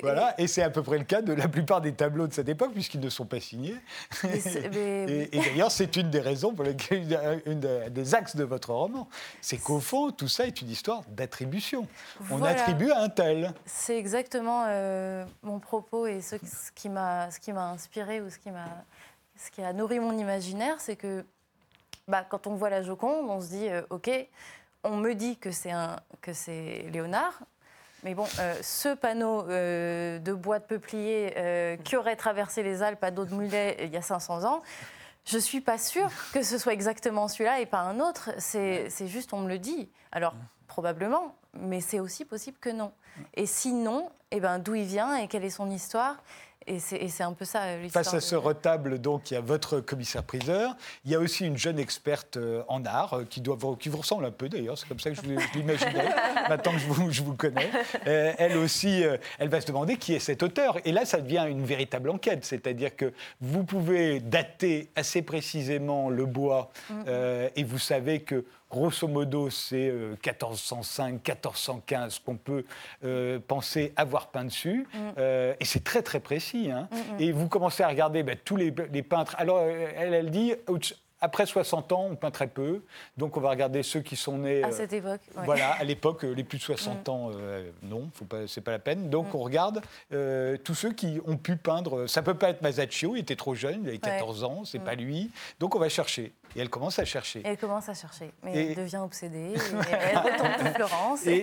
voilà, 0.00 0.34
et 0.38 0.46
c'est 0.46 0.62
à 0.62 0.70
peu 0.70 0.82
près 0.82 0.96
le 0.96 1.04
cas 1.04 1.20
de 1.20 1.34
la 1.34 1.48
plupart 1.48 1.82
des 1.82 1.92
tableaux 1.92 2.26
de 2.26 2.32
cette 2.32 2.48
époque, 2.48 2.72
puisqu'ils 2.72 3.00
ne 3.00 3.10
sont 3.10 3.26
pas 3.26 3.38
signés. 3.38 3.76
et, 4.24 5.28
d'ailleurs, 5.32 5.70
c'est 5.70 5.94
une 5.96 6.08
des 6.08 6.20
raisons 6.20 6.54
pour 6.54 6.64
lesquelles, 6.64 7.42
une 7.44 7.60
des 7.60 8.14
axes 8.14 8.36
de 8.36 8.44
votre 8.44 8.72
roman, 8.72 9.08
c'est 9.42 9.58
qu'au 9.58 9.80
fond, 9.80 10.10
tout 10.10 10.28
ça 10.28 10.46
est 10.46 10.62
une 10.62 10.70
histoire 10.70 11.02
d'attribution. 11.08 11.86
On 12.30 12.42
attribue 12.42 12.90
à 12.92 13.02
un 13.02 13.08
tel. 13.10 13.52
C'est 13.66 13.98
exactement 13.98 14.64
euh, 14.68 15.26
mon 15.42 15.58
propos 15.58 16.06
et 16.06 16.22
ce, 16.22 16.36
ce 16.36 16.72
qui 16.74 16.88
m'a 16.88 17.28
inspiré 17.70 18.22
ou 18.22 18.30
ce 18.30 18.38
qui 18.38 18.50
m'a 18.50 18.84
ce 19.36 19.50
qui 19.50 19.62
a 19.62 19.72
nourri 19.72 19.98
mon 19.98 20.16
imaginaire, 20.16 20.80
c'est 20.80 20.96
que 20.96 21.24
bah, 22.08 22.24
quand 22.28 22.46
on 22.46 22.54
voit 22.54 22.70
la 22.70 22.82
Joconde, 22.82 23.28
on 23.28 23.40
se 23.40 23.48
dit, 23.48 23.68
euh, 23.68 23.82
OK, 23.90 24.10
on 24.84 24.96
me 24.96 25.14
dit 25.14 25.36
que 25.36 25.50
c'est, 25.50 25.70
un, 25.70 25.96
que 26.20 26.32
c'est 26.32 26.86
Léonard, 26.92 27.40
mais 28.02 28.14
bon, 28.14 28.26
euh, 28.40 28.54
ce 28.62 28.94
panneau 28.94 29.48
euh, 29.48 30.18
de 30.18 30.32
bois 30.32 30.58
de 30.58 30.64
peuplier 30.64 31.78
qui 31.84 31.96
aurait 31.96 32.16
traversé 32.16 32.62
les 32.62 32.82
Alpes 32.82 33.04
à 33.04 33.10
dos 33.10 33.24
de 33.24 33.34
mulet 33.34 33.76
il 33.80 33.90
y 33.90 33.96
a 33.96 34.02
500 34.02 34.44
ans, 34.44 34.62
je 35.24 35.36
ne 35.36 35.40
suis 35.40 35.60
pas 35.60 35.78
sûre 35.78 36.10
que 36.32 36.42
ce 36.42 36.58
soit 36.58 36.72
exactement 36.72 37.28
celui-là 37.28 37.60
et 37.60 37.66
pas 37.66 37.78
un 37.78 38.00
autre. 38.00 38.30
C'est, 38.38 38.90
c'est 38.90 39.06
juste, 39.06 39.32
on 39.32 39.40
me 39.40 39.48
le 39.48 39.58
dit. 39.58 39.88
Alors, 40.10 40.34
probablement, 40.66 41.36
mais 41.54 41.80
c'est 41.80 42.00
aussi 42.00 42.24
possible 42.24 42.58
que 42.60 42.70
non. 42.70 42.92
Et 43.34 43.46
sinon, 43.46 44.10
eh 44.32 44.40
ben, 44.40 44.58
d'où 44.58 44.74
il 44.74 44.84
vient 44.84 45.14
et 45.16 45.28
quelle 45.28 45.44
est 45.44 45.50
son 45.50 45.70
histoire 45.70 46.16
et 46.66 46.78
c'est 46.78 47.22
un 47.22 47.32
peu 47.32 47.44
ça 47.44 47.62
euh, 47.62 47.82
l'histoire. 47.82 48.04
Face 48.04 48.14
à 48.14 48.20
ce 48.20 48.34
retable, 48.34 49.00
donc, 49.00 49.30
il 49.30 49.34
y 49.34 49.36
a 49.36 49.40
votre 49.40 49.80
commissaire-priseur. 49.80 50.76
Il 51.04 51.10
y 51.10 51.14
a 51.14 51.18
aussi 51.18 51.46
une 51.46 51.56
jeune 51.56 51.78
experte 51.78 52.36
euh, 52.36 52.62
en 52.68 52.84
art 52.84 53.14
euh, 53.14 53.24
qui, 53.24 53.40
doit, 53.40 53.56
qui 53.78 53.88
vous 53.88 53.98
ressemble 53.98 54.24
un 54.24 54.30
peu 54.30 54.48
d'ailleurs. 54.48 54.78
C'est 54.78 54.88
comme 54.88 55.00
ça 55.00 55.10
que 55.10 55.16
je, 55.16 55.22
l'imaginais, 55.22 56.08
maintenant 56.48 56.72
que 56.72 56.78
je 56.78 56.86
vous, 56.86 57.10
je 57.10 57.22
vous 57.22 57.34
connais. 57.34 57.70
elle 58.04 58.56
aussi, 58.56 59.02
elle 59.38 59.48
va 59.48 59.60
se 59.60 59.66
demander 59.66 59.96
qui 59.96 60.14
est 60.14 60.18
cet 60.18 60.42
auteur. 60.42 60.78
Et 60.84 60.92
là, 60.92 61.04
ça 61.04 61.20
devient 61.20 61.46
une 61.48 61.64
véritable 61.64 62.10
enquête. 62.10 62.44
C'est-à-dire 62.44 62.96
que 62.96 63.12
vous 63.40 63.64
pouvez 63.64 64.20
dater 64.20 64.90
assez 64.96 65.22
précisément 65.22 66.10
le 66.10 66.26
bois 66.26 66.70
mm-hmm. 66.90 67.50
et 67.56 67.64
vous 67.64 67.78
savez 67.78 68.20
que 68.20 68.44
grosso 68.72 69.06
modo, 69.06 69.50
c'est 69.50 69.92
1405, 70.24 71.28
1415 71.28 72.18
qu'on 72.20 72.36
peut 72.36 72.64
penser 73.46 73.92
avoir 73.96 74.28
peint 74.28 74.44
dessus. 74.44 74.88
Mm. 74.94 75.20
et 75.60 75.64
c'est 75.64 75.84
très, 75.84 76.02
très 76.02 76.20
précis. 76.20 76.70
Hein. 76.70 76.88
Mm, 76.90 76.96
mm. 76.96 77.20
Et 77.20 77.32
vous 77.32 77.48
commencez 77.48 77.82
à 77.82 77.88
regarder 77.88 78.22
ben, 78.22 78.36
tous 78.42 78.56
les, 78.56 78.74
les, 78.92 79.02
peintres. 79.02 79.36
Alors, 79.38 79.60
elle, 79.60 80.14
elle 80.14 80.30
dit 80.30 80.54
après 81.22 81.46
60 81.46 81.92
ans, 81.92 82.08
on 82.10 82.16
peint 82.16 82.32
très 82.32 82.48
peu, 82.48 82.82
donc 83.16 83.36
on 83.36 83.40
va 83.40 83.50
regarder 83.50 83.84
ceux 83.84 84.00
qui 84.00 84.16
sont 84.16 84.38
nés. 84.38 84.64
À 84.64 84.68
euh, 84.68 84.72
cette 84.72 84.92
époque. 84.92 85.20
Voilà, 85.36 85.70
à 85.78 85.84
l'époque, 85.84 86.24
euh, 86.24 86.32
les 86.32 86.42
plus 86.42 86.58
de 86.58 86.64
60 86.64 87.06
mm. 87.06 87.10
ans, 87.10 87.30
euh, 87.32 87.70
non, 87.84 88.10
c'est 88.48 88.60
pas 88.60 88.72
la 88.72 88.80
peine. 88.80 89.08
Donc 89.08 89.34
on 89.34 89.38
regarde 89.38 89.80
tous 90.64 90.74
ceux 90.74 90.92
qui 90.92 91.20
ont 91.26 91.36
pu 91.36 91.56
peindre. 91.56 92.06
Ça 92.08 92.22
peut 92.22 92.34
pas 92.34 92.50
être 92.50 92.60
Masaccio, 92.60 93.14
il 93.14 93.20
était 93.20 93.36
trop 93.36 93.54
jeune, 93.54 93.82
il 93.84 93.88
avait 93.88 93.98
14 93.98 94.42
ans, 94.44 94.64
c'est 94.64 94.80
pas 94.80 94.96
lui. 94.96 95.30
Donc 95.60 95.76
on 95.76 95.78
va 95.78 95.88
chercher. 95.88 96.32
Et 96.56 96.60
elle 96.60 96.70
commence 96.70 96.98
à 96.98 97.04
chercher. 97.04 97.42
elle 97.44 97.56
commence 97.56 97.88
à 97.88 97.94
chercher. 97.94 98.30
Mais 98.42 98.68
elle 98.70 98.74
devient 98.74 98.98
obsédée. 98.98 99.54
Et 99.54 99.92
elle 99.92 100.18
retourne 100.18 100.52
pour 100.58 100.68
Florence. 100.74 101.26
Et, 101.26 101.42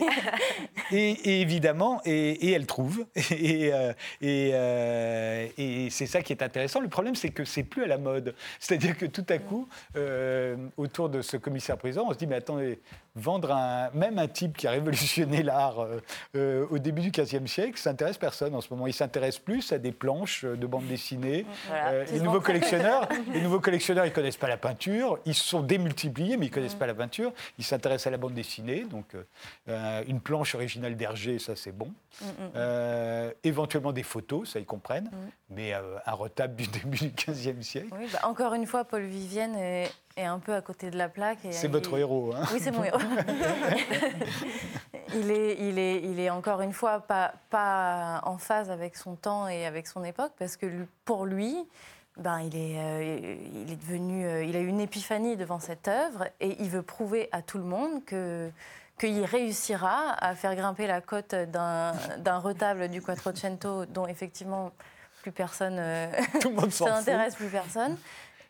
et, 0.92 1.42
évidemment, 1.42 2.02
et, 2.06 2.52
elle 2.52 2.66
trouve. 2.66 3.06
Et, 3.32 3.72
euh, 3.74 3.94
euh, 4.24 5.48
et, 5.58 5.90
c'est 5.90 6.06
ça 6.06 6.22
qui 6.22 6.34
est 6.34 6.44
intéressant. 6.44 6.80
Le 6.80 6.90
problème, 6.90 7.16
c'est 7.16 7.30
que 7.30 7.46
c'est 7.46 7.64
plus 7.64 7.84
à 7.84 7.88
la 7.88 7.98
mode. 7.98 8.36
C'est-à-dire 8.60 8.98
que 8.98 9.06
tout 9.06 9.26
à 9.30 9.38
coup, 9.38 9.68
euh, 9.96 10.58
autour 10.78 11.10
de 11.10 11.22
ce 11.22 11.38
commissaire-président, 11.38 12.06
on 12.08 12.14
se 12.14 12.18
dit, 12.18 12.28
mais 12.28 12.36
attendez, 12.36 12.80
vendre 13.16 13.52
un, 13.52 13.90
même 13.94 14.18
un 14.18 14.28
type 14.28 14.58
qui 14.58 14.68
a 14.68 14.72
révolutionné 14.72 15.44
l'art 15.44 15.88
euh, 16.36 16.66
au 16.70 16.78
début 16.78 17.02
du 17.02 17.12
XVe 17.12 17.46
siècle, 17.48 17.78
ça 17.78 17.92
n'intéresse 17.92 18.18
personne 18.18 18.56
en 18.56 18.62
ce 18.62 18.74
moment. 18.74 18.88
Il 18.88 18.94
s'intéresse 18.94 19.40
plus 19.40 19.72
à 19.72 19.78
des 19.78 19.92
planches 19.92 20.46
de 20.46 20.68
bande 20.68 20.88
dessinée. 20.88 21.46
Euh, 21.72 22.06
les, 22.12 22.20
nouveaux 22.20 22.42
collectionneurs, 22.42 23.08
les 23.34 23.42
nouveaux 23.42 23.60
collectionneurs, 23.60 24.06
ils 24.06 24.14
connaissent 24.14 24.38
pas 24.38 24.48
la 24.48 24.58
peinture, 24.58 24.99
peinture, 25.00 25.20
ils 25.26 25.34
se 25.34 25.44
sont 25.44 25.62
démultipliés, 25.62 26.38
mais 26.38 26.48
ils 26.48 26.50
ne 26.50 26.54
connaissent 26.54 26.76
pas 26.76 26.88
la 26.88 26.94
peinture. 26.94 27.32
Ils 27.58 27.64
s'intéressent 27.64 28.08
à 28.08 28.12
la 28.12 28.18
bande 28.18 28.34
dessinée, 28.34 28.86
donc 28.86 29.16
euh, 29.68 30.04
une 30.08 30.20
planche 30.20 30.56
originale 30.56 30.96
d'Hergé, 30.96 31.40
ça 31.40 31.56
c'est 31.56 31.72
bon. 31.72 31.92
Euh, 32.56 33.32
éventuellement 33.44 33.94
des 33.94 34.04
photos, 34.04 34.50
ça 34.50 34.60
ils 34.60 34.66
comprennent, 34.66 35.10
mais 35.50 35.74
euh, 35.74 35.98
un 36.06 36.14
retable 36.14 36.56
du 36.56 36.68
début 36.68 36.98
du 36.98 37.12
XVe 37.12 37.62
siècle. 37.62 37.88
Oui, 37.92 38.08
bah, 38.12 38.20
encore 38.24 38.54
une 38.54 38.66
fois, 38.66 38.84
Paul 38.84 39.04
Vivienne 39.04 39.56
est, 39.56 39.92
un 40.18 40.40
peu 40.40 40.54
à 40.54 40.62
côté 40.62 40.92
de 40.92 40.98
la 40.98 41.08
plaque. 41.08 41.40
C'est 41.52 41.70
votre 41.70 41.98
héros. 41.98 42.34
Hein 42.36 42.44
oui, 42.52 42.60
c'est 42.62 42.72
mon 42.72 42.84
héros. 42.84 43.00
il, 45.16 45.32
est, 45.32 45.56
il, 45.62 45.80
est, 45.80 46.02
il 46.04 46.20
est 46.20 46.30
encore 46.30 46.60
une 46.60 46.74
fois 46.74 47.00
pas, 47.00 47.34
pas 47.50 48.20
en 48.26 48.38
phase 48.38 48.70
avec 48.70 48.98
son 48.98 49.16
temps 49.16 49.48
et 49.48 49.66
avec 49.66 49.88
son 49.88 50.04
époque, 50.04 50.34
parce 50.38 50.58
que 50.58 50.66
pour 51.06 51.26
lui, 51.26 51.56
ben, 52.20 52.40
il, 52.42 52.56
est, 52.56 52.78
euh, 52.78 53.38
il 53.54 53.72
est 53.72 53.76
devenu, 53.76 54.26
euh, 54.26 54.44
il 54.44 54.56
a 54.56 54.60
eu 54.60 54.68
une 54.68 54.82
épiphanie 54.82 55.38
devant 55.38 55.60
cette 55.60 55.88
œuvre 55.88 56.28
et 56.40 56.58
il 56.60 56.70
veut 56.70 56.82
prouver 56.82 57.30
à 57.32 57.42
tout 57.42 57.58
le 57.58 57.64
monde 57.64 58.04
que 58.06 58.52
qu'il 59.00 59.24
réussira 59.24 60.12
à 60.20 60.36
faire 60.36 60.56
grimper 60.56 60.86
la 60.86 61.00
cote 61.00 61.34
d'un 61.34 61.94
retable 62.38 62.90
du 62.90 63.02
Quattrocento 63.02 63.86
dont 63.86 64.08
effectivement 64.08 64.74
plus 65.22 65.32
personne 65.32 65.78
euh, 65.80 66.12
ça 66.70 66.86
n'intéresse 66.90 67.36
plus 67.36 67.48
personne. 67.48 67.98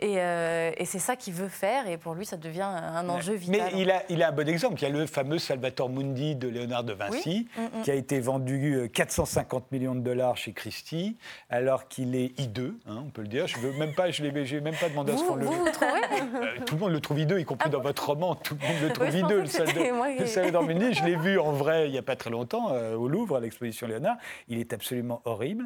Euh, 0.02 0.72
et, 0.78 0.86
c'est 0.86 1.00
ça 1.00 1.18
qu'il 1.18 1.34
veut 1.34 1.50
faire, 1.50 1.88
et 1.88 1.98
pour 1.98 2.14
lui, 2.14 2.26
ça 2.26 2.38
devient 2.38 2.62
un 2.62 3.08
enjeu 3.10 3.34
vital. 3.34 3.70
Mais 3.74 3.82
il 3.82 3.92
a, 3.92 4.04
il 4.10 4.24
a 4.24 4.30
un 4.30 4.32
bon 4.32 4.48
exemple. 4.48 4.80
Il 4.80 4.84
y 4.84 4.86
a 4.86 4.90
le 4.90 5.06
fameux 5.06 5.40
Salvator 5.40 5.90
Mundi 5.90 6.36
de 6.36 6.48
Léonard 6.48 6.86
de 6.86 6.94
Vinci, 6.94 7.48
mm, 7.58 7.62
mm. 7.62 7.82
qui 7.84 7.92
a 7.92 7.96
été 7.96 8.20
vendu 8.22 8.90
450 8.94 9.62
euh, 9.62 9.66
millions 9.72 9.96
de 9.96 10.00
dollars 10.00 10.38
chez 10.38 10.54
Christie, 10.54 11.18
alors 11.50 11.90
qu'il 11.90 12.16
est 12.16 12.40
hideux, 12.40 12.78
hein, 12.88 13.04
on 13.08 13.10
peut 13.10 13.24
le 13.24 13.28
dire. 13.28 13.48
Je 13.48 13.58
veux 13.58 13.74
même 13.74 13.94
pas, 13.94 14.10
je 14.10 14.24
l'ai 14.24 14.62
même 14.62 14.76
pas 14.76 14.88
demandé 14.88 15.12
à 15.12 15.18
ce 15.18 15.24
qu'on 15.24 15.36
le. 15.36 15.46
Vous, 15.46 15.52
vous 15.52 15.70
trouvez 15.70 15.90
euh, 16.36 16.66
Tout 16.66 16.76
le 16.76 16.80
monde 16.80 16.94
le 16.94 17.02
trouve 17.02 17.20
hideux, 17.20 17.40
y 17.40 17.46
compris 17.46 17.68
ah 17.68 17.72
dans 17.72 17.82
votre 17.82 18.08
roman. 18.08 18.36
Tout 18.36 18.56
le 18.62 18.68
monde 18.68 18.82
le 18.82 18.94
trouve 18.94 19.14
hideux. 19.14 19.42
Le, 19.42 20.26
Salvator 20.28 20.64
Mundi, 20.64 20.94
je 20.94 21.04
l'ai 21.04 21.18
vu 21.18 21.40
en 21.40 21.52
vrai 21.52 21.88
il 21.88 21.92
n'y 21.92 21.98
a 21.98 22.04
pas 22.04 22.16
très 22.16 22.30
longtemps 22.30 22.72
au 22.72 23.10
Louvre, 23.10 23.36
à 23.36 23.40
l'exposition 23.42 23.86
Léonard. 23.86 24.16
Il 24.48 24.60
est 24.60 24.72
absolument 24.72 25.22
horrible. 25.26 25.66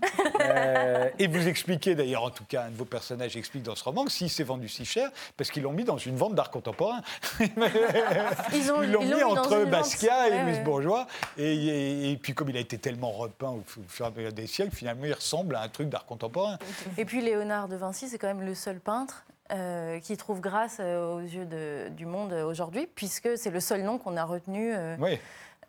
et 1.19 1.27
vous 1.27 1.47
expliquez 1.47 1.93
d'ailleurs, 1.93 2.23
en 2.23 2.31
tout 2.31 2.45
cas, 2.45 2.63
un 2.63 2.71
de 2.71 2.77
vos 2.77 2.85
personnages 2.85 3.37
explique 3.37 3.63
dans 3.63 3.75
ce 3.75 3.83
roman 3.83 4.05
que 4.05 4.11
si 4.29 4.35
s'est 4.35 4.43
vendu 4.43 4.67
si 4.67 4.85
cher 4.85 5.09
Parce 5.37 5.51
qu'ils 5.51 5.63
l'ont 5.63 5.71
mis 5.71 5.83
dans 5.83 5.97
une 5.97 6.15
vente 6.15 6.35
d'art 6.35 6.51
contemporain. 6.51 7.01
ils 7.39 8.67
l'ont 8.67 9.03
mis, 9.03 9.23
entre 9.23 9.65
Basquiat 9.65 10.29
et 10.29 10.43
Louis 10.43 10.59
Bourgeois. 10.63 11.07
Et, 11.37 12.17
puis, 12.21 12.33
comme 12.33 12.49
il 12.49 12.57
a 12.57 12.61
été 12.61 12.77
tellement 12.77 13.11
repeint 13.11 13.49
au 13.49 13.63
fur 13.87 14.05
et 14.05 14.07
à 14.07 14.11
mesure 14.11 14.33
des 14.33 14.47
siècles, 14.47 14.75
finalement, 14.75 15.05
il 15.05 15.13
ressemble 15.13 15.55
à 15.55 15.61
un 15.61 15.69
truc 15.69 15.89
d'art 15.89 16.05
contemporain. 16.05 16.57
Et 16.97 17.05
puis, 17.05 17.21
Léonard 17.21 17.67
de 17.67 17.75
Vinci, 17.75 18.07
c'est 18.07 18.17
quand 18.17 18.27
même 18.27 18.45
le 18.45 18.55
seul 18.55 18.79
peintre 18.79 19.25
euh, 19.51 19.99
qui 19.99 20.15
trouve 20.15 20.39
grâce 20.39 20.77
euh, 20.79 21.15
aux 21.15 21.19
yeux 21.19 21.45
du 21.91 22.05
monde 22.05 22.31
aujourd'hui, 22.31 22.87
puisque 22.87 23.37
c'est 23.37 23.51
le 23.51 23.59
seul 23.59 23.83
nom 23.83 23.97
qu'on 23.97 24.15
a 24.15 24.23
retenu. 24.23 24.73
Euh, 24.73 24.95
oui. 24.99 25.19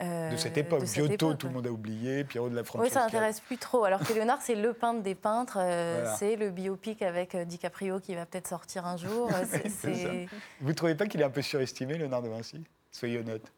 Euh, 0.03 0.31
de 0.31 0.37
cette 0.37 0.57
époque. 0.59 0.85
Giotto, 0.87 1.35
tout 1.35 1.49
le 1.49 1.53
monde 1.53 1.67
a 1.67 1.71
oublié, 1.71 2.25
Pierrot 2.25 2.49
de 2.49 2.57
la 2.57 2.65
Francesca. 2.65 2.89
Oui, 2.89 2.93
ça 2.93 3.05
n'intéresse 3.05 3.41
plus 3.41 3.59
trop. 3.59 3.85
Alors 3.85 4.01
que 4.01 4.13
Léonard, 4.15 4.43
c'est 4.43 4.55
le 4.55 4.73
peintre 4.73 5.03
des 5.03 5.15
peintres. 5.15 5.59
Euh, 5.61 6.13
c'est 6.19 6.37
le 6.37 6.51
biopic 6.51 7.03
avec 7.03 7.35
euh, 7.35 7.45
DiCaprio 7.45 8.01
qui 8.01 8.15
va 8.15 8.27
peut-être 8.27 8.49
sortir 8.49 8.87
un 8.87 8.97
jour. 8.97 9.31
Vous 10.61 10.69
ne 10.69 10.73
trouvez 10.73 10.95
pas 10.95 11.07
qu'il 11.07 11.21
est 11.21 11.25
un 11.25 11.31
peu 11.31 11.43
surestimé, 11.43 11.99
Léonard 11.99 12.23
de 12.23 12.29
Vinci? 12.29 12.65
Soyez 12.91 13.19
honnête. 13.19 13.53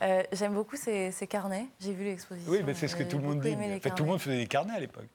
J'aime 0.32 0.54
beaucoup 0.54 0.76
ses, 0.76 1.12
carnets. 1.28 1.66
J'ai 1.80 1.92
vu 1.92 2.04
l'exposition. 2.04 2.50
Oui, 2.50 2.62
mais 2.64 2.74
c'est 2.74 2.88
ce 2.88 2.96
que 2.96 3.02
tout 3.02 3.18
le 3.18 3.24
monde 3.24 3.40
dit. 3.40 3.56
tout 3.94 4.04
le 4.04 4.08
monde 4.08 4.20
faisait 4.20 4.38
des 4.38 4.46
carnets 4.46 4.74
à 4.74 4.80
l'époque. 4.80 5.08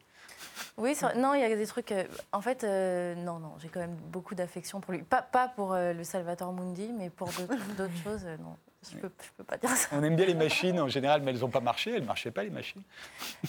Oui, 0.77 0.95
non, 1.17 1.33
il 1.33 1.41
y 1.41 1.43
a 1.43 1.55
des 1.55 1.67
trucs. 1.67 1.93
en 2.31 2.41
fait, 2.41 2.63
non, 2.63 3.39
non, 3.39 3.53
j'ai 3.59 3.69
quand 3.69 3.79
même 3.79 3.95
beaucoup 3.95 4.35
d'affection 4.35 4.81
pour 4.81 4.93
lui. 4.93 5.01
Pas, 5.01 5.21
pas 5.21 5.47
pour 5.47 5.75
le 5.75 6.03
Salvatore 6.03 6.53
Mundi, 6.53 6.91
mais 6.97 7.09
pour 7.09 7.29
d'autres 7.29 8.03
choses, 8.03 8.25
non. 8.39 8.57
Je 8.91 8.97
peux, 8.97 9.11
peux 9.37 9.43
pas 9.43 9.57
dire 9.57 9.69
ça. 9.69 9.89
On 9.91 10.03
aime 10.03 10.15
bien 10.15 10.25
les 10.25 10.33
machines 10.33 10.79
en 10.79 10.87
général, 10.87 11.21
mais 11.21 11.31
elles 11.31 11.39
n'ont 11.39 11.49
pas 11.49 11.59
marché. 11.59 11.91
Elles 11.91 12.01
ne 12.01 12.07
marchaient 12.07 12.31
pas, 12.31 12.43
les 12.43 12.49
machines. 12.49 12.81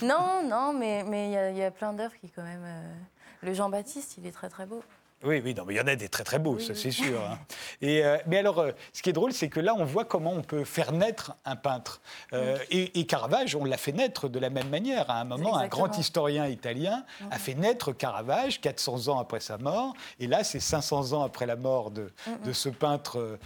Non, 0.03 0.43
non, 0.49 0.73
mais 0.73 1.01
il 1.01 1.11
mais 1.11 1.53
y, 1.55 1.59
y, 1.59 1.63
a 1.63 1.71
plein 1.71 1.93
d'œuvres 1.93 2.15
qui, 2.21 2.31
quand 2.31 2.43
même. 2.43 2.65
Euh, 2.65 2.95
le 3.43 3.53
Jean-Baptiste, 3.53 4.17
il 4.19 4.27
est 4.27 4.33
très, 4.33 4.49
très 4.49 4.67
beau. 4.67 4.83
Oui, 5.25 5.41
oui, 5.43 5.55
non, 5.55 5.65
mais 5.67 5.75
il 5.75 5.77
y 5.79 5.81
en 5.81 5.87
a 5.87 5.97
des 5.97 6.09
très 6.09 6.23
très 6.23 6.39
beaux, 6.39 6.59
ça 6.59 6.75
c'est 6.75 6.91
sûr. 6.91 7.19
Hein. 7.21 7.39
Et, 7.81 8.05
euh, 8.05 8.19
mais 8.27 8.39
alors, 8.39 8.59
euh, 8.59 8.73
ce 8.93 9.03
qui 9.03 9.09
est 9.11 9.15
drôle, 9.15 9.33
c'est 9.33 9.49
que 9.49 9.61
là, 9.61 9.75
on 9.77 9.85
voit 9.85 10.05
comment 10.05 10.33
on 10.33 10.43
peut 10.43 10.65
faire 10.65 10.93
naître 10.93 11.35
un 11.45 11.57
peintre. 11.57 12.01
Euh, 12.33 12.59
et, 12.71 13.07
Caravage, 13.07 13.57
on 13.57 13.65
l'a 13.65 13.77
fait 13.77 13.93
naître 13.93 14.29
de 14.29 14.39
la 14.39 14.51
même 14.51 14.69
manière. 14.69 15.11
À 15.11 15.21
un 15.21 15.25
moment, 15.25 15.57
un 15.57 15.69
grand 15.69 15.97
historien 15.99 16.47
italien 16.47 17.05
a 17.31 17.39
fait 17.39 17.55
naître 17.55 17.93
Caravage 17.93 18.61
400 18.61 19.09
ans 19.09 19.19
après 19.19 19.41
sa 19.41 19.57
mort. 19.59 19.95
Et 20.21 20.27
là, 20.27 20.45
c'est 20.45 20.61
500 20.61 21.13
ans 21.13 21.23
après 21.23 21.47
la 21.47 21.57
mort 21.57 21.91
de, 21.91 22.13
de 22.45 22.53
ce 22.53 22.69
peintre 22.69 23.39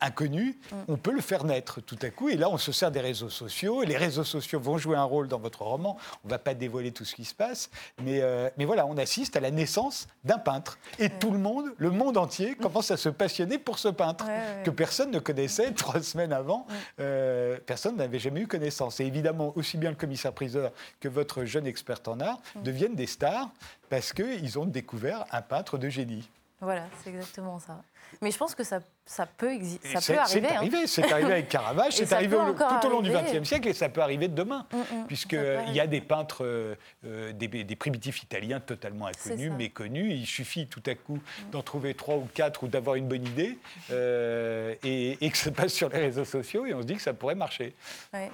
inconnu. 0.00 0.58
Mm. 0.70 0.76
On 0.88 0.96
peut 0.96 1.12
le 1.12 1.20
faire 1.20 1.44
naître 1.44 1.80
tout 1.80 1.98
à 2.02 2.10
coup. 2.10 2.28
Et 2.28 2.36
là, 2.36 2.48
on 2.48 2.58
se 2.58 2.72
sert 2.72 2.90
des 2.90 3.00
réseaux 3.00 3.30
sociaux. 3.30 3.82
Et 3.82 3.86
les 3.86 3.96
réseaux 3.96 4.24
sociaux 4.24 4.60
vont 4.60 4.78
jouer 4.78 4.96
un 4.96 5.04
rôle 5.04 5.28
dans 5.28 5.38
votre 5.38 5.62
roman. 5.62 5.96
On 6.24 6.28
ne 6.28 6.30
va 6.30 6.38
pas 6.38 6.54
dévoiler 6.54 6.92
tout 6.92 7.04
ce 7.04 7.14
qui 7.14 7.24
se 7.24 7.34
passe. 7.34 7.70
Mais, 8.02 8.22
mais 8.56 8.64
voilà, 8.64 8.86
on 8.86 8.96
assiste 8.96 9.36
à 9.36 9.40
la 9.40 9.50
naissance 9.50 10.08
d'un 10.24 10.38
peintre. 10.38 10.77
Et 10.98 11.10
tout 11.10 11.30
le 11.30 11.38
monde, 11.38 11.66
le 11.76 11.90
monde 11.90 12.16
entier, 12.16 12.54
commence 12.54 12.90
à 12.90 12.96
se 12.96 13.08
passionner 13.08 13.58
pour 13.58 13.78
ce 13.78 13.88
peintre 13.88 14.26
que 14.64 14.70
personne 14.70 15.10
ne 15.10 15.18
connaissait 15.18 15.70
trois 15.72 16.02
semaines 16.02 16.32
avant. 16.32 16.66
Euh, 17.00 17.58
personne 17.64 17.96
n'avait 17.96 18.18
jamais 18.18 18.40
eu 18.40 18.46
connaissance. 18.46 19.00
Et 19.00 19.04
évidemment, 19.04 19.52
aussi 19.56 19.76
bien 19.76 19.90
le 19.90 19.96
commissaire-priseur 19.96 20.72
que 21.00 21.08
votre 21.08 21.44
jeune 21.44 21.66
experte 21.66 22.08
en 22.08 22.20
art 22.20 22.40
deviennent 22.64 22.94
des 22.94 23.06
stars 23.06 23.48
parce 23.90 24.12
qu'ils 24.12 24.58
ont 24.58 24.66
découvert 24.66 25.24
un 25.32 25.42
peintre 25.42 25.78
de 25.78 25.88
génie. 25.88 26.28
Voilà, 26.60 26.86
c'est 27.02 27.10
exactement 27.10 27.60
ça. 27.60 27.82
Mais 28.20 28.32
je 28.32 28.38
pense 28.38 28.54
que 28.54 28.64
ça, 28.64 28.80
ça 29.06 29.26
peut, 29.26 29.52
exister, 29.52 29.94
ça 29.96 30.12
peut 30.12 30.18
arriver. 30.18 30.40
C'est 30.40 30.54
hein. 30.54 30.56
arrivé, 30.56 30.86
c'est 30.88 31.12
arrivé 31.12 31.32
avec 31.32 31.48
Caravage, 31.50 31.92
c'est 31.94 32.12
arrivé 32.12 32.36
tout 32.36 32.86
au 32.86 32.90
long 32.90 33.00
du 33.00 33.10
XXe 33.10 33.46
siècle 33.46 33.68
et 33.68 33.72
ça 33.72 33.88
peut 33.88 34.00
arriver 34.00 34.26
demain. 34.26 34.66
Mm, 34.72 34.76
mm, 34.78 35.06
Puisqu'il 35.06 35.72
y 35.72 35.78
a 35.78 35.86
des 35.86 36.00
peintres, 36.00 36.44
euh, 36.44 36.74
euh, 37.04 37.32
des, 37.32 37.46
des, 37.46 37.76
primitifs 37.76 38.22
italiens 38.24 38.58
totalement 38.58 39.06
inconnus, 39.06 39.52
méconnus. 39.52 40.12
Il 40.12 40.26
suffit 40.26 40.66
tout 40.66 40.82
à 40.86 40.96
coup 40.96 41.16
mm. 41.16 41.50
d'en 41.50 41.62
trouver 41.62 41.94
trois 41.94 42.16
ou 42.16 42.28
quatre 42.34 42.64
ou 42.64 42.68
d'avoir 42.68 42.96
une 42.96 43.06
bonne 43.06 43.26
idée 43.26 43.56
euh, 43.92 44.74
et, 44.82 45.30
que 45.30 45.38
ça 45.38 45.52
passe 45.52 45.74
sur 45.74 45.90
les 45.90 45.98
réseaux 45.98 46.24
sociaux 46.24 46.66
et 46.66 46.74
on 46.74 46.80
se 46.80 46.86
dit 46.86 46.96
que 46.96 47.02
ça 47.02 47.12
pourrait 47.12 47.36
marcher. 47.36 47.74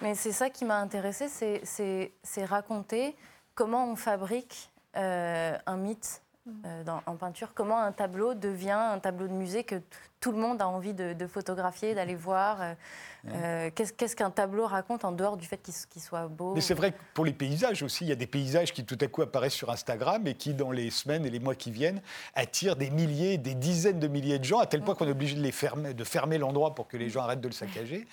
mais 0.00 0.14
c'est 0.14 0.32
ça 0.32 0.48
qui 0.48 0.64
m'a 0.64 0.78
intéressé, 0.78 1.28
c'est 1.28 2.44
raconter 2.44 3.16
comment 3.54 3.90
on 3.90 3.96
fabrique 3.96 4.70
un 4.94 5.76
mythe 5.76 6.22
euh, 6.46 6.84
en 7.06 7.16
peinture, 7.16 7.52
comment 7.54 7.80
un 7.80 7.92
tableau 7.92 8.34
devient 8.34 8.70
un 8.72 8.98
tableau 8.98 9.28
de 9.28 9.32
musée 9.32 9.64
que 9.64 9.80
tout 10.20 10.30
le 10.30 10.36
monde 10.36 10.60
a 10.60 10.68
envie 10.68 10.92
de, 10.92 11.26
photographier, 11.26 11.94
d'aller 11.94 12.14
voir. 12.14 12.60
Euh, 12.60 12.74
euh, 13.28 13.70
qu'est-ce 13.74 14.14
qu'un 14.14 14.30
tableau 14.30 14.66
raconte 14.66 15.06
en 15.06 15.12
dehors 15.12 15.38
du 15.38 15.46
fait 15.46 15.58
qu'il 15.58 16.02
soit 16.02 16.28
beau 16.28 16.54
Mais 16.54 16.60
c'est 16.60 16.74
vrai 16.74 16.92
que 16.92 16.98
pour 17.14 17.24
les 17.24 17.32
paysages 17.32 17.82
aussi, 17.82 18.04
il 18.04 18.08
y 18.08 18.12
a 18.12 18.16
des 18.16 18.26
paysages 18.26 18.74
qui 18.74 18.84
tout 18.84 18.98
à 19.00 19.06
coup 19.06 19.22
apparaissent 19.22 19.54
sur 19.54 19.70
Instagram 19.70 20.26
et 20.26 20.34
qui, 20.34 20.52
dans 20.52 20.70
les 20.70 20.90
semaines 20.90 21.24
et 21.24 21.30
les 21.30 21.40
mois 21.40 21.54
qui 21.54 21.70
viennent, 21.70 22.02
attirent 22.34 22.76
des 22.76 22.90
milliers, 22.90 23.38
des 23.38 23.54
dizaines 23.54 23.98
de 23.98 24.08
milliers 24.08 24.38
de 24.38 24.44
gens, 24.44 24.58
à 24.58 24.66
tel 24.66 24.82
point 24.82 24.94
qu'on 24.94 25.06
est 25.06 25.12
obligé 25.12 25.36
de, 25.36 25.42
les 25.42 25.52
fermer, 25.52 25.94
de 25.94 26.04
fermer 26.04 26.36
l'endroit 26.36 26.74
pour 26.74 26.88
que 26.88 26.98
les 26.98 27.08
gens 27.08 27.22
arrêtent 27.22 27.40
de 27.40 27.48
le 27.48 27.54
saccager. 27.54 28.06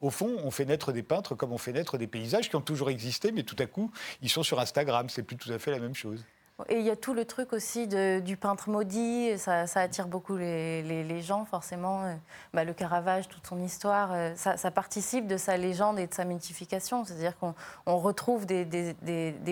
Au 0.00 0.10
fond, 0.10 0.36
on 0.44 0.52
fait 0.52 0.64
naître 0.64 0.92
des 0.92 1.02
peintres 1.02 1.34
comme 1.34 1.52
on 1.52 1.58
fait 1.58 1.72
naître 1.72 1.98
des 1.98 2.06
paysages 2.06 2.48
qui 2.48 2.54
ont 2.54 2.60
toujours 2.60 2.90
existé, 2.90 3.32
mais 3.32 3.42
tout 3.42 3.56
à 3.58 3.66
coup, 3.66 3.90
ils 4.22 4.30
sont 4.30 4.44
sur 4.44 4.60
Instagram. 4.60 5.08
C'est 5.08 5.24
plus 5.24 5.36
tout 5.36 5.52
à 5.52 5.58
fait 5.58 5.72
la 5.72 5.80
même 5.80 5.94
chose. 5.94 6.24
Et 6.70 6.78
il 6.78 6.86
y 6.86 6.90
a 6.90 6.96
tout 6.96 7.12
le 7.12 7.26
truc 7.26 7.52
aussi 7.52 7.86
du 7.86 8.36
peintre 8.38 8.70
maudit, 8.70 9.36
ça, 9.36 9.66
attire 9.74 10.06
beaucoup 10.08 10.38
les, 10.38 11.20
gens 11.20 11.44
forcément. 11.44 12.04
Euh, 12.04 12.14
bah, 12.54 12.64
le 12.64 12.72
Caravage, 12.72 13.28
toute 13.28 13.46
son 13.46 13.60
histoire, 13.62 14.10
euh, 14.12 14.32
ça, 14.36 14.70
participe 14.70 15.26
de 15.26 15.36
sa 15.36 15.58
légende 15.58 15.98
et 15.98 16.06
de 16.06 16.14
sa 16.14 16.24
mythification. 16.24 17.04
C'est-à-dire 17.04 17.34
qu'on 17.38 17.54
retrouve 17.96 18.46
des, 18.46 18.64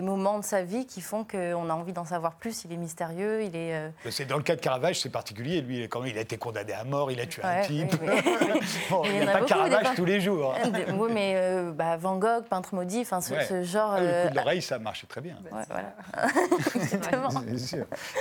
moments 0.02 0.38
de 0.38 0.44
sa 0.44 0.62
vie 0.62 0.86
qui 0.86 1.02
font 1.02 1.24
qu'on 1.24 1.68
a 1.68 1.74
envie 1.74 1.92
d'en 1.92 2.06
savoir 2.06 2.36
plus. 2.36 2.64
Il 2.64 2.72
est 2.72 2.78
mystérieux, 2.78 3.42
il 3.42 3.54
est... 3.54 3.74
Euh, 3.74 3.90
c'est 4.08 4.24
Dans 4.24 4.38
le 4.38 4.42
cas 4.42 4.56
de 4.56 4.60
Caravage, 4.62 5.00
c'est 5.00 5.10
particulier. 5.10 5.60
Lui, 5.60 5.82
quand 5.88 6.04
il 6.04 6.16
a 6.16 6.22
été 6.22 6.38
condamné 6.38 6.72
à 6.72 6.84
mort, 6.84 7.10
il 7.10 7.20
a 7.20 7.26
tué 7.26 7.42
un 7.44 7.60
type. 7.60 7.92
il 9.04 9.12
n'y 9.12 9.20
a, 9.20 9.32
pas 9.32 9.44
Caravage 9.44 9.94
tous 9.94 10.06
les 10.06 10.22
jours. 10.22 10.54
Hein. 10.54 10.72
oui, 10.98 11.10
mais 11.12 11.62
bah, 11.74 11.98
Van 11.98 12.16
Gogh, 12.16 12.44
peintre 12.48 12.74
maudit, 12.74 13.04
ce, 13.04 13.62
genre... 13.62 13.92
Ah, 13.92 14.00
le 14.00 14.22
coup 14.22 14.30
de 14.30 14.36
l'oreille, 14.36 14.62
ça 14.62 14.78
marche 14.78 15.06
très 15.06 15.20
bien. 15.20 15.36
voilà. 15.50 15.94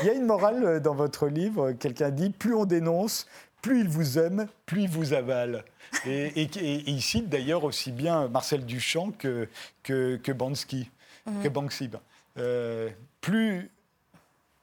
Il 0.02 0.08
y 0.08 0.10
a 0.10 0.14
une 0.14 0.26
morale 0.26 0.64
euh, 0.64 0.80
dans 0.80 0.96
votre 0.96 1.28
livre, 1.28 1.72
quelqu'un 1.74 2.10
dit 2.10 2.30
plus 2.30 2.54
on 2.54 2.66
dénonce, 2.66 3.28
plus 3.62 3.82
il 3.82 3.90
vous 3.90 4.20
aime, 4.20 4.48
plus 4.66 4.84
il 4.84 4.90
vous 4.90 5.14
avale. 5.14 5.64
Et, 6.06 6.50
il 6.88 7.02
cite 7.02 7.30
d'ailleurs 7.30 7.64
aussi 7.64 7.92
bien 7.92 8.28
Marcel 8.28 8.66
Duchamp 8.66 9.12
que, 9.18 9.48
que, 9.84 10.18
que 10.18 10.32
Bansky. 10.32 10.90
Que 11.26 11.48
mhm. 11.48 11.54
Banksy. 11.54 11.90
Euh, 12.38 12.90
plus 13.22 13.70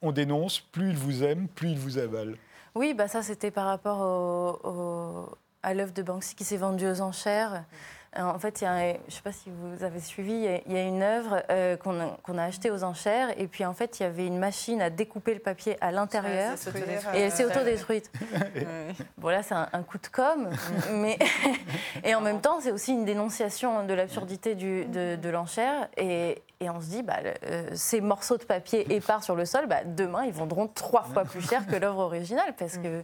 on 0.03 0.13
dénonce, 0.13 0.61
plus 0.61 0.91
il 0.91 0.97
vous 0.97 1.23
aime, 1.25 1.49
plus 1.49 1.71
il 1.71 1.79
vous 1.79 1.99
avale. 1.99 2.37
Oui, 2.75 2.95
bah 2.95 3.09
ça 3.09 3.23
c'était 3.23 3.51
par 3.51 3.67
rapport 3.67 5.35
à 5.63 5.75
l'œuvre 5.75 5.93
de 5.93 6.03
Banksy 6.03 6.35
qui 6.35 6.45
s'est 6.45 6.57
vendue 6.57 6.87
aux 6.87 7.01
enchères. 7.01 7.65
En 8.17 8.39
fait, 8.39 8.61
il 8.61 8.65
y 8.65 8.67
a, 8.67 8.93
je 8.93 8.97
ne 9.07 9.11
sais 9.11 9.23
pas 9.23 9.33
si 9.33 9.51
vous 9.51 9.85
avez 9.85 10.01
suivi, 10.01 10.33
il 10.67 10.73
y 10.73 10.77
a 10.77 10.83
une 10.83 11.03
œuvre 11.03 11.43
euh, 11.51 11.77
qu'on 11.77 12.39
a, 12.39 12.43
achetée 12.43 12.71
aux 12.71 12.83
enchères, 12.83 13.29
et 13.39 13.47
puis 13.47 13.65
en 13.65 13.73
fait, 13.73 14.01
il 14.01 14.03
y 14.03 14.07
avait 14.07 14.27
une 14.27 14.39
machine 14.39 14.83
à 14.83 14.91
découper 14.91 15.33
le 15.35 15.41
papier 15.41 15.77
à 15.81 15.93
l'intérieur, 15.93 16.57
et 17.15 17.21
elle 17.21 17.31
s'est 17.31 17.45
autodétruite. 17.45 18.11
bon, 19.19 19.29
là, 19.29 19.43
c'est 19.43 19.55
un, 19.55 19.83
coup 19.83 19.99
de 19.99 20.09
com', 20.09 20.51
mais 20.95 21.19
et 22.05 22.15
en 22.15 22.21
même 22.21 22.41
temps, 22.41 22.61
c'est 22.61 22.73
aussi 22.73 22.93
une 22.93 23.05
dénonciation 23.05 23.87
de 23.87 23.95
l'absurdité 23.95 24.55
de, 24.57 25.17
de 25.17 25.29
l'enchère, 25.29 25.89
et, 25.97 26.43
et 26.63 26.69
on 26.69 26.81
se 26.81 26.89
dit, 26.89 27.03
bah, 27.03 27.19
euh, 27.45 27.71
ces 27.75 28.01
morceaux 28.01 28.37
de 28.37 28.45
papier 28.45 28.93
épars 28.93 29.25
sur 29.25 29.35
le 29.35 29.47
sol, 29.47 29.67
bah, 29.67 29.85
demain, 29.85 30.25
ils 30.25 30.33
vendront 30.33 30.67
trois 30.69 31.05
fois 31.05 31.25
plus 31.25 31.41
cher 31.41 31.67
que 31.67 31.77
l'œuvre 31.77 32.01
originale, 32.01 32.55
parce 32.59 32.77
que 32.77 33.03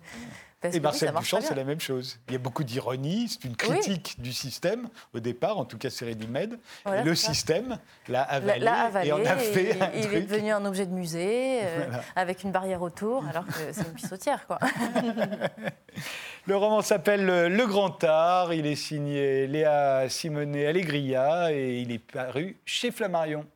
et 0.63 0.81
Marcel 0.81 1.13
Duchamp, 1.13 1.41
c'est 1.43 1.55
la 1.55 1.65
même 1.65 1.81
chose. 1.81 2.19
Il 2.29 2.33
y 2.33 2.37
a 2.37 2.39
beaucoup 2.39 2.65
d'ironie, 2.65 3.29
c'est 3.29 3.45
une 3.45 3.57
critique 3.57 4.17
du 4.19 4.33
système, 4.33 4.89
au 5.15 5.21
départ, 5.21 5.59
en 5.59 5.65
tout 5.65 5.79
cas 5.79 5.91
c'est 5.91 6.07
made. 6.29 6.59
le 6.87 7.15
système 7.15 7.79
l'a 8.09 8.23
avalé, 8.23 9.09
et 9.09 9.13
en 9.13 9.25
a 9.25 9.37
fait 9.37 9.77
Il, 9.95 10.15
est 10.15 10.23
devenu 10.23 10.53
un 10.53 10.65
objet 10.65 10.87
de 10.87 10.93
musée, 10.93 11.61
euh, 11.63 11.87
avec 12.17 12.43
une 12.43 12.53
barrière 12.53 12.83
autour, 12.83 13.27
alors 13.29 13.47
que 13.47 13.53
c'est 13.73 13.83
une 13.83 13.95
pissotière. 13.95 14.47
Quoi. 14.47 14.59
le 16.47 16.57
roman 16.57 16.81
s'appelle 16.81 17.27
Le 17.27 17.67
Grand 17.67 18.03
Art, 18.05 18.55
il 18.55 18.67
est 18.67 18.77
signé 18.77 19.47
Léa 19.47 20.09
Simonet 20.09 20.67
Allegria 20.67 21.53
et 21.53 21.81
il 21.81 21.93
est 21.93 21.99
paru 21.99 22.57
chez 22.65 22.91
Flammarion. 22.91 23.47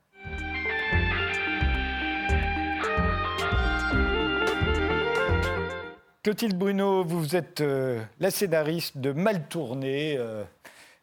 Clotilde 6.22 6.54
Bruno, 6.54 7.02
vous 7.02 7.34
êtes 7.34 7.62
euh, 7.62 7.98
la 8.18 8.30
scénariste 8.30 8.98
de 8.98 9.12
Mal 9.12 9.48
tourné, 9.48 10.16
euh, 10.18 10.44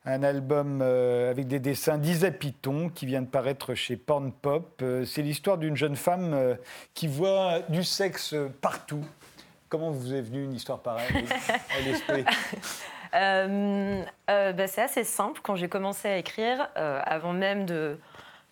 un 0.06 0.22
album 0.22 0.82
euh, 0.84 1.32
avec 1.32 1.48
des 1.48 1.60
dessins 1.60 1.98
d'Isa 1.98 2.30
Piton 2.30 2.90
qui 2.90 3.08
vient 3.08 3.24
de 3.24 3.28
paraître 3.28 3.74
chez 3.74 3.98
Porn 3.98 4.32
Pop. 4.32 4.84
C'est 5.08 5.24
l'histoire 5.24 5.58
d'une 5.58 5.76
jeune 5.76 5.96
femme 5.96 6.56
qui 6.94 7.08
voit 7.08 7.62
du 7.68 7.84
sexe 7.84 8.36
partout. 8.62 9.04
Comment 9.70 9.90
vous 9.90 10.14
est 10.14 10.22
venue 10.22 10.44
une 10.44 10.54
histoire 10.54 10.82
pareille 10.84 11.26
bah, 13.12 14.68
C'est 14.68 14.82
assez 14.84 15.04
simple. 15.04 15.42
Quand 15.44 15.56
j'ai 15.56 15.68
commencé 15.68 16.08
à 16.08 16.18
écrire, 16.18 16.70
avant 16.76 17.34
même 17.34 17.66
de, 17.66 17.98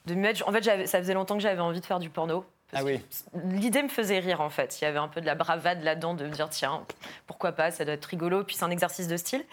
de 0.07 0.15
me 0.15 0.21
mettre. 0.21 0.49
En 0.49 0.51
fait, 0.51 0.63
ça 0.87 0.97
faisait 0.97 1.13
longtemps 1.13 1.35
que 1.35 1.43
j'avais 1.43 1.61
envie 1.61 1.79
de 1.79 1.85
faire 1.85 1.99
du 1.99 2.09
porno. 2.09 2.43
Ah 2.73 2.83
oui. 2.83 2.99
L'idée 3.45 3.83
me 3.83 3.87
faisait 3.87 4.19
rire 4.19 4.41
en 4.41 4.49
fait. 4.49 4.79
Il 4.81 4.85
y 4.85 4.87
avait 4.87 4.99
un 4.99 5.07
peu 5.07 5.21
de 5.21 5.25
la 5.25 5.35
bravade 5.35 5.83
là-dedans 5.83 6.13
de 6.13 6.25
me 6.25 6.31
dire 6.31 6.49
tiens, 6.49 6.85
pourquoi 7.27 7.51
pas, 7.51 7.71
ça 7.71 7.85
doit 7.85 7.93
être 7.93 8.05
rigolo. 8.05 8.43
Puis 8.43 8.55
c'est 8.55 8.65
un 8.65 8.71
exercice 8.71 9.07
de 9.07 9.17
style. 9.17 9.45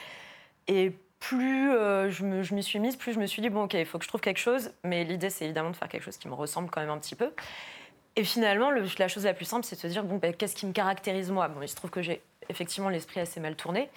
Et 0.69 0.93
plus 1.21 1.71
euh, 1.71 2.11
je, 2.11 2.25
me, 2.25 2.43
je 2.43 2.55
m'y 2.55 2.63
suis 2.63 2.81
mise, 2.81 2.97
plus 2.97 3.13
je 3.13 3.21
me 3.21 3.27
suis 3.27 3.43
dit 3.43 3.51
bon 3.51 3.65
ok, 3.65 3.75
il 3.75 3.87
faut 3.87 3.99
que 3.99 4.05
je 4.05 4.09
trouve 4.09 4.21
quelque 4.21 4.41
chose. 4.41 4.73
Mais 4.83 5.05
l'idée 5.05 5.31
c'est 5.31 5.45
évidemment 5.45 5.71
de 5.71 5.77
faire 5.77 5.89
quelque 5.89 6.03
chose 6.03 6.17
qui 6.17 6.29
me 6.29 6.35
ressemble 6.35 6.71
quand 6.71 6.81
même 6.81 6.91
un 6.91 6.99
petit 6.99 7.15
peu. 7.15 7.33
Et 8.17 8.25
finalement, 8.25 8.71
la 8.71 9.09
chose 9.09 9.25
la 9.25 9.33
plus 9.33 9.47
simple, 9.47 9.65
c'est 9.65 9.77
de 9.77 9.81
se 9.81 9.87
dire 9.87 10.05
bon, 10.05 10.17
ben, 10.17 10.35
qu'est-ce 10.35 10.55
qui 10.55 10.67
me 10.67 10.73
caractérise 10.73 11.31
moi? 11.31 11.49
Bon, 11.49 11.63
il 11.63 11.69
se 11.69 11.77
trouve 11.77 11.91
que 11.91 12.03
j'ai 12.03 12.23
effectivement 12.49 12.89
l'esprit 12.89 13.21
assez 13.21 13.41
mal 13.41 13.57
tourné. 13.57 13.89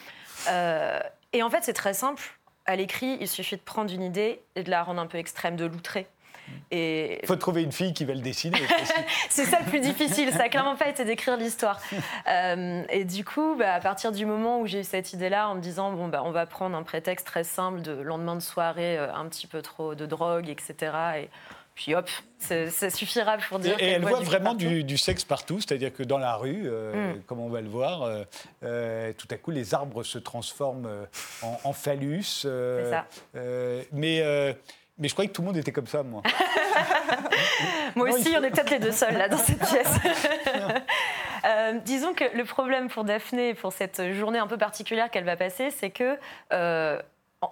Euh, 0.50 1.00
et 1.34 1.44
en 1.44 1.50
fait, 1.50 1.64
c'est 1.64 1.74
très 1.74 1.94
simple. 1.94 2.24
À 2.66 2.76
l'écrit, 2.76 3.18
il 3.20 3.28
suffit 3.28 3.58
de 3.58 3.62
prendre 3.62 3.94
une 3.94 4.02
idée 4.02 4.42
et 4.56 4.64
de 4.64 4.70
la 4.70 4.84
rendre 4.84 5.02
un 5.02 5.08
peu 5.08 5.18
extrême, 5.18 5.56
de 5.56 5.66
l'outrer. 5.66 6.08
Il 6.72 7.26
faut 7.26 7.36
trouver 7.36 7.64
une 7.64 7.72
fille 7.72 7.94
qui 7.94 8.06
va 8.06 8.14
le 8.14 8.22
dessiner. 8.22 8.58
c'est 9.30 9.46
ça 9.46 9.60
le 9.60 9.70
plus 9.70 9.80
difficile, 9.80 10.32
ça 10.32 10.40
n'a 10.40 10.50
clairement 10.50 10.76
pas 10.76 10.90
été 10.90 11.06
d'écrire 11.06 11.38
l'histoire. 11.38 11.80
Euh, 12.28 12.84
et 12.90 13.06
du 13.06 13.24
coup, 13.24 13.56
bah, 13.58 13.74
à 13.74 13.80
partir 13.80 14.12
du 14.12 14.26
moment 14.26 14.60
où 14.60 14.68
j'ai 14.68 14.82
eu 14.82 14.84
cette 14.84 15.14
idée-là, 15.14 15.50
en 15.50 15.56
me 15.56 15.62
disant, 15.62 15.92
bon, 15.92 16.08
bah, 16.08 16.22
on 16.26 16.32
va 16.32 16.46
prendre 16.46 16.76
un 16.76 16.84
prétexte 16.84 17.26
très 17.26 17.44
simple 17.44 17.82
de 17.82 17.92
lendemain 17.92 18.36
de 18.36 18.42
soirée, 18.42 18.98
euh, 18.98 19.14
un 19.14 19.28
petit 19.28 19.48
peu 19.48 19.62
trop 19.62 19.96
de 19.96 20.06
drogue, 20.06 20.50
etc. 20.50 20.92
Et 21.18 21.30
puis 21.76 21.94
hop, 21.94 22.10
ça 22.40 22.90
suffira 22.90 23.38
pour 23.38 23.60
dire. 23.60 23.76
Et, 23.80 23.92
elle 23.92 24.02
voit, 24.02 24.22
vraiment 24.22 24.54
du, 24.54 24.98
sexe 24.98 25.24
partout, 25.24 25.60
c'est-à-dire 25.60 25.94
que 25.94 26.04
dans 26.04 26.18
la 26.18 26.36
rue, 26.36 26.64
euh, 26.66 27.14
mm. 27.14 27.22
comme 27.24 27.40
on 27.40 27.50
va 27.50 27.62
le 27.62 27.70
voir, 27.70 28.10
tout 28.62 29.28
à 29.30 29.38
coup 29.38 29.52
les 29.52 29.74
arbres 29.74 30.04
se 30.04 30.18
transforment 30.18 31.08
en, 31.42 31.60
en 31.64 31.74
phallus. 31.74 32.24
C'est 32.24 32.90
ça. 32.90 33.06
mais 33.92 34.56
mais 34.98 35.08
je 35.08 35.14
croyais 35.14 35.30
que 35.30 35.34
tout 35.34 35.42
le 35.42 35.48
monde 35.48 35.58
était 35.58 35.72
comme 35.72 35.88
ça, 35.88 36.04
moi. 36.04 36.22
moi 37.96 38.10
aussi, 38.10 38.34
on 38.38 38.44
est 38.44 38.52
peut-être 38.52 38.72
les 38.72 38.80
deux 38.80 38.92
seuls 38.92 39.18
là 39.18 39.28
dans 39.28 39.38
cette 39.38 39.60
pièce. 39.68 40.00
Euh, 41.46 41.74
disons 41.86 42.16
que 42.16 42.24
le 42.36 42.44
problème 42.44 42.88
pour 42.90 43.04
Daphné, 43.04 43.54
pour 43.54 43.72
cette 43.72 44.14
journée 44.14 44.40
un 44.40 44.48
peu 44.48 44.58
particulière 44.58 45.12
qu'elle 45.12 45.26
va 45.26 45.36
passer, 45.36 45.70
c'est 45.70 45.92
que 45.92 46.18
euh, 46.52 47.00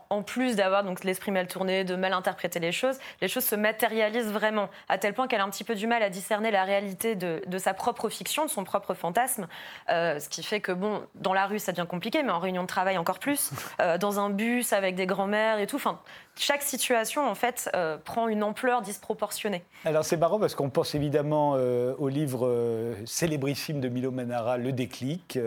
en 0.09 0.23
plus 0.23 0.55
d'avoir 0.55 0.83
donc 0.83 1.03
l'esprit 1.03 1.31
mal 1.31 1.47
tourné, 1.47 1.83
de 1.83 1.95
mal 1.95 2.13
interpréter 2.13 2.59
les 2.59 2.71
choses, 2.71 2.97
les 3.21 3.27
choses 3.27 3.43
se 3.43 3.55
matérialisent 3.55 4.31
vraiment, 4.31 4.69
à 4.89 4.97
tel 4.97 5.13
point 5.13 5.27
qu'elle 5.27 5.41
a 5.41 5.43
un 5.43 5.49
petit 5.49 5.63
peu 5.63 5.75
du 5.75 5.87
mal 5.87 6.03
à 6.03 6.09
discerner 6.09 6.51
la 6.51 6.63
réalité 6.63 7.15
de, 7.15 7.57
sa 7.57 7.73
propre 7.73 8.09
fiction, 8.09 8.45
de 8.45 8.49
son 8.49 8.63
propre 8.63 8.93
fantasme, 8.93 9.47
euh, 9.89 10.19
ce 10.19 10.29
qui 10.29 10.43
fait 10.43 10.59
que 10.59 10.71
bon, 10.71 11.01
dans 11.15 11.33
la 11.33 11.45
rue 11.45 11.59
ça 11.59 11.71
devient 11.71 11.87
compliqué, 11.87 12.23
mais 12.23 12.31
en 12.31 12.39
réunion 12.39 12.63
de 12.63 12.67
travail 12.67 12.97
encore 12.97 13.19
plus, 13.19 13.51
euh, 13.81 13.97
dans 13.97 14.19
un 14.19 14.29
bus 14.29 14.73
avec 14.73 14.95
des 14.95 15.05
grands-mères 15.05 15.59
et 15.59 15.67
tout, 15.67 15.77
enfin 15.77 15.99
chaque 16.35 16.63
situation 16.63 17.29
en 17.29 17.35
fait 17.35 17.69
euh, 17.75 17.97
prend 18.03 18.27
une 18.27 18.43
ampleur 18.43 18.81
disproportionnée. 18.81 19.63
Alors 19.85 20.03
c'est 20.03 20.17
marrant 20.17 20.39
parce 20.39 20.55
qu'on 20.55 20.71
pense 20.71 20.95
évidemment 20.95 21.51
au 21.51 22.07
livre 22.07 22.95
célébrissime 23.05 23.79
de 23.79 23.89
Milo 23.89 24.11
Manara, 24.11 24.57
Le 24.57 24.71
déclic, 24.71 25.37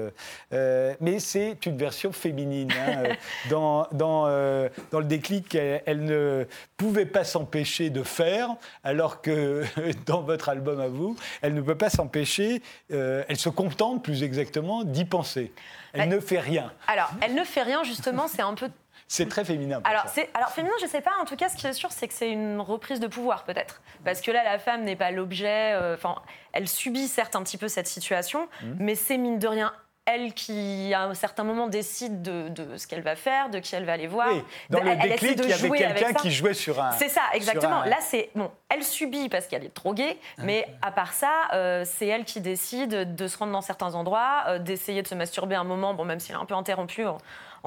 mais 0.53 1.19
c'est 1.19 1.67
une 1.67 1.77
version 1.77 2.13
féminine. 2.13 2.71
Hein, 2.73 3.15
dans, 3.51 3.87
dans 3.93 4.27
euh, 4.37 4.69
dans 4.91 4.99
le 4.99 5.05
déclic 5.05 5.55
elle, 5.55 6.05
ne 6.05 6.47
pouvait 6.77 7.07
pas 7.07 7.25
s'empêcher 7.25 7.91
de 7.91 8.03
faire, 8.03 8.55
alors 8.85 9.23
que 9.23 9.65
dans 10.07 10.23
votre 10.23 10.49
album 10.49 10.81
à 10.81 10.89
vous, 10.89 11.17
elle 11.43 11.55
ne 11.55 11.61
peut 11.61 11.77
pas 11.77 11.91
s'empêcher, 11.91 12.63
euh, 12.93 13.25
elle 13.29 13.37
se 13.37 13.49
contente 13.49 14.05
plus 14.05 14.23
exactement 14.23 14.85
d'y 14.85 15.05
penser. 15.05 15.53
Elle 15.93 16.11
ne 16.11 16.21
fait 16.21 16.41
rien. 16.41 16.73
Alors, 16.89 17.11
elle 17.23 17.35
ne 17.35 17.45
fait 17.45 17.63
rien, 17.63 17.83
justement, 17.83 18.29
c'est 18.29 18.43
un 18.43 18.55
peu 18.55 18.69
c'est 19.09 19.29
très 19.29 19.45
féminin. 19.45 19.81
Alors, 19.85 20.07
alors, 20.35 20.51
féminin, 20.51 20.75
je 20.81 20.85
ne 20.85 20.91
sais 20.91 21.01
pas. 21.01 21.13
En 21.21 21.25
tout 21.25 21.37
cas, 21.37 21.49
ce 21.49 21.57
qui 21.57 21.67
est 21.67 21.73
sûr, 21.73 21.93
c'est 21.93 22.09
que 22.09 22.15
c'est 22.15 22.31
une 22.31 22.61
reprise 22.61 23.01
de 23.01 23.07
pouvoir, 23.07 23.45
peut-être. 23.45 23.81
Parce 24.05 24.21
que 24.21 24.31
là, 24.31 24.45
la 24.45 24.59
femme 24.59 24.83
n'est 24.83 24.97
pas 24.97 25.11
l'objet. 25.11 25.73
Euh, 25.75 25.95
enfin, 25.95 26.17
elle 26.53 26.69
subit 26.69 27.09
certes 27.09 27.37
un 27.37 27.43
petit 27.43 27.59
peu 27.59 27.69
cette 27.69 27.87
situation, 27.87 28.49
mmh. 28.63 28.67
mais 28.79 28.95
c'est 28.95 29.17
mine 29.17 29.39
de 29.39 29.49
rien 29.49 29.73
elle 30.07 30.33
qui, 30.35 30.95
à 30.95 31.03
un 31.03 31.15
certain 31.15 31.43
moment, 31.43 31.67
décide 31.67 32.23
de, 32.23 32.77
ce 32.77 32.87
qu'elle 32.87 33.03
va 33.03 33.17
faire, 33.17 33.51
de 33.51 33.59
qui 33.59 33.75
elle 33.75 33.85
va 33.85 33.93
aller 33.93 34.07
voir. 34.07 34.29
Oui, 34.33 34.43
dans 34.71 34.83
le 34.83 34.95
déclic, 34.97 35.41
il 35.43 35.51
y 35.51 35.53
avait 35.53 35.71
quelqu'un 35.71 36.15
qui 36.15 36.31
jouait 36.31 36.55
sur 36.55 36.81
un... 36.81 36.93
C'est 36.93 37.09
ça, 37.09 37.23
exactement. 37.35 37.83
Là, 37.83 37.99
c'est... 38.01 38.31
Bon, 38.37 38.51
elle 38.69 38.85
subit 38.85 39.29
parce 39.29 39.49
qu'elle 39.49 39.65
est 39.65 39.75
droguée, 39.75 40.19
ah. 40.39 40.43
mais 40.45 40.67
à 40.81 40.93
part 40.93 41.13
ça, 41.13 41.33
euh, 41.53 41.85
c'est 41.85 42.07
elle 42.07 42.25
qui 42.25 42.41
décide 42.41 43.15
de 43.17 43.27
se 43.27 43.37
rendre 43.37 43.53
dans 43.53 43.61
certains 43.61 43.95
endroits, 43.95 44.45
euh, 44.47 44.59
d'essayer 44.61 45.03
de 45.03 45.09
se 45.09 45.15
masturber 45.17 45.57
un 45.57 45.65
moment, 45.65 45.93
bon, 45.93 46.05
même 46.05 46.21
s'il 46.21 46.35
est 46.35 46.39
un 46.39 46.45
peu 46.45 46.55
interrompu 46.55 47.05
en, 47.05 47.19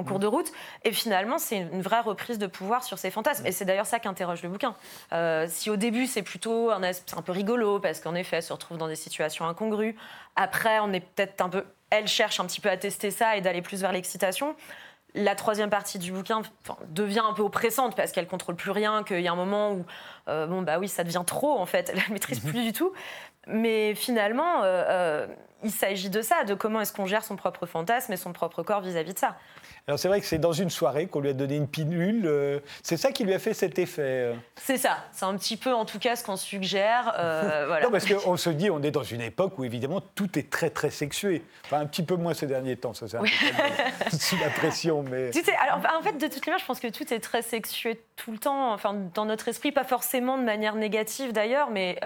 cours 0.05 0.17
mm. 0.17 0.21
de 0.21 0.27
route. 0.27 0.51
Et 0.85 0.93
finalement, 0.93 1.39
c'est 1.39 1.57
une 1.57 1.81
vraie 1.81 1.99
reprise 1.99 2.39
de 2.39 2.47
pouvoir 2.47 2.85
sur 2.85 2.97
ses 2.97 3.11
fantasmes. 3.11 3.45
Et 3.45 3.51
c'est 3.51 3.65
d'ailleurs 3.65 3.85
ça 3.85 3.99
qu'interroge 3.99 4.43
le 4.43 4.49
bouquin. 4.49 4.75
Euh, 5.11 5.45
si 5.49 5.69
au 5.69 5.75
début, 5.75 6.07
c'est 6.07 6.23
plutôt 6.23 6.71
un, 6.71 6.81
un 6.83 7.21
peu 7.21 7.33
rigolo, 7.33 7.81
parce 7.81 7.99
qu'en 7.99 8.15
effet, 8.15 8.37
elle 8.37 8.43
se 8.43 8.53
retrouve 8.53 8.77
dans 8.77 8.87
des 8.87 8.95
situations 8.95 9.45
incongrues. 9.45 9.97
Après, 10.37 10.79
on 10.79 10.93
est 10.93 11.01
peut-être 11.01 11.41
un 11.41 11.49
peu 11.49 11.65
elle 11.89 12.07
cherche 12.07 12.39
un 12.39 12.45
petit 12.45 12.61
peu 12.61 12.69
à 12.69 12.77
tester 12.77 13.11
ça 13.11 13.35
et 13.35 13.41
d'aller 13.41 13.61
plus 13.61 13.81
vers 13.81 13.91
l'excitation. 13.91 14.55
La 15.15 15.33
troisième 15.35 15.71
partie 15.71 15.97
du 15.97 16.11
bouquin 16.11 16.43
devient 16.89 17.23
un 17.27 17.33
peu 17.33 17.41
oppressante 17.41 17.95
parce 17.95 18.11
qu'elle 18.11 18.27
contrôle 18.27 18.55
plus 18.55 18.71
rien, 18.71 19.03
qu'il 19.03 19.21
y 19.21 19.27
a 19.27 19.31
un 19.31 19.35
moment 19.35 19.71
où, 19.73 19.85
euh, 20.27 20.45
bon, 20.45 20.61
bah 20.61 20.77
oui, 20.77 20.87
ça 20.87 21.03
devient 21.03 21.23
trop 21.25 21.57
en 21.57 21.65
fait, 21.65 21.89
elle 21.93 22.01
ne 22.09 22.13
maîtrise 22.13 22.39
plus 22.39 22.63
du 22.63 22.73
tout. 22.73 22.93
Mais 23.47 23.95
finalement, 23.95 24.61
euh, 24.61 24.83
euh, 24.87 25.27
il 25.63 25.71
s'agit 25.71 26.11
de 26.11 26.21
ça, 26.21 26.43
de 26.43 26.53
comment 26.53 26.79
est-ce 26.81 26.93
qu'on 26.93 27.07
gère 27.07 27.23
son 27.23 27.35
propre 27.35 27.65
fantasme 27.65 28.13
et 28.13 28.17
son 28.17 28.33
propre 28.33 28.61
corps 28.61 28.81
vis-à-vis 28.81 29.15
de 29.15 29.19
ça. 29.19 29.35
Alors 29.89 29.97
c'est 29.97 30.07
vrai 30.07 30.21
que 30.21 30.27
c'est 30.27 30.37
dans 30.37 30.51
une 30.51 30.69
soirée 30.69 31.07
qu'on 31.07 31.19
lui 31.19 31.29
a 31.29 31.33
donné 31.33 31.55
une 31.55 31.67
pilule. 31.67 32.27
Euh, 32.27 32.59
c'est 32.83 32.95
ça 32.95 33.11
qui 33.11 33.23
lui 33.23 33.33
a 33.33 33.39
fait 33.39 33.55
cet 33.55 33.79
effet. 33.79 34.03
Euh. 34.03 34.35
C'est 34.55 34.77
ça. 34.77 34.99
C'est 35.11 35.25
un 35.25 35.35
petit 35.35 35.57
peu, 35.57 35.73
en 35.73 35.83
tout 35.83 35.97
cas, 35.97 36.15
ce 36.15 36.23
qu'on 36.23 36.37
suggère. 36.37 37.15
Euh, 37.17 37.65
voilà. 37.67 37.85
Non, 37.85 37.91
parce 37.91 38.05
qu'on 38.05 38.37
se 38.37 38.51
dit, 38.51 38.69
on 38.69 38.83
est 38.83 38.91
dans 38.91 39.01
une 39.01 39.21
époque 39.21 39.57
où 39.57 39.63
évidemment 39.63 39.99
tout 40.13 40.37
est 40.37 40.51
très 40.51 40.69
très 40.69 40.91
sexué. 40.91 41.43
Enfin, 41.65 41.79
un 41.79 41.87
petit 41.87 42.03
peu 42.03 42.17
moins 42.17 42.35
ces 42.35 42.45
derniers 42.45 42.75
temps, 42.75 42.93
ça 42.93 43.07
c'est 43.07 43.17
un 43.17 43.21
peu 43.21 44.15
sous 44.15 44.37
la 44.37 44.51
pression, 44.51 45.01
mais. 45.01 45.31
alors, 45.59 45.83
en 45.97 46.03
fait, 46.03 46.19
de 46.19 46.27
toute 46.27 46.45
manière, 46.45 46.59
je 46.59 46.65
pense 46.67 46.79
que 46.79 46.89
tout 46.89 47.11
est 47.11 47.19
très 47.19 47.41
sexué 47.41 47.99
tout 48.15 48.31
le 48.31 48.37
temps. 48.37 48.71
Enfin, 48.71 48.95
dans 49.15 49.25
notre 49.25 49.47
esprit, 49.47 49.71
pas 49.71 49.85
forcément 49.85 50.37
de 50.37 50.43
manière 50.43 50.75
négative 50.75 51.33
d'ailleurs, 51.33 51.71
mais. 51.71 51.99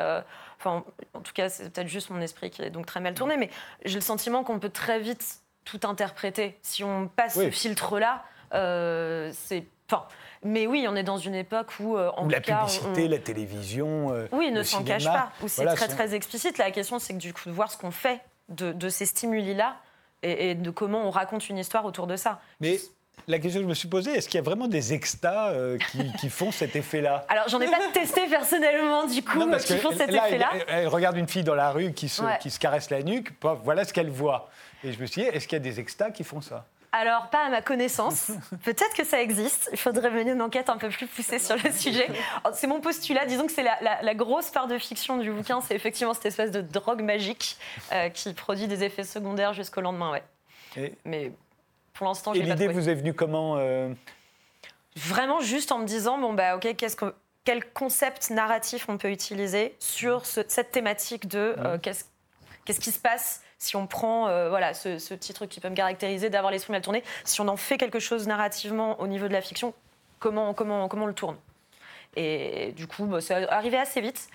Enfin, 0.58 0.86
en 1.14 1.20
tout 1.20 1.34
cas, 1.34 1.50
c'est 1.50 1.70
peut-être 1.70 1.90
juste 1.90 2.12
mon 2.12 2.22
esprit 2.22 2.50
qui 2.50 2.62
est 2.62 2.70
donc 2.70 2.86
très 2.86 3.02
mal 3.02 3.14
tourné, 3.14 3.36
mais 3.36 3.50
j'ai 3.84 3.96
le 3.96 4.02
sentiment 4.02 4.46
qu'on 4.46 4.60
peut 4.60 4.70
très 4.70 5.02
vite 5.02 5.43
tout 5.66 5.80
interpréter. 5.84 6.57
Si 6.61 6.84
on 6.84 7.07
passe 7.07 7.36
ce 7.36 7.51
filtre-là, 7.51 8.24
euh, 8.53 9.32
c'est. 9.34 9.66
Enfin, 9.89 10.05
mais 10.43 10.68
oui, 10.68 10.86
on 10.89 10.95
est 10.95 11.03
dans 11.03 11.18
une 11.18 11.36
époque 11.36 11.74
où, 11.80 11.97
euh, 11.97 12.11
en 12.18 12.28
la 12.28 12.41
publicité, 12.41 13.07
la 13.07 13.20
télévision, 13.20 14.14
euh, 14.14 14.28
oui, 14.32 14.51
ne 14.51 14.64
s'en 14.64 14.84
cache 14.84 15.05
pas. 15.05 15.32
Où 15.41 15.47
c'est 15.47 15.66
très 15.66 15.88
très 15.88 16.16
explicite. 16.16 16.57
La 16.57 16.72
question, 16.72 16.99
c'est 16.99 17.14
que 17.14 17.20
du 17.20 17.34
coup, 17.34 17.43
de 17.45 17.51
voir 17.51 17.72
ce 17.72 17.78
qu'on 17.78 17.91
fait 17.91 18.22
de, 18.49 18.89
ces 18.89 19.05
stimuli-là 19.05 19.78
et, 20.22 20.55
de 20.55 20.70
comment 20.70 21.05
on 21.05 21.09
raconte 21.09 21.49
une 21.49 21.57
histoire 21.57 21.86
autour 21.86 22.07
de 22.07 22.16
ça. 22.16 22.41
Mais 22.59 22.80
la 23.28 23.39
question 23.39 23.59
que 23.61 23.65
je 23.65 23.69
me 23.69 23.74
suis 23.74 23.88
posée, 23.88 24.11
est-ce 24.11 24.28
qu'il 24.28 24.38
y 24.38 24.41
a 24.41 24.43
vraiment 24.43 24.67
des 24.67 24.93
extas 24.93 25.49
euh, 25.49 25.78
qui, 26.19 26.30
font 26.30 26.51
cet 26.51 26.76
effet-là 26.76 27.26
Alors, 27.30 27.47
j'en 27.47 27.59
ai 27.61 27.67
pas 27.67 27.80
testé 27.93 28.28
personnellement, 28.28 29.05
du 29.05 29.24
coup, 29.24 29.39
qui 29.59 29.78
font 29.78 29.91
cet 29.91 30.09
effet-là. 30.09 30.49
Elle, 30.67 30.88
regarde 30.88 31.17
une 31.17 31.28
fille 31.28 31.43
dans 31.43 31.55
la 31.55 31.71
rue 31.71 31.93
qui 31.93 32.09
se, 32.09 32.21
qui 32.39 32.49
se 32.49 32.59
caresse 32.59 32.89
la 32.89 33.03
nuque, 33.03 33.32
voilà 33.63 33.86
ce 33.86 33.93
qu'elle 33.93 34.09
voit. 34.09 34.49
Et 34.84 34.91
je 34.91 34.99
me 34.99 35.05
suis 35.05 35.21
dit, 35.21 35.28
est-ce 35.28 35.47
qu'il 35.47 35.55
y 35.55 35.61
a 35.61 35.63
des 35.63 35.80
extas 35.80 36.11
qui 36.11 36.24
font 36.24 36.41
ça? 36.41 36.65
Alors, 36.95 37.28
pas 37.30 37.45
à 37.45 37.49
ma 37.49 37.61
connaissance. 37.63 38.32
Peut-être 38.63 38.93
que 38.95 39.03
ça 39.03 39.19
existe. 39.19 39.67
Il 39.71 39.80
faudrait 39.80 40.11
mener 40.11 40.32
une 40.32 40.41
enquête 40.43 40.69
un 40.69 40.78
peu 40.78 40.89
plus 40.89 41.07
poussée 41.07 41.39
sur 41.39 41.55
le 41.55 41.71
sujet. 41.71 42.07
Oh, 42.45 42.49
c'est 42.53 42.67
mon 42.67 42.82
postulat. 42.82 43.26
Disons 43.26 43.47
que 43.47 43.51
c'est 43.51 43.63
la, 43.63 44.13
grosse 44.13 44.51
part 44.51 44.67
de 44.67 44.78
fiction 44.78 45.17
du 45.17 45.32
bouquin. 45.32 45.59
C'est 45.61 45.76
effectivement 45.76 46.13
cette 46.13 46.28
espèce 46.28 46.51
de 46.51 46.61
drogue 46.61 47.01
magique 47.01 47.57
euh, 47.91 48.09
qui 48.09 48.32
produit 48.34 48.67
des 48.67 48.84
effets 48.84 49.03
secondaires 49.03 49.53
jusqu'au 49.53 49.82
lendemain. 49.82 50.11
Ouais. 50.11 50.93
Mais 51.03 51.32
pour 51.94 52.08
l'instant, 52.08 52.34
Et 52.34 52.41
l'idée 52.41 52.68
vous 52.68 52.89
est 52.89 52.96
venue 52.96 53.14
comment 53.14 53.58
euh 53.58 53.94
Vraiment 54.96 55.39
juste 55.39 55.72
en 55.72 55.80
me 55.80 55.86
disant 55.86 56.20
bon 56.20 56.34
bah 56.34 56.56
ok, 56.56 56.76
qu'est-ce 56.76 56.96
que 56.96 57.14
quel 57.44 57.72
concept 57.72 58.30
narratif 58.30 58.88
on 58.89 58.98
peut 58.98 59.12
utiliser 59.12 59.76
sur 59.80 60.26
cette 60.26 60.72
thématique 60.72 61.28
de 61.28 61.56
euh, 61.58 61.78
qu'est-ce 61.78 62.06
qu'est-ce 62.66 62.80
qui 62.80 62.91
se 62.91 63.00
passe 63.00 63.41
si 63.58 63.76
on 63.76 63.88
prend 63.88 64.28
euh, 64.28 64.50
voilà, 64.50 64.74
ce, 64.74 65.14
petit 65.14 65.34
truc 65.34 65.50
qui 65.50 65.62
peut 65.62 65.70
me 65.70 65.76
caractériser, 65.76 66.30
d'avoir 66.30 66.52
l'esprit 66.52 66.74
mal 66.74 66.82
tourné, 66.82 67.02
si 67.24 67.39
on 67.39 67.48
en 67.48 67.56
fait 67.56 67.78
quelque 67.78 68.00
chose 68.00 68.28
narrativement 68.28 69.00
au 69.00 69.08
niveau 69.08 69.30
de 69.30 69.34
la 69.34 69.39
fiction, 69.39 69.74
comment, 70.20 70.54
comment, 70.54 70.89
comment 70.89 71.06
on 71.06 71.08
le 71.08 71.14
tourne? 71.14 71.38
Et 72.18 72.74
du 72.76 72.86
coup, 72.86 73.06
bah, 73.06 73.22
c'est 73.22 73.48
arrivé 73.50 73.78
assez 73.78 74.02
vite. 74.02 74.28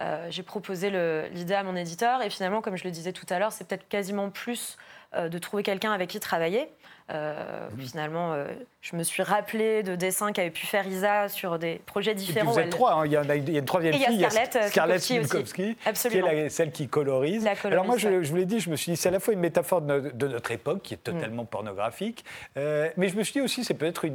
Euh, 0.00 0.26
j'ai 0.28 0.42
proposé 0.42 0.90
l'idée 1.30 1.54
à 1.54 1.62
mon 1.62 1.76
éditeur 1.76 2.20
et 2.20 2.28
finalement, 2.28 2.60
comme 2.60 2.76
je 2.76 2.84
le 2.84 2.90
disais 2.90 3.12
tout 3.12 3.26
à 3.30 3.38
l'heure, 3.38 3.52
c'est 3.52 3.66
peut-être 3.66 3.88
quasiment 3.88 4.28
plus 4.28 4.76
de 5.16 5.38
trouver 5.38 5.62
quelqu'un 5.62 5.92
avec 5.92 6.10
qui 6.10 6.20
travailler. 6.20 6.68
Euh, 7.10 7.68
finalement, 7.78 8.32
euh, 8.32 8.46
je 8.80 8.96
me 8.96 9.02
suis 9.02 9.22
rappelé 9.22 9.82
de 9.82 9.94
dessins 9.94 10.32
qu'avait 10.32 10.48
pu 10.50 10.64
faire 10.64 10.86
Isa 10.86 11.28
sur 11.28 11.58
des 11.58 11.82
projets 11.84 12.14
différents. 12.14 12.52
vous 12.52 12.58
êtes 12.58 12.70
trois, 12.70 12.94
hein. 12.94 13.02
il, 13.04 13.12
y 13.12 13.16
a, 13.16 13.22
il, 13.36 13.50
y 13.50 13.56
a, 13.56 13.58
une 13.58 13.64
troisième 13.66 13.92
fille, 13.92 14.06
il 14.08 14.20
y 14.20 14.24
a 14.24 14.30
Scarlett, 14.30 14.56
euh, 14.56 14.68
Scarlett 14.68 15.02
qui 15.02 15.16
est 15.62 16.48
celle 16.48 16.72
qui 16.72 16.88
colorise. 16.88 17.46
Alors 17.64 17.84
moi, 17.84 17.98
je, 17.98 18.08
vous 18.08 18.36
l'ai 18.36 18.46
dit, 18.46 18.58
je 18.58 18.70
me 18.70 18.76
suis 18.76 18.92
dit, 18.92 18.96
c'est 18.96 19.10
à 19.10 19.12
la 19.12 19.20
fois 19.20 19.34
une 19.34 19.40
métaphore 19.40 19.82
de, 19.82 20.26
notre 20.26 20.50
époque, 20.50 20.80
qui 20.82 20.94
est 20.94 20.96
mm. 20.96 21.12
totalement 21.12 21.44
pornographique, 21.44 22.24
mais 22.56 23.08
je 23.08 23.16
me 23.16 23.22
suis 23.22 23.34
dit 23.34 23.42
aussi, 23.42 23.64
c'est 23.64 23.74
peut-être 23.74 24.06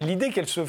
l'idée 0.00 0.30
qu'elle 0.30 0.48
se, 0.48 0.62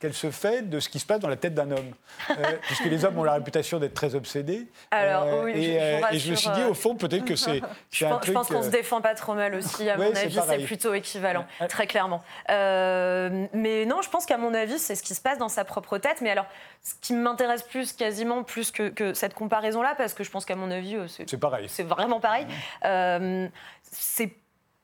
qu'elle 0.00 0.14
se 0.14 0.32
fait 0.32 0.68
de 0.68 0.80
ce 0.80 0.88
qui 0.88 0.98
se 0.98 1.06
passe 1.06 1.20
dans 1.20 1.28
la 1.28 1.36
tête 1.36 1.54
d'un 1.54 1.70
homme. 1.70 1.92
puisque 2.62 2.86
les 2.86 3.04
hommes 3.04 3.18
ont 3.18 3.24
la 3.24 3.34
réputation 3.34 3.78
d'être 3.78 3.94
très 3.94 4.14
obsédés. 4.14 4.66
Alors, 4.90 5.44
oui, 5.44 5.52
et, 5.52 5.78
je, 5.78 6.16
et, 6.16 6.18
je 6.18 6.30
me 6.30 6.36
suis 6.36 6.50
dit, 6.50 6.62
au 6.64 6.74
fond, 6.74 6.96
peut-être 6.96 7.24
que 7.24 7.36
c'est 7.36 7.60
je, 7.90 8.04
pense, 8.04 8.26
je 8.26 8.32
pense 8.32 8.48
qu'on 8.48 8.62
se 8.62 8.70
défend 8.70 9.00
pas 9.00 9.14
trop 9.14 9.34
mal 9.34 9.54
aussi, 9.54 9.88
à 9.88 9.96
mon 9.96 10.14
avis, 10.14 10.40
c'est 10.48 10.64
plutôt 10.64 10.92
équivalent, 11.04 11.46
très 11.68 11.86
clairement. 11.86 12.22
Euh, 12.50 13.46
mais 13.52 13.84
non, 13.84 14.02
je 14.02 14.08
pense 14.08 14.26
qu'à 14.26 14.38
mon 14.38 14.54
avis, 14.54 14.78
c'est 14.78 14.94
ce 14.94 15.02
qui 15.02 15.14
se 15.14 15.20
passe 15.20 15.38
dans 15.38 15.48
sa 15.48 15.64
propre 15.64 15.98
tête. 15.98 16.20
Mais 16.20 16.30
alors, 16.30 16.46
ce 16.82 16.94
qui 17.00 17.12
m'intéresse 17.12 17.62
plus, 17.62 17.92
quasiment 17.92 18.42
plus 18.42 18.70
que, 18.70 19.14
cette 19.14 19.34
comparaison-là, 19.34 19.94
parce 19.96 20.14
que 20.14 20.24
je 20.24 20.30
pense 20.30 20.44
qu'à 20.44 20.56
mon 20.56 20.70
avis, 20.70 20.96
euh, 20.96 21.06
c'est 21.08 21.38
pareil. 21.38 21.68
C'est 21.68 21.82
vraiment 21.82 22.20
pareil. 22.20 22.46
Euh, 22.84 23.48
c'est 23.82 24.32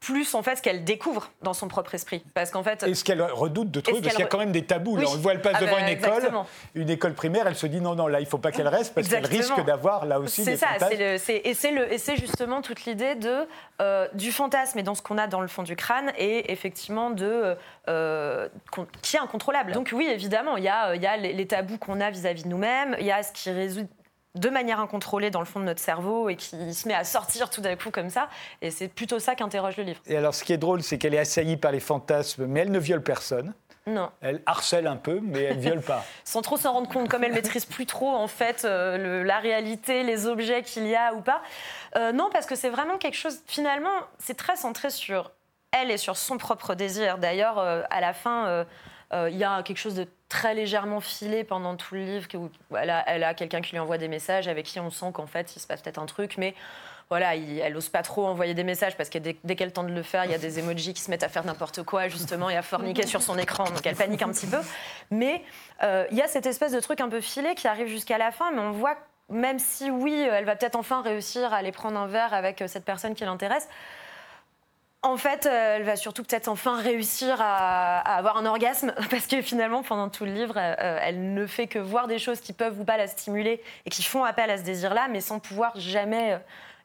plus 0.00 0.34
en 0.34 0.42
fait 0.42 0.56
ce 0.56 0.62
qu'elle 0.62 0.82
découvre 0.82 1.30
dans 1.42 1.52
son 1.52 1.68
propre 1.68 1.94
esprit. 1.94 2.24
Parce 2.32 2.50
qu'en 2.50 2.62
fait, 2.62 2.82
et 2.84 2.94
ce 2.94 3.04
qu'elle 3.04 3.20
redoute 3.20 3.70
de 3.70 3.80
trouver, 3.80 4.00
parce 4.00 4.14
qu'il 4.14 4.24
y 4.24 4.26
a 4.26 4.28
quand 4.28 4.38
même 4.38 4.50
des 4.50 4.64
tabous. 4.64 4.96
on 4.96 5.00
le 5.00 5.20
voit, 5.20 5.32
elle 5.32 5.42
passe 5.42 5.56
ah 5.56 5.60
devant 5.60 5.76
bah, 5.76 5.82
une 5.82 5.88
école, 5.88 6.30
une 6.74 6.90
école 6.90 7.14
primaire, 7.14 7.46
elle 7.46 7.54
se 7.54 7.66
dit 7.66 7.80
non, 7.80 7.94
non, 7.94 8.06
là, 8.06 8.20
il 8.20 8.24
ne 8.24 8.28
faut 8.28 8.38
pas 8.38 8.50
qu'elle 8.50 8.68
reste 8.68 8.94
parce 8.94 9.08
qu'elle 9.08 9.26
risque 9.26 9.62
d'avoir 9.64 10.06
là 10.06 10.18
aussi 10.18 10.44
des 10.44 10.56
ça, 10.56 10.66
le, 10.80 11.92
et 11.92 11.98
c'est 11.98 12.16
justement 12.16 12.62
toute 12.62 12.84
l'idée 12.86 13.14
de 13.14 13.46
euh, 13.80 14.08
du 14.14 14.32
fantasme 14.32 14.78
et 14.78 14.82
dans 14.82 14.94
ce 14.94 15.02
qu'on 15.02 15.18
a 15.18 15.26
dans 15.26 15.40
le 15.40 15.48
fond 15.48 15.62
du 15.62 15.76
crâne 15.76 16.12
et 16.16 16.50
effectivement 16.50 17.10
de 17.10 17.56
euh, 17.88 18.48
qui 19.02 19.16
est 19.16 19.20
incontrôlable. 19.20 19.72
Donc 19.72 19.90
oui, 19.92 20.08
évidemment, 20.10 20.56
il 20.56 20.64
y 20.64 20.68
a, 20.68 20.94
il 20.94 21.02
y 21.02 21.06
a 21.06 21.16
les, 21.18 21.34
les 21.34 21.46
tabous 21.46 21.78
qu'on 21.78 22.00
a 22.00 22.10
vis-à-vis 22.10 22.44
de 22.44 22.48
nous-mêmes, 22.48 22.96
il 22.98 23.06
y 23.06 23.12
a 23.12 23.22
ce 23.22 23.32
qui 23.32 23.50
résout 23.50 23.86
de 24.36 24.48
manière 24.48 24.80
incontrôlée 24.80 25.30
dans 25.30 25.40
le 25.40 25.46
fond 25.46 25.60
de 25.60 25.64
notre 25.64 25.80
cerveau 25.80 26.28
et 26.28 26.36
qui 26.36 26.72
se 26.74 26.86
met 26.86 26.94
à 26.94 27.04
sortir 27.04 27.50
tout 27.50 27.60
d'un 27.60 27.76
coup 27.76 27.90
comme 27.90 28.10
ça. 28.10 28.28
Et 28.62 28.70
c'est 28.70 28.88
plutôt 28.88 29.18
ça 29.18 29.34
qu'interroge 29.34 29.76
le 29.76 29.82
livre. 29.82 30.00
Et 30.06 30.16
alors, 30.16 30.34
ce 30.34 30.44
qui 30.44 30.52
est 30.52 30.58
drôle, 30.58 30.82
c'est 30.82 30.98
qu'elle 30.98 31.14
est 31.14 31.18
assaillie 31.18 31.56
par 31.56 31.72
les 31.72 31.80
fantasmes, 31.80 32.46
mais 32.46 32.60
elle 32.60 32.70
ne 32.70 32.78
viole 32.78 33.02
personne. 33.02 33.54
Non. 33.86 34.10
Elle 34.20 34.42
harcèle 34.46 34.86
un 34.86 34.96
peu, 34.96 35.20
mais 35.22 35.42
elle 35.42 35.58
viole 35.58 35.80
pas. 35.80 36.04
Sans 36.24 36.42
trop 36.42 36.56
s'en 36.56 36.72
rendre 36.72 36.88
compte, 36.88 37.08
comme 37.08 37.24
elle 37.24 37.32
maîtrise 37.32 37.64
plus 37.64 37.86
trop 37.86 38.10
en 38.10 38.28
fait 38.28 38.64
euh, 38.64 39.24
la 39.24 39.38
réalité, 39.38 40.02
les 40.02 40.26
objets 40.26 40.62
qu'il 40.62 40.86
y 40.86 40.94
a 40.94 41.14
ou 41.14 41.22
pas. 41.22 41.42
Euh, 41.96 42.12
non, 42.12 42.28
parce 42.32 42.46
que 42.46 42.54
c'est 42.54 42.68
vraiment 42.68 42.98
quelque 42.98 43.16
chose. 43.16 43.40
Finalement, 43.46 43.90
c'est 44.18 44.36
très 44.36 44.56
centré 44.56 44.90
sur 44.90 45.32
elle 45.72 45.90
et 45.90 45.96
sur 45.96 46.16
son 46.16 46.36
propre 46.36 46.74
désir. 46.74 47.18
D'ailleurs, 47.18 47.58
euh, 47.58 47.82
à 47.90 48.00
la 48.00 48.12
fin, 48.12 48.66
il 49.12 49.36
y 49.36 49.44
a 49.44 49.62
quelque 49.62 49.78
chose 49.78 49.94
de 49.94 50.06
très 50.30 50.54
légèrement 50.54 51.00
filée 51.00 51.44
pendant 51.44 51.76
tout 51.76 51.94
le 51.94 52.04
livre. 52.04 52.26
Elle 52.74 52.88
a, 52.88 53.04
elle 53.06 53.24
a 53.24 53.34
quelqu'un 53.34 53.60
qui 53.60 53.72
lui 53.72 53.78
envoie 53.78 53.98
des 53.98 54.08
messages 54.08 54.48
avec 54.48 54.64
qui 54.64 54.80
on 54.80 54.90
sent 54.90 55.10
qu'en 55.12 55.26
fait, 55.26 55.54
il 55.56 55.60
se 55.60 55.66
passe 55.66 55.82
peut-être 55.82 55.98
un 55.98 56.06
truc, 56.06 56.38
mais 56.38 56.54
voilà, 57.10 57.34
elle 57.34 57.72
n'ose 57.72 57.88
pas 57.88 58.02
trop 58.02 58.24
envoyer 58.24 58.54
des 58.54 58.62
messages 58.62 58.96
parce 58.96 59.10
que 59.10 59.18
dès, 59.18 59.34
qu'elle 59.34 59.72
tente 59.72 59.88
de 59.88 59.92
le 59.92 60.04
faire, 60.04 60.24
il 60.24 60.30
y 60.30 60.34
a 60.34 60.38
des 60.38 60.60
emojis 60.60 60.94
qui 60.94 61.02
se 61.02 61.10
mettent 61.10 61.24
à 61.24 61.28
faire 61.28 61.44
n'importe 61.44 61.82
quoi, 61.82 62.06
justement, 62.06 62.48
et 62.48 62.56
à 62.56 62.62
forniquer 62.62 63.04
sur 63.04 63.20
son 63.20 63.36
écran, 63.36 63.64
donc 63.64 63.84
elle 63.84 63.96
panique 63.96 64.22
un 64.22 64.28
petit 64.28 64.46
peu. 64.46 64.60
Mais 65.10 65.42
euh, 65.82 66.06
il 66.12 66.16
y 66.16 66.22
a 66.22 66.28
cette 66.28 66.46
espèce 66.46 66.70
de 66.70 66.78
truc 66.78 67.00
un 67.00 67.08
peu 67.08 67.20
filé 67.20 67.56
qui 67.56 67.66
arrive 67.66 67.88
jusqu'à 67.88 68.16
la 68.16 68.30
fin, 68.30 68.52
mais 68.52 68.60
on 68.60 68.70
voit, 68.70 68.96
même 69.28 69.58
si 69.58 69.90
oui, 69.90 70.14
elle 70.14 70.44
va 70.44 70.54
peut-être 70.54 70.76
enfin 70.76 71.02
réussir 71.02 71.52
à 71.52 71.56
aller 71.56 71.72
prendre 71.72 71.98
un 71.98 72.06
verre 72.06 72.32
avec 72.32 72.62
cette 72.68 72.84
personne 72.84 73.16
qui 73.16 73.24
l'intéresse, 73.24 73.68
en 75.02 75.16
fait, 75.16 75.46
euh, 75.46 75.76
elle 75.76 75.84
va 75.84 75.96
surtout 75.96 76.22
peut-être 76.22 76.48
enfin 76.48 76.76
réussir 76.76 77.36
à, 77.40 78.00
avoir 78.16 78.36
un 78.36 78.44
orgasme, 78.44 78.92
parce 79.10 79.26
que 79.26 79.40
finalement, 79.40 79.82
pendant 79.82 80.10
tout 80.10 80.24
le 80.24 80.32
livre, 80.32 80.54
euh, 80.56 80.98
elle 81.00 81.32
ne 81.32 81.46
fait 81.46 81.66
que 81.66 81.78
voir 81.78 82.06
des 82.06 82.18
choses 82.18 82.40
qui 82.40 82.52
peuvent 82.52 82.78
ou 82.78 82.84
pas 82.84 82.98
la 82.98 83.06
stimuler 83.06 83.62
et 83.86 83.90
qui 83.90 84.02
font 84.02 84.24
appel 84.24 84.50
à 84.50 84.58
ce 84.58 84.62
désir-là, 84.62 85.08
mais 85.08 85.20
sans 85.20 85.38
pouvoir 85.38 85.72
jamais 85.76 86.34
euh, 86.34 86.38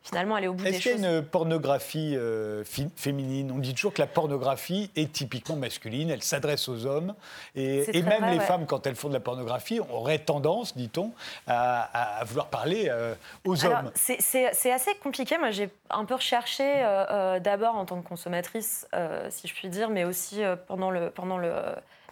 finalement 0.05 0.35
aller 0.35 0.47
au 0.47 0.53
bout 0.53 0.63
des 0.63 0.71
choses. 0.71 0.77
Est-ce 0.77 0.95
qu'il 0.95 1.01
y 1.01 1.05
a 1.05 1.17
une 1.17 1.23
pornographie 1.23 2.15
euh, 2.15 2.63
féminine? 2.95 3.51
On 3.51 3.57
dit 3.57 3.73
toujours 3.73 3.93
que 3.93 4.01
la 4.01 4.07
pornographie 4.07 4.91
est 4.95 5.11
typiquement 5.11 5.55
masculine, 5.55 6.11
elle 6.11 6.21
s'adresse 6.21 6.69
aux 6.69 6.85
hommes. 6.85 7.15
Et, 7.55 8.03
même 8.03 8.25
les 8.31 8.39
femmes, 8.39 8.67
quand 8.67 8.85
elles 8.85 8.95
font 8.95 9.09
de 9.09 9.13
la 9.13 9.19
pornographie, 9.19 9.79
auraient 9.79 10.19
tendance, 10.19 10.77
dit-on, 10.77 11.11
à, 11.47 12.23
vouloir 12.25 12.47
parler 12.47 12.87
euh, 12.89 13.15
aux 13.45 13.65
hommes. 13.65 13.91
C'est 13.95 14.71
assez 14.71 14.93
compliqué. 15.01 15.37
Moi, 15.37 15.51
j'ai 15.51 15.69
un 15.89 16.05
peu 16.05 16.15
recherché 16.15 16.63
euh, 16.63 17.39
d'abord 17.39 17.75
en 17.75 17.85
tant 17.85 17.99
que 18.01 18.07
consommatrice, 18.07 18.87
si 19.29 19.47
je 19.47 19.53
puis 19.53 19.69
dire, 19.69 19.89
mais 19.89 20.03
aussi 20.05 20.41
pendant 20.67 20.91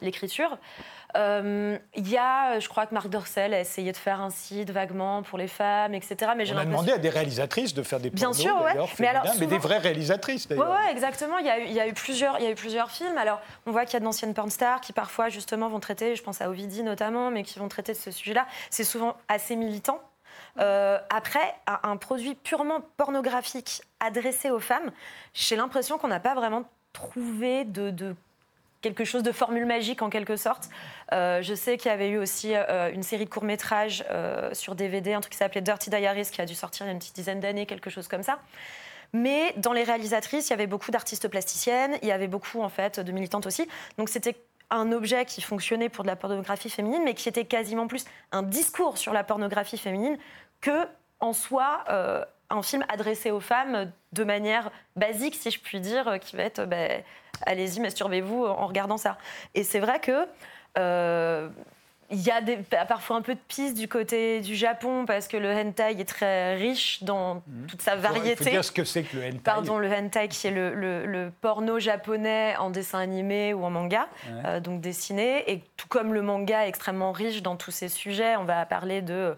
l'écriture. 0.01 0.49
Pendant 0.49 0.57
euh, 0.57 1.02
il 1.15 2.09
y 2.09 2.17
a, 2.17 2.59
je 2.59 2.67
crois 2.67 2.85
que 2.85 2.93
Marc 2.93 3.07
Dorcel 3.07 3.53
a 3.53 3.59
essayé 3.59 3.91
de 3.91 3.97
faire 3.97 4.21
un 4.21 4.29
site 4.29 4.71
vaguement 4.71 5.23
pour 5.23 5.37
les 5.37 5.47
femmes, 5.47 5.93
etc. 5.93 6.31
Mais 6.35 6.51
On 6.51 6.57
a 6.57 6.65
demandé 6.65 6.91
à 6.91 6.97
des 6.97 7.09
réalisatrices 7.09 7.73
de 7.73 7.83
faire 7.83 7.99
des 7.99 8.09
Bien 8.09 8.33
sûr, 8.33 8.61
ouais. 8.61 8.73
mais, 8.99 9.07
alors, 9.07 9.25
mais 9.39 9.47
des 9.47 9.57
vraies 9.57 9.77
réalisatrices 9.77 10.47
d'ailleurs. 10.47 10.69
Oui, 10.69 10.85
ouais, 10.85 10.91
exactement. 10.91 11.37
Il 11.37 11.45
y, 11.45 11.49
a 11.49 11.59
eu, 11.59 11.65
il 11.65 11.73
y, 11.73 11.79
a 11.79 11.87
eu 11.87 11.93
plusieurs, 11.93 12.39
il 12.39 12.45
y 12.45 12.47
a 12.47 12.51
eu 12.51 12.55
plusieurs 12.55 12.91
films. 12.91 13.17
Alors, 13.17 13.41
on 13.65 13.71
voit 13.71 13.85
qu'il 13.85 13.93
y 13.93 13.97
a 13.97 13.99
d'anciennes 13.99 14.33
porn 14.33 14.49
stars 14.49 14.81
qui 14.81 14.93
parfois 14.93 15.29
justement 15.29 15.69
vont 15.69 15.79
traiter, 15.79 16.15
je 16.15 16.23
pense 16.23 16.41
à 16.41 16.49
Ovidie 16.49 16.83
notamment, 16.83 17.31
mais 17.31 17.43
qui 17.43 17.59
vont 17.59 17.67
traiter 17.67 17.93
de 17.93 17.97
ce 17.97 18.11
sujet-là. 18.11 18.45
C'est 18.69 18.83
souvent 18.83 19.15
assez 19.27 19.55
militant. 19.55 19.99
Euh, 20.59 20.99
après, 21.09 21.55
un, 21.65 21.97
produit 21.97 22.35
purement 22.35 22.81
pornographique 22.97 23.81
adressé 23.99 24.51
aux 24.51 24.59
femmes, 24.59 24.91
j'ai 25.33 25.55
l'impression 25.55 25.97
qu'on 25.97 26.07
n'a 26.07 26.19
pas 26.19 26.35
vraiment 26.35 26.63
trouvé 26.91 27.65
de, 27.65 27.89
de 27.89 28.15
quelque 28.83 29.05
chose 29.05 29.23
de 29.23 29.31
formule 29.31 29.65
magique 29.65 30.03
en 30.03 30.11
quelque 30.11 30.35
sorte. 30.35 30.69
Euh, 31.13 31.41
je 31.41 31.55
sais 31.55 31.77
qu'il 31.77 31.89
y 31.89 31.93
avait 31.93 32.09
eu 32.09 32.17
aussi 32.17 32.53
euh, 32.53 32.91
une 32.93 33.01
série 33.01 33.25
de 33.25 33.29
courts-métrages 33.29 34.05
euh, 34.11 34.53
sur 34.53 34.75
DVD, 34.75 35.13
un 35.13 35.21
truc 35.21 35.31
qui 35.31 35.39
s'appelait 35.39 35.61
Dirty 35.61 35.89
Diaries, 35.89 36.27
qui 36.31 36.41
a 36.41 36.45
dû 36.45 36.53
sortir 36.53 36.85
il 36.85 36.89
y 36.89 36.91
a 36.91 36.93
une 36.93 36.99
petite 36.99 37.15
dizaine 37.15 37.39
d'années, 37.39 37.65
quelque 37.65 37.89
chose 37.89 38.07
comme 38.07 38.21
ça. 38.21 38.39
Mais 39.13 39.53
dans 39.57 39.73
les 39.73 39.83
réalisatrices, 39.83 40.49
il 40.49 40.51
y 40.51 40.53
avait 40.53 40.67
beaucoup 40.67 40.91
d'artistes 40.91 41.27
plasticiennes, 41.27 41.97
il 42.01 42.07
y 42.07 42.11
avait 42.11 42.27
beaucoup 42.27 42.61
en 42.61 42.69
fait 42.69 42.99
de 42.99 43.11
militantes 43.11 43.45
aussi. 43.45 43.67
Donc 43.97 44.09
c'était 44.09 44.35
un 44.69 44.91
objet 44.91 45.25
qui 45.25 45.41
fonctionnait 45.41 45.89
pour 45.89 46.03
de 46.03 46.09
la 46.09 46.15
pornographie 46.15 46.69
féminine, 46.69 47.03
mais 47.05 47.13
qui 47.13 47.29
était 47.29 47.45
quasiment 47.45 47.87
plus 47.87 48.05
un 48.31 48.43
discours 48.43 48.97
sur 48.97 49.13
la 49.13 49.23
pornographie 49.23 49.77
féminine 49.77 50.17
que 50.61 50.87
en 51.19 51.31
soi 51.31 51.83
un 52.53 52.61
film 52.61 52.85
adressé 52.87 53.31
aux 53.31 53.39
femmes 53.39 53.91
de 54.11 54.23
manière 54.23 54.71
basique, 54.95 55.35
si 55.35 55.51
je 55.51 55.59
puis 55.59 55.79
dire, 55.79 56.19
qui 56.21 56.35
va 56.35 56.43
être 56.43 56.65
ben, 56.65 57.03
allez-y, 57.45 57.79
masturbez-vous 57.79 58.45
en 58.45 58.67
regardant 58.67 58.97
ça. 58.97 59.17
Et 59.55 59.63
c'est 59.63 59.79
vrai 59.79 59.99
que. 59.99 60.27
Euh, 60.77 61.49
il 62.13 62.21
y 62.21 62.29
a 62.29 62.41
des, 62.41 62.57
parfois 62.57 63.15
un 63.17 63.21
peu 63.21 63.33
de 63.33 63.39
piste 63.47 63.75
du 63.75 63.87
côté 63.87 64.41
du 64.41 64.55
Japon 64.55 65.05
parce 65.05 65.27
que 65.27 65.35
le 65.35 65.51
hentai 65.51 65.99
est 65.99 66.07
très 66.07 66.55
riche 66.55 67.03
dans 67.03 67.35
mhm. 67.47 67.67
toute 67.67 67.81
sa 67.81 67.95
variété. 67.95 68.37
Il 68.39 68.43
faut 68.43 68.49
dire 68.51 68.65
ce 68.65 68.71
que 68.71 68.83
c'est 68.83 69.03
que 69.03 69.17
le 69.17 69.25
hentai. 69.25 69.39
Pardon, 69.39 69.79
le 69.79 69.91
hentai 69.91 70.27
qui 70.27 70.47
est 70.47 70.51
le, 70.51 71.31
porno 71.41 71.79
japonais 71.79 72.55
en 72.57 72.69
dessin 72.69 72.99
animé 72.99 73.53
ou 73.53 73.63
en 73.63 73.71
manga, 73.71 74.07
euh, 74.45 74.59
donc 74.59 74.79
dessiné. 74.79 75.51
Et 75.51 75.63
tout 75.75 75.87
comme 75.87 76.13
le 76.13 76.21
manga 76.21 76.65
est 76.65 76.69
extrêmement 76.69 77.11
riche 77.11 77.41
dans 77.41 77.55
tous 77.55 77.71
ces 77.71 77.89
sujets, 77.89 78.35
on 78.35 78.43
va 78.43 78.65
parler 78.65 79.01
de 79.01 79.35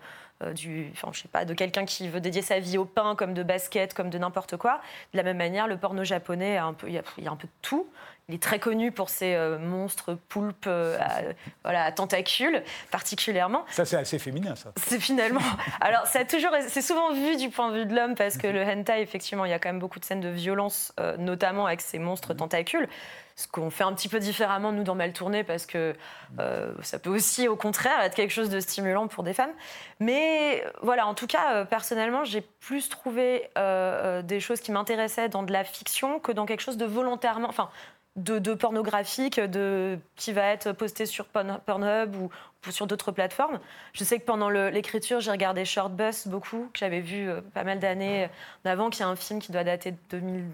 du, 0.54 0.92
je 0.94 1.20
sais 1.20 1.28
pas, 1.28 1.46
de 1.46 1.54
quelqu'un 1.54 1.86
qui 1.86 2.08
veut 2.08 2.22
dédier 2.22 2.42
sa 2.42 2.60
vie 2.60 2.78
au 2.78 2.86
pain, 2.86 3.16
comme 3.16 3.34
de 3.34 3.44
basket, 3.44 3.94
comme 3.94 4.10
de 4.10 4.18
n'importe 4.18 4.58
quoi. 4.58 4.82
De 5.14 5.18
la 5.18 5.24
même 5.24 5.38
manière, 5.38 5.68
le 5.68 5.78
porno 5.78 6.04
japonais, 6.04 6.58
un 6.58 6.74
peu, 6.74 6.88
il 6.88 6.94
y, 6.94 6.98
a 7.28 7.32
un 7.32 7.36
peu 7.36 7.48
de 7.48 7.54
tout. 7.62 7.88
Il 8.28 8.36
est 8.36 8.42
très 8.42 8.60
connu 8.60 8.92
pour 8.92 9.10
ses 9.10 9.38
monstres 9.60 10.18
poulpes 10.30 10.68
à, 10.68 11.22
voilà, 11.64 11.84
à 11.84 11.92
tentacules, 11.92 12.64
particulièrement. 12.90 13.66
Ça, 13.70 13.86
c'est 13.86 13.98
assez 13.98 14.18
féminin, 14.18 14.56
ça. 14.56 14.72
C'est 14.78 15.00
finalement. 15.00 15.42
Alors, 15.82 16.08
c'est 16.08 16.26
toujours, 16.26 16.52
c'est 16.68 16.82
souvent 16.82 17.14
vu 17.14 17.38
du 17.38 17.50
point 17.50 17.72
de 17.72 17.80
vue 17.80 17.86
de 17.86 17.94
l'homme 17.94 18.16
parce 18.16 18.38
que 18.38 18.48
le 18.48 18.64
hentai, 18.64 19.02
effectivement, 19.02 19.46
il 19.46 19.52
y 19.52 19.54
a 19.54 19.60
quand 19.60 19.70
même 19.70 19.80
beaucoup 19.80 20.00
de 20.00 20.06
scènes 20.06 20.22
de 20.22 20.30
violence, 20.30 20.92
notamment 21.20 21.68
avec 21.68 21.82
ces 21.82 22.00
monstres 22.00 22.34
tentacules 22.34 22.90
ce 23.36 23.50
qu'on 23.50 23.70
fait 23.70 23.84
un 23.84 23.94
petit 23.94 24.08
peu 24.08 24.20
différemment, 24.20 24.72
nous, 24.72 24.84
dans 24.84 24.96
Mal 24.96 25.12
Tourné, 25.12 25.44
parce 25.44 25.66
que 25.66 25.94
euh, 26.40 26.74
ça 26.82 27.00
peut 27.00 27.10
aussi, 27.10 27.50
au 27.50 27.58
contraire, 27.58 28.00
être 28.02 28.16
quelque 28.16 28.32
chose 28.32 28.50
de 28.50 28.62
stimulant 28.62 29.08
pour 29.08 29.26
des 29.26 29.34
femmes. 29.34 29.52
Mais 30.00 30.64
voilà, 30.82 31.06
en 31.06 31.14
tout 31.14 31.28
cas, 31.28 31.54
euh, 31.54 31.66
personnellement, 31.66 32.24
j'ai 32.24 32.40
plus 32.40 32.88
trouvé 32.88 33.50
euh, 33.58 34.22
des 34.22 34.40
choses 34.40 34.62
qui 34.62 34.72
m'intéressaient 34.72 35.28
dans 35.28 35.44
de 35.44 35.52
la 35.52 35.66
fiction 35.66 36.20
que 36.20 36.32
dans 36.32 36.46
quelque 36.46 36.62
chose 36.62 36.78
de 36.78 36.86
volontairement. 36.86 37.50
Enfin, 37.50 37.70
de, 38.16 38.54
pornographique 38.54 39.40
de, 39.40 40.00
qui 40.16 40.32
va 40.32 40.48
être 40.48 40.72
posté 40.72 41.06
sur 41.06 41.26
Pornhub 41.26 42.16
ou, 42.16 42.30
sur 42.72 42.88
d'autres 42.88 43.12
plateformes. 43.12 43.60
Je 43.94 44.04
sais 44.04 44.20
que 44.20 44.26
pendant 44.26 44.50
l'écriture, 44.50 45.20
j'ai 45.20 45.32
regardé 45.32 45.66
Short 45.66 45.92
Bus 45.92 46.28
beaucoup, 46.28 46.70
que 46.74 46.80
j'avais 46.80 47.02
vu 47.02 47.30
pas 47.54 47.64
mal 47.64 47.80
d'années 47.80 48.30
avant, 48.64 48.90
qui 48.90 49.02
est 49.02 49.06
un 49.06 49.16
film 49.16 49.40
qui 49.40 49.52
doit 49.52 49.64
dater 49.64 49.92
de 49.92 49.98
2000, 50.10 50.46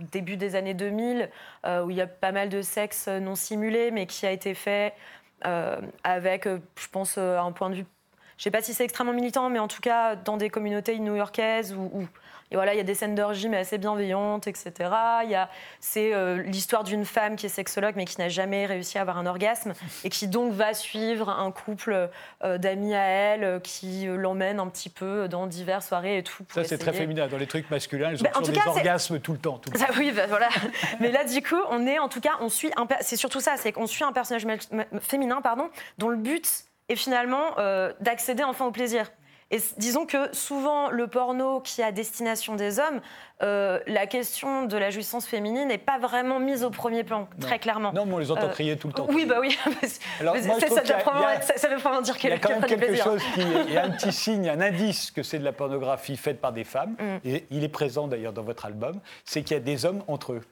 début 0.00 0.36
des 0.36 0.56
années 0.56 0.74
2000, 0.74 1.30
euh, 1.66 1.84
où 1.84 1.90
il 1.90 1.96
y 1.96 2.00
a 2.00 2.06
pas 2.06 2.32
mal 2.32 2.48
de 2.48 2.62
sexe 2.62 3.08
non 3.08 3.34
simulé, 3.34 3.90
mais 3.90 4.06
qui 4.06 4.26
a 4.26 4.32
été 4.32 4.54
fait 4.54 4.94
euh, 5.46 5.80
avec, 6.04 6.46
euh, 6.46 6.58
je 6.76 6.88
pense, 6.88 7.18
un 7.18 7.52
point 7.52 7.70
de 7.70 7.76
vue. 7.76 7.86
Je 8.36 8.42
ne 8.42 8.44
sais 8.44 8.50
pas 8.50 8.62
si 8.62 8.72
c'est 8.72 8.84
extrêmement 8.84 9.12
militant, 9.12 9.50
mais 9.50 9.58
en 9.58 9.68
tout 9.68 9.82
cas 9.82 10.16
dans 10.16 10.38
des 10.38 10.48
communautés 10.48 10.98
new-yorkaises 10.98 11.74
où 11.74 12.08
et 12.52 12.56
voilà, 12.56 12.74
il 12.74 12.78
y 12.78 12.80
a 12.80 12.84
des 12.84 12.94
scènes 12.94 13.14
d'orgie, 13.14 13.48
mais 13.48 13.58
assez 13.58 13.78
bienveillantes, 13.78 14.48
etc. 14.48 14.72
Il 15.24 15.30
y 15.30 15.36
a, 15.36 15.48
c'est 15.78 16.12
euh, 16.12 16.42
l'histoire 16.42 16.82
d'une 16.82 17.04
femme 17.04 17.36
qui 17.36 17.46
est 17.46 17.50
sexologue, 17.50 17.94
mais 17.96 18.04
qui 18.04 18.18
n'a 18.18 18.28
jamais 18.28 18.66
réussi 18.66 18.98
à 18.98 19.02
avoir 19.02 19.18
un 19.18 19.26
orgasme, 19.26 19.72
et 20.04 20.10
qui 20.10 20.26
donc 20.26 20.52
va 20.52 20.74
suivre 20.74 21.28
un 21.28 21.52
couple 21.52 22.08
euh, 22.42 22.58
d'amis 22.58 22.94
à 22.94 23.04
elle, 23.04 23.44
euh, 23.44 23.60
qui 23.60 24.06
l'emmène 24.06 24.58
un 24.58 24.66
petit 24.66 24.90
peu 24.90 25.28
dans 25.28 25.46
diverses 25.46 25.86
soirées 25.86 26.18
et 26.18 26.22
tout. 26.24 26.44
Ça, 26.52 26.64
c'est 26.64 26.78
très 26.78 26.92
féminin. 26.92 27.28
Dans 27.28 27.38
les 27.38 27.46
trucs 27.46 27.70
masculins, 27.70 28.10
ils 28.12 28.20
ont 28.20 28.40
toujours 28.40 28.54
des 28.54 28.68
orgasmes 28.68 29.20
tout 29.20 29.32
le 29.32 29.38
temps. 29.38 29.58
Tout 29.58 29.70
Ça, 29.78 29.86
oui, 29.98 30.10
bah, 30.10 30.26
voilà. 30.28 30.48
mais 31.00 31.12
là, 31.12 31.24
du 31.24 31.42
coup, 31.42 31.60
on 31.70 31.86
est, 31.86 32.00
en 32.00 32.08
tout 32.08 32.20
cas, 32.20 32.32
on 32.40 32.48
suit 32.48 32.72
un, 32.76 32.86
c'est 33.00 33.16
surtout 33.16 33.40
ça, 33.40 33.54
c'est 33.58 33.70
qu'on 33.70 33.86
suit 33.86 34.04
un 34.04 34.12
personnage 34.12 34.46
féminin, 35.00 35.40
pardon, 35.40 35.70
dont 35.98 36.08
le 36.08 36.16
but 36.16 36.64
est 36.88 36.96
finalement 36.96 37.54
d'accéder 38.00 38.42
enfin 38.42 38.66
au 38.66 38.72
plaisir. 38.72 39.06
Et 39.50 39.58
disons 39.78 40.06
que 40.06 40.34
souvent, 40.34 40.90
le 40.90 41.08
porno 41.08 41.60
qui 41.60 41.82
a 41.82 41.90
destination 41.90 42.54
des 42.54 42.78
hommes, 42.78 43.00
euh, 43.42 43.80
la 43.86 44.06
question 44.06 44.64
de 44.66 44.76
la 44.76 44.90
jouissance 44.90 45.26
féminine 45.26 45.68
n'est 45.68 45.78
pas 45.78 45.98
vraiment 45.98 46.38
mise 46.38 46.62
au 46.62 46.70
premier 46.70 47.02
plan, 47.02 47.28
très 47.40 47.58
clairement. 47.58 47.92
Non, 47.92 48.06
mais 48.06 48.14
on 48.14 48.18
les 48.18 48.30
entend 48.30 48.46
euh, 48.46 48.50
crier 48.50 48.76
tout 48.76 48.86
le 48.86 48.92
temps. 48.92 49.06
Oui, 49.08 49.24
bah 49.24 49.38
oui. 49.40 49.58
Alors, 50.20 50.36
ça, 50.36 51.68
veut 51.68 51.76
vraiment 51.76 52.00
dire 52.00 52.16
qu'il 52.16 52.30
y 52.30 52.32
a 52.32 52.38
quand 52.38 52.50
même 52.50 52.64
quelque 52.64 52.96
chose 52.96 53.22
qui. 53.34 53.72
Y 53.72 53.76
a 53.76 53.84
un 53.84 53.90
petit 53.90 54.12
signe, 54.12 54.48
un 54.48 54.60
indice 54.60 55.10
que 55.10 55.22
c'est 55.22 55.38
de 55.38 55.44
la 55.44 55.52
pornographie 55.52 56.16
faite 56.16 56.40
par 56.40 56.52
des 56.52 56.64
femmes, 56.64 56.94
mm. 56.98 57.26
et 57.28 57.46
il 57.50 57.64
est 57.64 57.68
présent 57.68 58.06
d'ailleurs 58.06 58.32
dans 58.32 58.42
votre 58.44 58.66
album, 58.66 59.00
c'est 59.24 59.42
qu'il 59.42 59.56
y 59.56 59.60
a 59.60 59.62
des 59.62 59.84
hommes 59.84 60.02
entre 60.06 60.34
eux. 60.34 60.42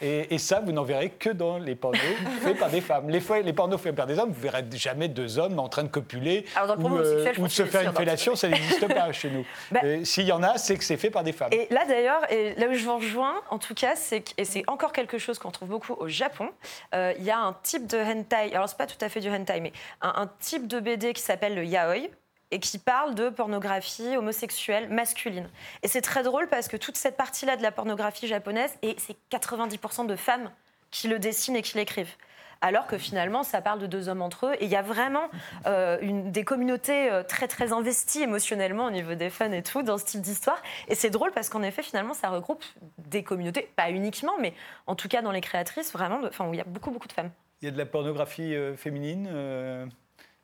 Et, 0.00 0.38
ça, 0.38 0.60
vous 0.60 0.72
n'en 0.72 0.84
verrez 0.84 1.10
que 1.10 1.30
dans 1.30 1.58
les 1.58 1.74
pornos 1.74 2.00
faits 2.42 2.58
par 2.58 2.70
des 2.70 2.80
femmes. 2.80 3.08
Les, 3.08 3.22
les 3.42 3.52
pornos 3.52 3.80
faits 3.80 3.94
par 3.94 4.06
des 4.06 4.18
hommes, 4.18 4.30
vous 4.30 4.40
verrez 4.40 4.64
jamais 4.74 5.08
deux 5.08 5.38
hommes 5.38 5.58
en 5.58 5.68
train 5.68 5.84
de 5.84 5.88
copuler 5.88 6.44
ou, 6.56 6.96
euh, 6.96 7.32
de 7.34 7.48
se 7.48 7.64
faire 7.64 7.82
une 7.82 7.94
fellation, 7.94 8.36
ça 8.36 8.48
n'existe 8.48 8.86
pas 8.86 9.12
chez 9.12 9.30
nous. 9.30 9.44
Bah, 9.70 9.80
s'il 10.04 10.24
y 10.24 10.32
en 10.32 10.42
a, 10.42 10.58
c'est 10.58 10.76
que 10.76 10.84
c'est 10.84 10.96
fait 10.96 11.10
par 11.10 11.24
des 11.24 11.32
femmes. 11.32 11.48
Et 11.52 11.66
là 11.70 11.84
d'ailleurs, 11.86 12.30
et 12.30 12.54
là 12.54 12.68
où 12.68 12.74
je 12.74 12.84
vous 12.84 12.96
rejoins, 12.96 13.34
en 13.50 13.58
tout 13.58 13.74
cas, 13.74 13.96
c'est 13.96 14.34
et 14.38 14.44
c'est 14.44 14.64
encore 14.68 14.92
quelque 14.92 15.18
chose 15.18 15.38
qu'on 15.38 15.50
trouve 15.50 15.68
beaucoup 15.68 15.94
au 15.94 16.08
Japon. 16.08 16.50
Euh, 16.94 17.12
il 17.18 17.24
y 17.24 17.30
a 17.30 17.38
un 17.38 17.54
type 17.62 17.86
de 17.86 17.98
hentai, 17.98 18.54
alors 18.54 18.68
c'est 18.68 18.78
pas 18.78 18.86
tout 18.86 19.02
à 19.02 19.08
fait 19.08 19.20
du 19.20 19.28
hentai, 19.28 19.60
mais 19.60 19.72
un, 20.02 20.12
un 20.16 20.30
type 20.38 20.66
de 20.66 20.78
BD 20.78 21.12
qui 21.14 21.22
s'appelle 21.22 21.54
le 21.54 21.64
yaoi 21.64 22.08
et 22.50 22.60
qui 22.60 22.78
parle 22.78 23.14
de 23.14 23.28
pornographie 23.28 24.16
homosexuelle 24.16 24.88
masculine. 24.88 25.48
Et 25.82 25.88
c'est 25.88 26.00
très 26.00 26.22
drôle 26.22 26.48
parce 26.48 26.68
que 26.68 26.76
toute 26.76 26.96
cette 26.96 27.16
partie-là 27.16 27.56
de 27.56 27.62
la 27.62 27.72
pornographie 27.72 28.26
japonaise, 28.26 28.72
et 28.82 28.96
c'est 28.98 29.16
90% 29.30 30.06
de 30.06 30.16
femmes 30.16 30.50
qui 30.90 31.08
le 31.08 31.18
dessinent 31.18 31.56
et 31.56 31.62
qui 31.62 31.76
l'écrivent. 31.76 32.14
Alors 32.62 32.86
que 32.86 32.96
finalement, 32.96 33.42
ça 33.42 33.60
parle 33.60 33.80
de 33.80 33.86
deux 33.86 34.08
hommes 34.08 34.22
entre 34.22 34.46
eux. 34.46 34.54
Et 34.60 34.64
il 34.64 34.70
y 34.70 34.76
a 34.76 34.82
vraiment 34.82 35.28
euh, 35.66 35.98
des 36.30 36.42
communautés 36.42 37.10
euh, 37.10 37.22
très, 37.22 37.48
très 37.48 37.72
investies 37.72 38.22
émotionnellement 38.22 38.86
au 38.86 38.90
niveau 38.90 39.14
des 39.14 39.28
fans 39.28 39.52
et 39.52 39.62
tout 39.62 39.82
dans 39.82 39.98
ce 39.98 40.06
type 40.06 40.22
d'histoire. 40.22 40.62
Et 40.88 40.94
c'est 40.94 41.10
drôle 41.10 41.32
parce 41.32 41.50
qu'en 41.50 41.62
effet, 41.62 41.82
finalement, 41.82 42.14
ça 42.14 42.30
regroupe 42.30 42.64
des 42.96 43.22
communautés, 43.22 43.68
pas 43.76 43.90
uniquement, 43.90 44.32
mais 44.40 44.54
en 44.86 44.94
tout 44.94 45.08
cas 45.08 45.20
dans 45.20 45.32
les 45.32 45.42
créatrices, 45.42 45.92
vraiment, 45.92 46.18
où 46.20 46.54
il 46.54 46.56
y 46.56 46.60
a 46.60 46.64
beaucoup, 46.64 46.90
beaucoup 46.90 47.08
de 47.08 47.12
femmes. 47.12 47.30
Il 47.60 47.66
y 47.66 47.68
a 47.68 47.72
de 47.72 47.78
la 47.78 47.86
pornographie 47.86 48.54
euh, 48.54 48.74
féminine 48.74 49.28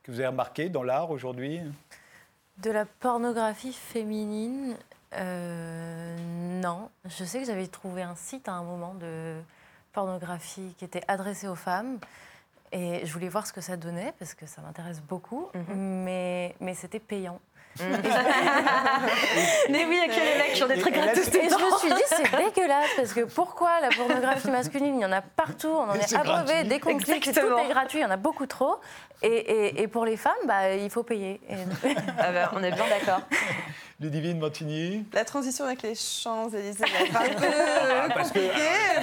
que 0.03 0.11
vous 0.11 0.19
avez 0.19 0.29
remarqué 0.29 0.69
dans 0.69 0.83
l'art 0.83 1.11
aujourd'hui? 1.11 1.61
De 2.59 2.71
la 2.71 2.85
pornographie 2.85 3.73
féminine, 3.73 4.77
euh, 5.15 6.17
non. 6.61 6.91
Je 7.05 7.25
sais 7.25 7.41
que 7.41 7.47
j'avais 7.47 7.67
trouvé 7.67 8.03
un 8.03 8.15
site 8.15 8.49
à 8.49 8.53
un 8.53 8.63
moment 8.63 8.95
de 8.95 9.37
pornographie 9.93 10.75
qui 10.79 10.85
était 10.85 11.03
adressé 11.09 11.49
aux 11.49 11.55
femmes. 11.55 11.99
Et 12.73 13.05
je 13.05 13.13
voulais 13.13 13.29
voir 13.29 13.47
ce 13.47 13.53
que 13.53 13.61
ça 13.61 13.77
donnait 13.77 14.15
parce 14.19 14.35
que 14.35 14.47
ça 14.47 14.63
m'intéresse 14.63 15.03
beaucoup, 15.03 15.49
mhm. 15.55 16.05
mais, 16.05 16.55
mais 16.61 16.75
c'était 16.75 17.01
payant. 17.01 17.41
Mm. 17.81 17.85
mais 19.71 19.87
oui, 19.87 20.01
ont 20.63 20.69
des 20.69 20.79
trucs 20.79 20.95
gratuits. 20.95 21.23
Et 21.23 21.49
je 21.49 21.55
me 21.55 21.79
suis 21.79 21.89
dit, 21.89 22.03
c'est 22.07 22.37
dégueulasse, 22.37 22.91
parce 22.97 23.13
que 23.13 23.23
pourquoi 23.23 23.81
la 23.81 23.89
pornographie 23.91 24.51
masculine, 24.51 24.97
il 24.99 25.03
y 25.03 25.05
en 25.05 25.13
a 25.13 25.23
partout, 25.23 25.69
on 25.69 25.91
en 25.91 25.95
est, 25.95 26.15
abreuvé, 26.15 26.65
dès 26.65 26.81
qu'on 26.81 26.97
clique, 26.99 27.33
tout 27.33 27.41
est 27.41 27.69
gratuit, 27.69 28.01
il 28.01 28.03
y 28.03 28.05
en 28.05 28.11
a 28.11 28.17
beaucoup 28.17 28.47
trop. 28.47 28.77
Et, 29.25 29.83
et, 29.83 29.89
pour 29.89 30.05
les 30.05 30.17
femmes, 30.17 30.33
bah, 30.47 30.75
il 30.75 30.91
faut 30.91 31.05
payer. 31.05 31.41
Ah 32.19 32.33
bah, 32.33 32.53
on 32.55 32.63
est 32.63 32.73
bien 32.73 32.85
d'accord. 32.89 33.23
Ludivine 34.01 34.39
Montigny 34.39 35.05
La 35.13 35.25
transition 35.25 35.65
avec 35.65 35.83
les 35.83 35.95
Champs-Élysées 35.95 36.85
est 36.85 37.17
un 37.17 37.29
peu 37.29 37.47
ah, 37.47 38.09
compliquée, 38.09 38.51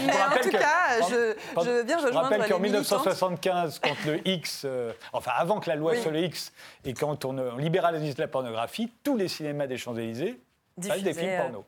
mais 0.06 0.14
en 0.14 0.42
tout 0.42 0.50
cas, 0.50 1.08
je, 1.10 1.36
je, 1.64 1.70
veux 1.70 1.84
bien 1.84 1.98
rejoindre 1.98 2.30
Je 2.30 2.36
rappelle 2.36 2.50
qu'en 2.50 2.60
1975, 2.60 3.80
quand 3.82 3.96
le 4.06 4.28
X, 4.28 4.64
euh, 4.66 4.92
enfin 5.14 5.32
avant 5.38 5.60
que 5.60 5.70
la 5.70 5.76
loi 5.76 5.96
sur 5.96 6.12
le 6.12 6.20
X, 6.20 6.52
et 6.84 6.94
quand 6.94 7.24
on, 7.24 7.38
on 7.38 7.58
libéralise 7.58 8.18
la 8.18 8.28
pornographie, 8.28 8.92
tous 9.04 9.16
les 9.16 9.30
cinémas 9.30 9.68
des 9.68 9.78
Champs-Élysées, 9.78 10.40
des 10.80 11.14
films 11.14 11.38
porno. 11.38 11.66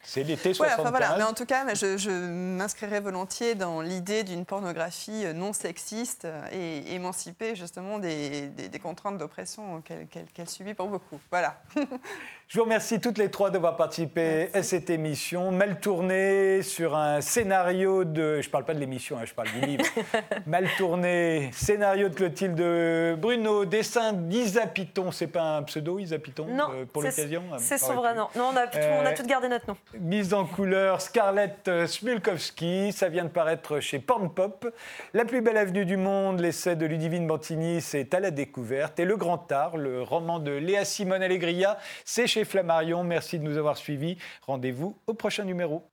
C'est 0.00 0.22
l'été 0.22 0.54
75. 0.54 0.90
voilà. 0.90 1.16
Mais 1.18 1.24
en 1.24 1.34
tout 1.34 1.44
cas, 1.44 1.74
je, 1.74 2.10
m'inscrirais 2.10 3.00
volontiers 3.00 3.54
dans 3.54 3.80
l'idée 3.80 4.22
d'une 4.22 4.44
pornographie 4.44 5.24
non 5.34 5.52
sexiste 5.52 6.26
et 6.52 6.94
émancipée 6.94 7.56
justement 7.56 7.98
des, 7.98 8.50
contraintes 8.80 9.18
d'oppression 9.18 9.82
qu'elle 9.82 10.48
subit 10.48 10.74
pour 10.74 10.88
beaucoup. 10.88 11.18
Voilà. 11.30 11.60
Je 12.50 12.56
vous 12.56 12.64
remercie 12.64 12.98
toutes 12.98 13.18
les 13.18 13.30
trois 13.30 13.50
d'avoir 13.50 13.76
participé 13.76 14.48
à 14.54 14.62
cette 14.62 14.88
émission. 14.88 15.52
Mal 15.52 15.80
tournée 15.80 16.62
sur 16.62 16.96
un 16.96 17.20
scénario 17.20 18.04
de. 18.04 18.40
Je 18.40 18.46
ne 18.46 18.50
parle 18.50 18.64
pas 18.64 18.72
de 18.72 18.80
l'émission, 18.80 19.18
hein, 19.18 19.26
je 19.26 19.34
parle 19.34 19.50
du 19.50 19.60
livre. 19.66 19.84
Mal 20.46 20.66
tourné, 20.78 21.50
scénario 21.52 22.08
de 22.08 22.14
Clotilde 22.14 23.20
Bruno, 23.20 23.66
dessin 23.66 24.14
d'Isa 24.14 24.66
Piton. 24.66 25.10
C'est 25.10 25.26
pas 25.26 25.58
un 25.58 25.62
pseudo, 25.64 25.98
Isa 25.98 26.18
Piton 26.18 26.46
Non, 26.46 26.70
euh, 26.72 26.86
pour 26.86 27.02
l'occasion? 27.02 27.42
C'est 27.58 27.76
son 27.76 27.96
vrai 27.96 28.14
nom. 28.14 28.28
Non, 28.34 28.52
on 28.54 28.56
a, 28.56 28.64
on 28.64 29.04
a 29.04 29.10
euh, 29.10 29.14
tout 29.14 29.26
gardé 29.26 29.48
notre 29.48 29.66
nom. 29.68 29.76
Mise 30.00 30.32
en 30.32 30.46
couleur, 30.46 31.02
Scarlett 31.02 31.70
Smulkowski. 31.86 32.92
Ça 32.92 33.10
vient 33.10 33.24
de 33.24 33.28
paraître 33.28 33.80
chez 33.80 33.98
Pornpop. 33.98 34.74
La 35.12 35.26
plus 35.26 35.42
belle 35.42 35.58
avenue 35.58 35.84
du 35.84 35.98
monde, 35.98 36.40
l'essai 36.40 36.76
de 36.76 36.86
Ludivine 36.86 37.26
Bantini, 37.26 37.82
c'est 37.82 38.14
à 38.14 38.20
la 38.20 38.30
découverte. 38.30 38.98
Et 38.98 39.04
Le 39.04 39.18
Grand 39.18 39.52
Art, 39.52 39.76
le 39.76 40.00
roman 40.00 40.38
de 40.38 40.52
Léa 40.52 40.86
Simone 40.86 41.22
Allegria, 41.22 41.76
c'est 42.06 42.37
Flammarion. 42.44 43.04
Merci 43.04 43.38
de 43.38 43.44
nous 43.44 43.56
avoir 43.56 43.76
suivis. 43.76 44.16
Rendez-vous 44.46 44.96
au 45.06 45.14
prochain 45.14 45.44
numéro. 45.44 45.88